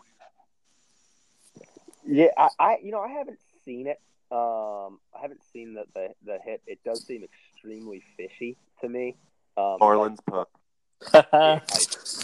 Yeah, 2.04 2.26
I, 2.36 2.48
I 2.58 2.76
you 2.82 2.90
know 2.90 3.00
I 3.00 3.08
haven't 3.08 3.38
seen 3.64 3.86
it. 3.86 4.00
Um, 4.32 4.98
I 5.14 5.22
haven't 5.22 5.42
seen 5.52 5.74
the, 5.74 5.84
the 5.94 6.08
the 6.24 6.38
hit. 6.44 6.62
It 6.66 6.80
does 6.84 7.06
seem 7.06 7.22
extremely 7.22 8.02
fishy 8.16 8.56
to 8.80 8.88
me. 8.88 9.16
Um, 9.56 9.78
Marlins 9.80 10.18
punt. 10.26 10.48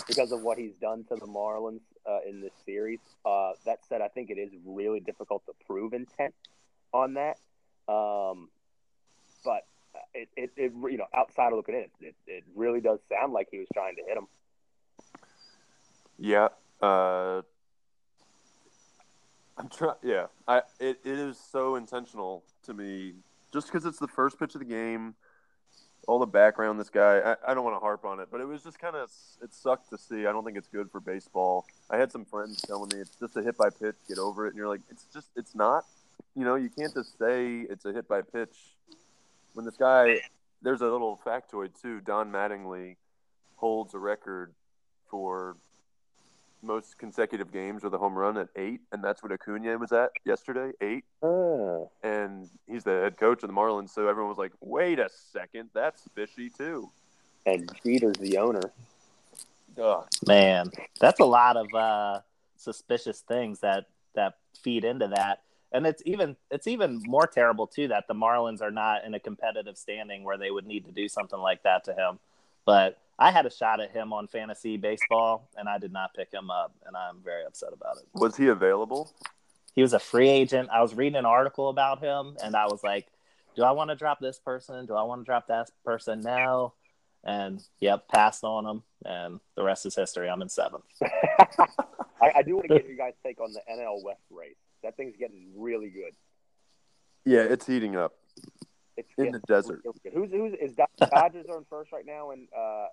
because 0.09 0.33
of 0.33 0.43
what 0.43 0.59
he's 0.59 0.75
done 0.81 1.05
to 1.05 1.15
the 1.15 1.27
Marlins 1.27 1.83
uh, 2.09 2.19
in 2.29 2.41
this 2.41 2.53
series. 2.65 3.01
Uh, 3.25 3.53
that 3.67 3.81
said, 3.89 4.01
I 4.01 4.09
think 4.09 4.31
it 4.31 4.39
is 4.39 4.51
really 4.65 5.01
difficult 5.01 5.45
to 5.47 5.53
prove 5.67 5.93
intent 5.93 6.35
on 6.93 7.15
that. 7.15 7.39
Um, 7.93 8.49
but 9.45 9.67
it, 10.15 10.29
it, 10.37 10.51
it, 10.57 10.73
you 10.91 10.97
know, 10.97 11.07
outside 11.15 11.49
of 11.49 11.57
looking 11.57 11.75
in, 11.75 11.87
it, 12.01 12.15
it 12.27 12.45
really 12.55 12.81
does 12.81 13.01
sound 13.11 13.33
like 13.33 13.49
he 13.51 13.59
was 13.59 13.69
trying 13.75 13.97
to 13.97 14.03
hit 14.07 14.17
him. 14.17 14.27
Yeah. 16.19 16.49
Uh, 16.81 17.43
I'm 19.59 19.69
trying. 19.69 19.97
Yeah. 20.03 20.27
I. 20.49 20.63
It, 20.81 21.01
it 21.05 21.19
is 21.19 21.39
so 21.39 21.77
intentional 21.77 22.45
to 22.65 22.73
me, 22.73 23.15
just 23.53 23.67
because 23.67 23.85
it's 23.85 23.99
the 23.99 24.09
first 24.09 24.39
pitch 24.39 24.55
of 24.55 24.61
the 24.61 24.67
game. 24.67 25.15
All 26.09 26.19
the 26.19 26.27
background, 26.27 26.81
this 26.81 26.91
guy. 26.91 27.19
I, 27.19 27.51
I 27.51 27.55
don't 27.55 27.63
want 27.63 27.77
to 27.77 27.81
harp 27.81 28.05
on 28.05 28.19
it, 28.19 28.29
but 28.31 28.41
it 28.41 28.47
was 28.47 28.63
just 28.63 28.79
kind 28.79 28.97
of. 28.97 29.11
It 29.43 29.53
sucked 29.53 29.91
to 29.91 29.99
see. 29.99 30.27
I 30.27 30.33
don't 30.33 30.45
think 30.45 30.57
it's 30.57 30.69
good 30.69 30.91
for 30.91 31.01
baseball. 31.01 31.67
I 31.91 31.97
had 31.97 32.11
some 32.11 32.25
friends 32.25 32.61
telling 32.63 32.91
me 32.93 33.01
it's 33.01 33.17
just 33.17 33.37
a 33.37 33.43
hit 33.43 33.57
by 33.57 33.71
pitch. 33.71 33.97
Get 34.09 34.19
over 34.19 34.47
it. 34.47 34.51
And 34.51 34.57
you're 34.57 34.69
like, 34.69 34.81
it's 34.91 35.07
just. 35.13 35.29
It's 35.37 35.55
not. 35.55 35.85
You 36.35 36.45
know, 36.45 36.55
you 36.55 36.71
can't 36.71 36.93
just 36.95 37.19
say 37.19 37.67
it's 37.69 37.85
a 37.85 37.93
hit 37.93 38.09
by 38.09 38.23
pitch 38.23 38.57
when 39.55 39.65
this 39.65 39.77
guy, 39.77 40.21
there's 40.63 40.81
a 40.81 40.87
little 40.87 41.21
factoid 41.25 41.81
too. 41.81 42.01
Don 42.01 42.31
Mattingly 42.31 42.97
holds 43.57 43.95
a 43.95 43.99
record 43.99 44.53
for 45.11 45.57
most 46.63 46.97
consecutive 46.99 47.53
games 47.53 47.83
with 47.83 47.93
a 47.93 47.99
home 47.99 48.17
run 48.17 48.39
at 48.39 48.49
eight, 48.57 48.81
and 48.93 49.03
that's 49.03 49.23
what 49.23 49.33
Acuna 49.33 49.77
was 49.79 49.93
at 49.93 50.11
yesterday, 50.25 50.73
eight. 50.81 51.05
Oh. 51.23 51.91
And 52.03 52.49
he's 52.67 52.85
the 52.85 52.91
head 52.91 53.17
coach 53.19 53.43
of 53.43 53.49
the 53.49 53.55
Marlins, 53.55 53.91
so 53.91 54.09
everyone 54.09 54.29
was 54.29 54.39
like, 54.39 54.53
"Wait 54.61 54.99
a 54.99 55.09
second, 55.11 55.71
that's 55.75 56.09
fishy 56.15 56.51
too." 56.51 56.91
And 57.45 57.71
Jeter's 57.85 58.17
the 58.19 58.39
owner. 58.39 58.73
Ugh. 59.81 60.07
Man, 60.27 60.71
that's 61.01 61.21
a 61.21 61.25
lot 61.25 61.57
of 61.57 61.67
uh, 61.75 62.21
suspicious 62.57 63.21
things 63.21 63.61
that 63.61 63.87
that 64.15 64.35
feed 64.63 64.85
into 64.85 65.09
that 65.09 65.43
and 65.73 65.87
it's 65.87 66.03
even 66.05 66.37
it's 66.51 66.67
even 66.67 67.03
more 67.07 67.27
terrible 67.27 67.67
too 67.67 67.89
that 67.89 68.07
the 68.07 68.15
Marlins 68.15 68.63
are 68.63 68.71
not 68.71 69.05
in 69.05 69.15
a 69.15 69.21
competitive 69.21 69.77
standing 69.77 70.23
where 70.25 70.39
they 70.39 70.51
would 70.51 70.67
need 70.67 70.85
to 70.85 70.93
do 70.93 71.09
something 71.09 71.39
like 71.39 71.63
that 71.63 71.85
to 71.85 71.95
him. 71.95 72.19
But 72.65 72.99
I 73.19 73.31
had 73.31 73.47
a 73.47 73.51
shot 73.51 73.81
at 73.81 73.91
him 73.91 74.13
on 74.13 74.29
fantasy 74.29 74.77
baseball, 74.77 75.49
and 75.57 75.69
I 75.69 75.79
did 75.79 75.93
not 75.93 76.15
pick 76.15 76.33
him 76.33 76.51
up, 76.51 76.75
and 76.87 76.97
I'm 76.97 77.19
very 77.25 77.45
upset 77.45 77.71
about 77.73 77.97
it. 77.97 78.05
Was 78.15 78.37
he 78.37 78.49
available? 78.49 79.13
He 79.75 79.83
was 79.83 79.93
a 79.93 79.99
free 79.99 80.29
agent. 80.29 80.69
I 80.73 80.83
was 80.83 80.95
reading 80.95 81.17
an 81.17 81.27
article 81.27 81.69
about 81.69 82.01
him, 82.01 82.37
and 82.43 82.55
I 82.55 82.67
was 82.67 82.85
like, 82.85 83.07
"Do 83.57 83.63
I 83.63 83.73
want 83.73 83.91
to 83.91 83.97
drop 83.97 84.21
this 84.21 84.39
person? 84.39 84.87
Do 84.87 84.95
I 84.95 85.03
want 85.03 85.23
to 85.23 85.25
drop 85.25 85.49
that 85.49 85.71
person 85.85 86.21
now?" 86.21 86.75
And 87.25 87.63
yep, 87.81 88.09
passed 88.09 88.45
on 88.45 88.67
him, 88.67 88.83
and 89.05 89.41
the 89.57 89.63
rest 89.63 89.87
is 89.87 89.95
history. 89.95 90.29
I'm 90.29 90.43
in 90.43 90.49
seventh. 90.49 90.85
I, 92.21 92.33
I 92.37 92.43
do 92.43 92.57
want 92.57 92.69
to 92.69 92.79
get 92.79 92.89
you 92.89 92.97
guys' 92.97 93.15
take 93.25 93.41
on 93.41 93.53
the 93.53 93.61
NL 93.71 94.03
West 94.05 94.23
race. 94.31 94.57
That 94.83 94.97
thing's 94.97 95.17
getting 95.17 95.53
really 95.57 95.91
good. 95.91 96.13
Yeah, 97.25 97.41
it's 97.41 97.67
heating 97.67 97.97
up. 97.97 98.13
It's 98.97 99.09
in 99.17 99.33
the 99.33 99.41
desert. 99.41 99.83
Who's 100.13 100.31
who's 100.31 100.55
is 100.61 100.77
Dodgers 100.99 101.47
are 101.49 101.59
in 101.59 101.65
first 101.71 101.93
right 101.93 102.05
now, 102.05 102.31
and 102.31 102.49
uh, 102.57 102.87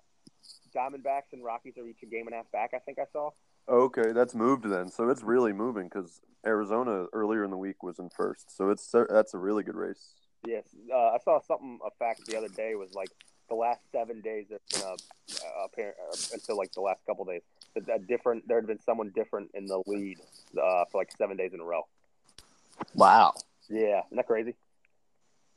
Diamondbacks 0.74 1.32
and 1.32 1.44
Rockies 1.44 1.76
are 1.78 1.86
each 1.86 2.02
a 2.02 2.06
game 2.06 2.26
and 2.26 2.34
a 2.34 2.38
half 2.38 2.50
back. 2.52 2.70
I 2.74 2.78
think 2.78 2.98
I 2.98 3.04
saw. 3.12 3.30
Okay, 3.68 4.12
that's 4.12 4.34
moved 4.34 4.64
then. 4.64 4.88
So 4.88 5.08
it's 5.10 5.22
really 5.22 5.52
moving 5.52 5.84
because 5.84 6.20
Arizona 6.46 7.06
earlier 7.12 7.44
in 7.44 7.50
the 7.50 7.58
week 7.58 7.82
was 7.82 7.98
in 7.98 8.08
first. 8.08 8.56
So 8.56 8.70
it's 8.70 8.90
that's 9.10 9.34
a 9.34 9.38
really 9.38 9.62
good 9.62 9.76
race. 9.76 10.14
Yes, 10.46 10.64
uh, 10.92 10.96
I 10.96 11.18
saw 11.22 11.40
something. 11.40 11.78
A 11.86 11.90
fact 11.98 12.26
the 12.26 12.38
other 12.38 12.48
day 12.48 12.74
was 12.74 12.94
like 12.94 13.10
the 13.50 13.56
last 13.56 13.80
seven 13.92 14.22
days 14.22 14.46
there's 14.48 14.62
been 14.72 14.82
a, 14.82 14.94
a, 15.60 15.84
a 15.84 16.32
until 16.32 16.56
like 16.56 16.72
the 16.72 16.80
last 16.80 17.04
couple 17.06 17.24
days 17.26 17.42
a 17.76 17.98
different. 17.98 18.46
There 18.48 18.56
had 18.56 18.66
been 18.66 18.80
someone 18.80 19.10
different 19.14 19.50
in 19.54 19.66
the 19.66 19.82
lead 19.86 20.18
uh, 20.60 20.84
for 20.90 21.00
like 21.00 21.10
seven 21.16 21.36
days 21.36 21.52
in 21.52 21.60
a 21.60 21.64
row. 21.64 21.86
Wow. 22.94 23.34
Yeah, 23.68 24.02
isn't 24.06 24.16
that 24.16 24.26
crazy? 24.26 24.54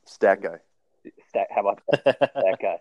Stat 0.05 0.41
guy. 0.41 0.57
Stat. 1.29 1.47
How 1.53 1.61
about 1.61 1.81
that, 1.91 2.19
that 2.19 2.57
guy? 2.61 2.77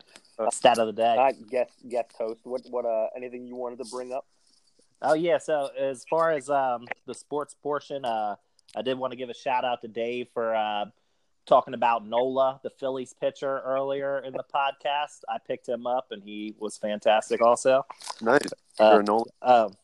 Stat 0.50 0.78
of 0.78 0.86
the 0.86 0.92
day. 0.92 1.16
Uh, 1.18 1.32
guest 1.50 1.72
guest 1.88 2.12
host. 2.18 2.40
What 2.44 2.62
what 2.70 2.84
uh 2.84 3.06
anything 3.16 3.46
you 3.46 3.56
wanted 3.56 3.78
to 3.78 3.90
bring 3.90 4.12
up? 4.12 4.26
Oh 5.00 5.14
yeah. 5.14 5.38
So 5.38 5.70
as 5.78 6.04
far 6.08 6.32
as 6.32 6.50
um 6.50 6.86
the 7.06 7.14
sports 7.14 7.54
portion, 7.62 8.04
uh, 8.04 8.36
I 8.76 8.82
did 8.82 8.98
want 8.98 9.12
to 9.12 9.16
give 9.16 9.30
a 9.30 9.34
shout 9.34 9.64
out 9.64 9.82
to 9.82 9.88
Dave 9.88 10.28
for 10.34 10.54
uh 10.54 10.86
talking 11.46 11.74
about 11.74 12.06
Nola, 12.06 12.60
the 12.62 12.70
Phillies 12.70 13.14
pitcher, 13.20 13.60
earlier 13.64 14.18
in 14.20 14.32
the 14.32 14.44
podcast. 14.54 15.22
I 15.28 15.38
picked 15.38 15.68
him 15.68 15.86
up, 15.86 16.08
and 16.10 16.22
he 16.22 16.54
was 16.58 16.76
fantastic. 16.76 17.42
Also, 17.42 17.84
nice. 18.20 18.40
Uh, 18.78 19.02
Nola. 19.04 19.24
Um, 19.42 19.76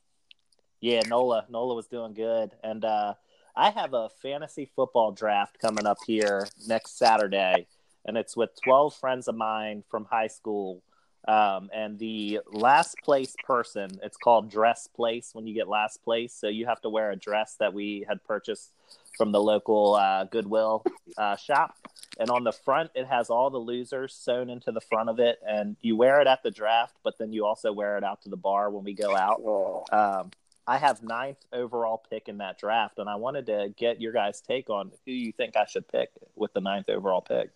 yeah, 0.80 1.02
Nola. 1.08 1.46
Nola 1.48 1.74
was 1.74 1.86
doing 1.86 2.14
good, 2.14 2.52
and 2.62 2.84
uh, 2.84 3.14
I 3.56 3.70
have 3.70 3.94
a 3.94 4.08
fantasy 4.22 4.70
football 4.76 5.12
draft 5.12 5.58
coming 5.58 5.86
up 5.86 5.98
here 6.06 6.46
next 6.66 6.98
Saturday, 6.98 7.66
and 8.04 8.16
it's 8.16 8.36
with 8.36 8.50
twelve 8.62 8.94
friends 8.94 9.28
of 9.28 9.34
mine 9.34 9.82
from 9.88 10.04
high 10.04 10.28
school. 10.28 10.82
Um, 11.26 11.68
and 11.74 11.98
the 11.98 12.40
last 12.50 12.96
place 13.04 13.34
person, 13.44 13.90
it's 14.02 14.16
called 14.16 14.50
dress 14.50 14.86
place 14.86 15.30
when 15.34 15.46
you 15.46 15.52
get 15.52 15.68
last 15.68 16.02
place. 16.02 16.32
So 16.32 16.48
you 16.48 16.64
have 16.66 16.80
to 16.82 16.88
wear 16.88 17.10
a 17.10 17.16
dress 17.16 17.56
that 17.58 17.74
we 17.74 18.06
had 18.08 18.24
purchased 18.24 18.72
from 19.18 19.32
the 19.32 19.40
local 19.40 19.96
uh, 19.96 20.24
Goodwill 20.24 20.84
uh, 21.18 21.36
shop. 21.36 21.76
And 22.18 22.30
on 22.30 22.44
the 22.44 22.52
front, 22.52 22.90
it 22.94 23.06
has 23.06 23.28
all 23.28 23.50
the 23.50 23.58
losers 23.58 24.14
sewn 24.14 24.48
into 24.48 24.72
the 24.72 24.80
front 24.80 25.10
of 25.10 25.18
it. 25.18 25.38
And 25.46 25.76
you 25.82 25.96
wear 25.96 26.20
it 26.20 26.26
at 26.26 26.42
the 26.42 26.50
draft, 26.50 26.96
but 27.04 27.18
then 27.18 27.32
you 27.32 27.44
also 27.44 27.72
wear 27.72 27.98
it 27.98 28.04
out 28.04 28.22
to 28.22 28.30
the 28.30 28.36
bar 28.36 28.70
when 28.70 28.84
we 28.84 28.94
go 28.94 29.14
out. 29.14 29.42
Oh. 29.44 29.84
Um, 29.92 30.30
I 30.66 30.78
have 30.78 31.02
ninth 31.02 31.38
overall 31.52 32.02
pick 32.10 32.28
in 32.28 32.38
that 32.38 32.58
draft, 32.58 32.98
and 32.98 33.08
I 33.08 33.16
wanted 33.16 33.46
to 33.46 33.72
get 33.76 34.00
your 34.00 34.12
guys' 34.12 34.42
take 34.42 34.68
on 34.68 34.92
who 35.06 35.12
you 35.12 35.32
think 35.32 35.56
I 35.56 35.64
should 35.64 35.88
pick 35.88 36.10
with 36.36 36.52
the 36.52 36.60
ninth 36.60 36.90
overall 36.90 37.22
pick. 37.22 37.50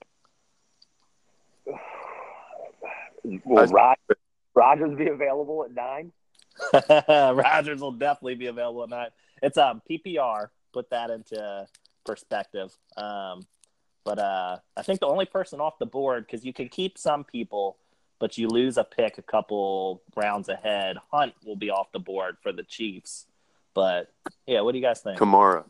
Will 3.25 3.67
Rod- 3.67 3.97
Rodgers 4.55 4.97
be 4.97 5.09
available 5.09 5.65
at 5.65 5.75
nine? 5.75 6.13
Rodgers 7.37 7.81
will 7.81 7.93
definitely 7.93 8.35
be 8.37 8.47
available 8.47 8.85
at 8.85 8.89
nine. 8.89 9.09
It's 9.43 9.59
um 9.59 9.83
PPR. 9.89 10.49
Put 10.73 10.91
that 10.91 11.11
into 11.11 11.67
perspective. 12.05 12.73
Um, 12.97 13.47
but 14.05 14.19
uh, 14.19 14.57
I 14.77 14.83
think 14.83 15.01
the 15.01 15.07
only 15.07 15.27
person 15.27 15.61
off 15.61 15.79
the 15.79 15.87
board 15.87 16.27
because 16.27 16.45
you 16.45 16.53
can 16.53 16.69
keep 16.69 16.99
some 16.99 17.25
people, 17.25 17.77
but 18.19 18.37
you 18.37 18.49
lose 18.49 18.77
a 18.77 18.85
pick 18.85 19.19
a 19.19 19.23
couple 19.23 20.03
rounds 20.17 20.49
ahead. 20.49 20.97
Hunt 21.13 21.35
will 21.45 21.57
be 21.57 21.71
off 21.71 21.93
the 21.93 21.99
board 22.01 22.37
for 22.43 22.53
the 22.53 22.65
Chiefs. 22.65 23.27
But 23.75 24.13
yeah, 24.47 24.61
what 24.61 24.73
do 24.73 24.79
you 24.79 24.85
guys 24.85 25.01
think? 25.01 25.19
Kamara. 25.19 25.65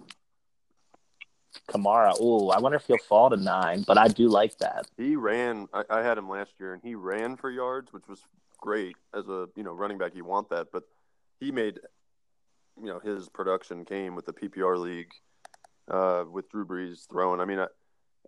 Kamara. 1.68 2.18
Ooh, 2.20 2.48
I 2.48 2.58
wonder 2.58 2.76
if 2.76 2.86
he'll 2.86 2.96
fall 3.08 3.30
to 3.30 3.36
nine, 3.36 3.84
but 3.86 3.98
I 3.98 4.08
do 4.08 4.28
like 4.28 4.58
that. 4.58 4.86
He 4.96 5.16
ran. 5.16 5.68
I, 5.72 5.84
I 5.90 6.02
had 6.02 6.18
him 6.18 6.28
last 6.28 6.52
year, 6.58 6.72
and 6.72 6.82
he 6.82 6.94
ran 6.94 7.36
for 7.36 7.50
yards, 7.50 7.92
which 7.92 8.08
was 8.08 8.24
great 8.58 8.96
as 9.14 9.28
a 9.28 9.48
you 9.56 9.62
know 9.62 9.72
running 9.72 9.98
back. 9.98 10.14
You 10.14 10.24
want 10.24 10.48
that, 10.50 10.68
but 10.72 10.84
he 11.38 11.52
made 11.52 11.80
you 12.82 12.88
know 12.88 12.98
his 12.98 13.28
production 13.28 13.84
came 13.84 14.14
with 14.14 14.26
the 14.26 14.32
PPR 14.32 14.76
league 14.76 15.10
uh, 15.90 16.24
with 16.30 16.50
Drew 16.50 16.66
Brees 16.66 17.08
throwing. 17.08 17.40
I 17.40 17.44
mean, 17.44 17.60
I, 17.60 17.66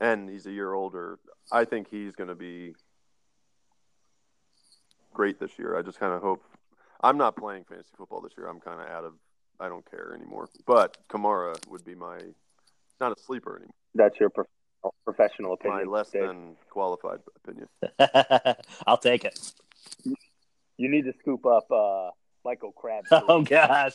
and 0.01 0.31
he's 0.31 0.47
a 0.47 0.53
year 0.53 0.73
older. 0.73 1.19
I 1.53 1.65
think 1.65 1.89
he's 1.91 2.15
going 2.15 2.29
to 2.29 2.35
be 2.35 2.75
great 5.13 5.41
this 5.41 5.59
year. 5.59 5.77
I 5.77 5.83
just 5.83 5.99
kind 5.99 6.13
of 6.13 6.23
hope. 6.23 6.43
I'm 7.03 7.19
not 7.19 7.37
playing 7.37 7.65
fantasy 7.65 7.91
football 7.97 8.21
this 8.21 8.33
year. 8.39 8.49
I'm 8.49 8.61
kind 8.61 8.81
of 8.81 8.89
out 8.89 9.05
of 9.05 9.15
I 9.61 9.69
don't 9.69 9.89
care 9.91 10.15
anymore. 10.15 10.49
But 10.67 10.97
Kamara 11.09 11.57
would 11.69 11.85
be 11.85 11.95
my 11.95 12.19
not 13.01 13.17
a 13.17 13.21
sleeper 13.21 13.57
anymore. 13.57 13.75
That's 13.95 14.19
your 14.19 14.31
prof- 14.31 14.47
professional 15.05 15.55
opinion. 15.55 15.87
My 15.87 15.91
less 15.91 16.11
Dave. 16.11 16.27
than 16.27 16.57
qualified 16.71 17.21
opinion. 17.45 17.69
I'll 18.87 18.99
take 18.99 19.25
it. 19.25 19.39
You 20.77 20.91
need 20.91 21.03
to 21.03 21.13
scoop 21.21 21.47
up 21.47 21.71
uh, 21.71 22.11
Michael 22.45 22.73
Crabtree. 22.73 23.19
Oh 23.29 23.43
gosh. 23.43 23.95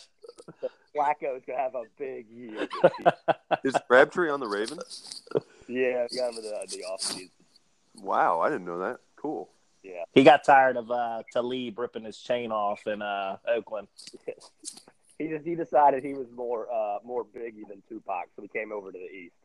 Flacco's 0.95 1.43
gonna 1.45 1.59
have 1.59 1.75
a 1.75 1.83
big 1.97 2.27
year. 2.29 2.67
Is 3.63 3.75
Crabtree 3.87 4.29
on 4.29 4.39
the 4.39 4.47
Ravens? 4.47 5.21
yeah, 5.67 6.07
we 6.11 6.17
got 6.17 6.31
him 6.31 6.37
in 6.37 6.43
the, 6.43 6.67
the 6.69 6.83
offseason. 6.91 7.29
Wow, 8.01 8.39
I 8.39 8.49
didn't 8.49 8.65
know 8.65 8.79
that. 8.79 8.99
Cool. 9.15 9.49
Yeah, 9.83 10.03
He 10.13 10.23
got 10.23 10.43
tired 10.43 10.75
of 10.75 10.91
uh, 10.91 11.23
Talib 11.31 11.79
ripping 11.79 12.03
his 12.03 12.17
chain 12.17 12.51
off 12.51 12.85
in 12.85 13.01
uh, 13.01 13.37
Oakland. 13.47 13.87
he 15.17 15.27
just 15.27 15.45
he 15.45 15.55
decided 15.55 16.03
he 16.03 16.13
was 16.13 16.27
more 16.35 16.67
uh, 16.73 16.97
more 17.03 17.23
Biggie 17.23 17.67
than 17.67 17.81
Tupac, 17.87 18.25
so 18.35 18.41
he 18.41 18.47
came 18.49 18.71
over 18.73 18.91
to 18.91 18.97
the 18.97 19.09
East. 19.09 19.35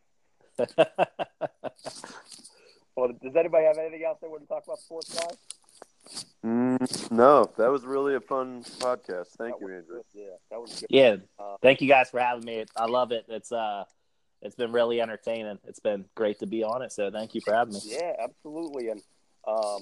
Well, 2.97 3.11
does 3.23 3.35
anybody 3.37 3.67
have 3.67 3.79
anything 3.79 4.05
else 4.05 4.19
they 4.23 4.29
want 4.29 4.43
to 4.43 4.49
talk 4.49 4.65
about 4.65 4.79
sports 4.79 5.13
guys? 5.19 5.37
Mm, 6.45 7.11
no, 7.11 7.51
that 7.57 7.71
was 7.71 7.85
really 7.85 8.15
a 8.15 8.21
fun 8.21 8.63
podcast. 8.79 9.29
Thank 9.39 9.59
That 9.59 9.61
you, 9.61 9.67
was 9.67 9.75
Andrew. 9.77 9.97
good. 9.97 10.05
Yeah, 10.13 10.25
that 10.51 10.61
was 10.61 10.81
good. 10.81 10.87
yeah. 10.91 11.17
Uh, 11.39 11.57
Thank 11.63 11.81
you 11.81 11.89
guys 11.89 12.11
for 12.11 12.21
having 12.21 12.45
me. 12.45 12.65
I 12.77 12.87
love 12.87 13.13
it. 13.13 13.25
It's 13.29 13.51
uh, 13.53 13.85
it's 14.43 14.55
been 14.55 14.73
really 14.73 15.01
entertaining. 15.01 15.59
It's 15.67 15.81
been 15.81 16.05
great 16.15 16.39
to 16.41 16.47
be 16.47 16.63
on 16.63 16.83
it. 16.83 16.93
So 16.93 17.11
thank 17.11 17.35
you 17.35 17.41
for 17.41 17.55
having 17.55 17.75
me. 17.75 17.81
Yeah, 17.85 18.13
absolutely. 18.23 18.89
And 18.91 19.01
um, 19.49 19.81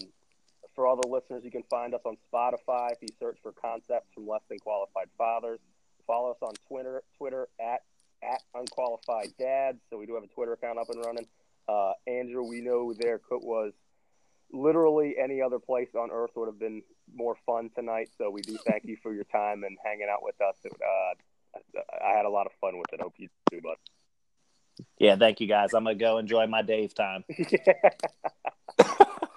for 0.75 0.87
all 0.87 0.97
the 0.97 1.09
listeners, 1.09 1.43
you 1.45 1.51
can 1.51 1.65
find 1.65 1.95
us 1.95 2.01
on 2.05 2.17
Spotify 2.33 2.93
if 2.93 2.99
you 3.03 3.09
search 3.19 3.39
for 3.43 3.53
concepts 3.53 4.07
from 4.15 4.29
less 4.29 4.43
than 4.49 4.59
qualified 4.61 5.09
fathers. 5.19 5.59
Follow 6.07 6.31
us 6.31 6.39
on 6.43 6.53
Twitter, 6.69 7.03
Twitter 7.19 7.49
at 7.61 7.83
at 8.23 8.41
unqualified 8.55 9.33
dads. 9.39 9.79
So 9.91 9.99
we 9.99 10.07
do 10.07 10.15
have 10.15 10.23
a 10.23 10.29
Twitter 10.29 10.53
account 10.53 10.79
up 10.79 10.89
and 10.91 11.05
running. 11.05 11.27
Uh, 11.69 11.93
Andrew, 12.07 12.45
we 12.49 12.61
know 12.61 12.93
their 12.93 13.19
cook 13.19 13.43
was 13.43 13.73
literally 14.53 15.17
any 15.23 15.41
other 15.41 15.59
place 15.59 15.89
on 15.95 16.11
earth 16.13 16.31
would 16.37 16.47
have 16.47 16.59
been 16.59 16.83
more 17.15 17.37
fun 17.47 17.71
tonight. 17.75 18.11
So 18.17 18.31
we 18.31 18.43
do 18.43 18.57
thank 18.67 18.85
you 18.85 18.97
for 19.03 19.15
your 19.15 19.25
time 19.25 19.65
and 19.65 19.77
hanging 19.85 20.09
out 20.11 20.23
with 20.23 20.41
us. 20.41 20.57
Uh, 20.65 21.79
I 22.05 22.17
had 22.17 22.27
a 22.27 22.31
lot 22.31 22.47
of 22.47 22.53
fun 22.61 22.79
with 22.79 22.93
it. 22.93 23.01
Hope 23.01 23.15
you 23.19 23.29
do, 23.51 23.61
bud. 23.61 23.77
Yeah, 24.99 25.17
thank 25.17 25.41
you 25.41 25.47
guys. 25.47 25.75
I'm 25.75 25.85
gonna 25.85 25.97
go 25.97 26.19
enjoy 26.19 26.47
my 26.47 26.63
Dave 26.63 26.95
time. 26.95 27.25
yeah. 27.29 27.73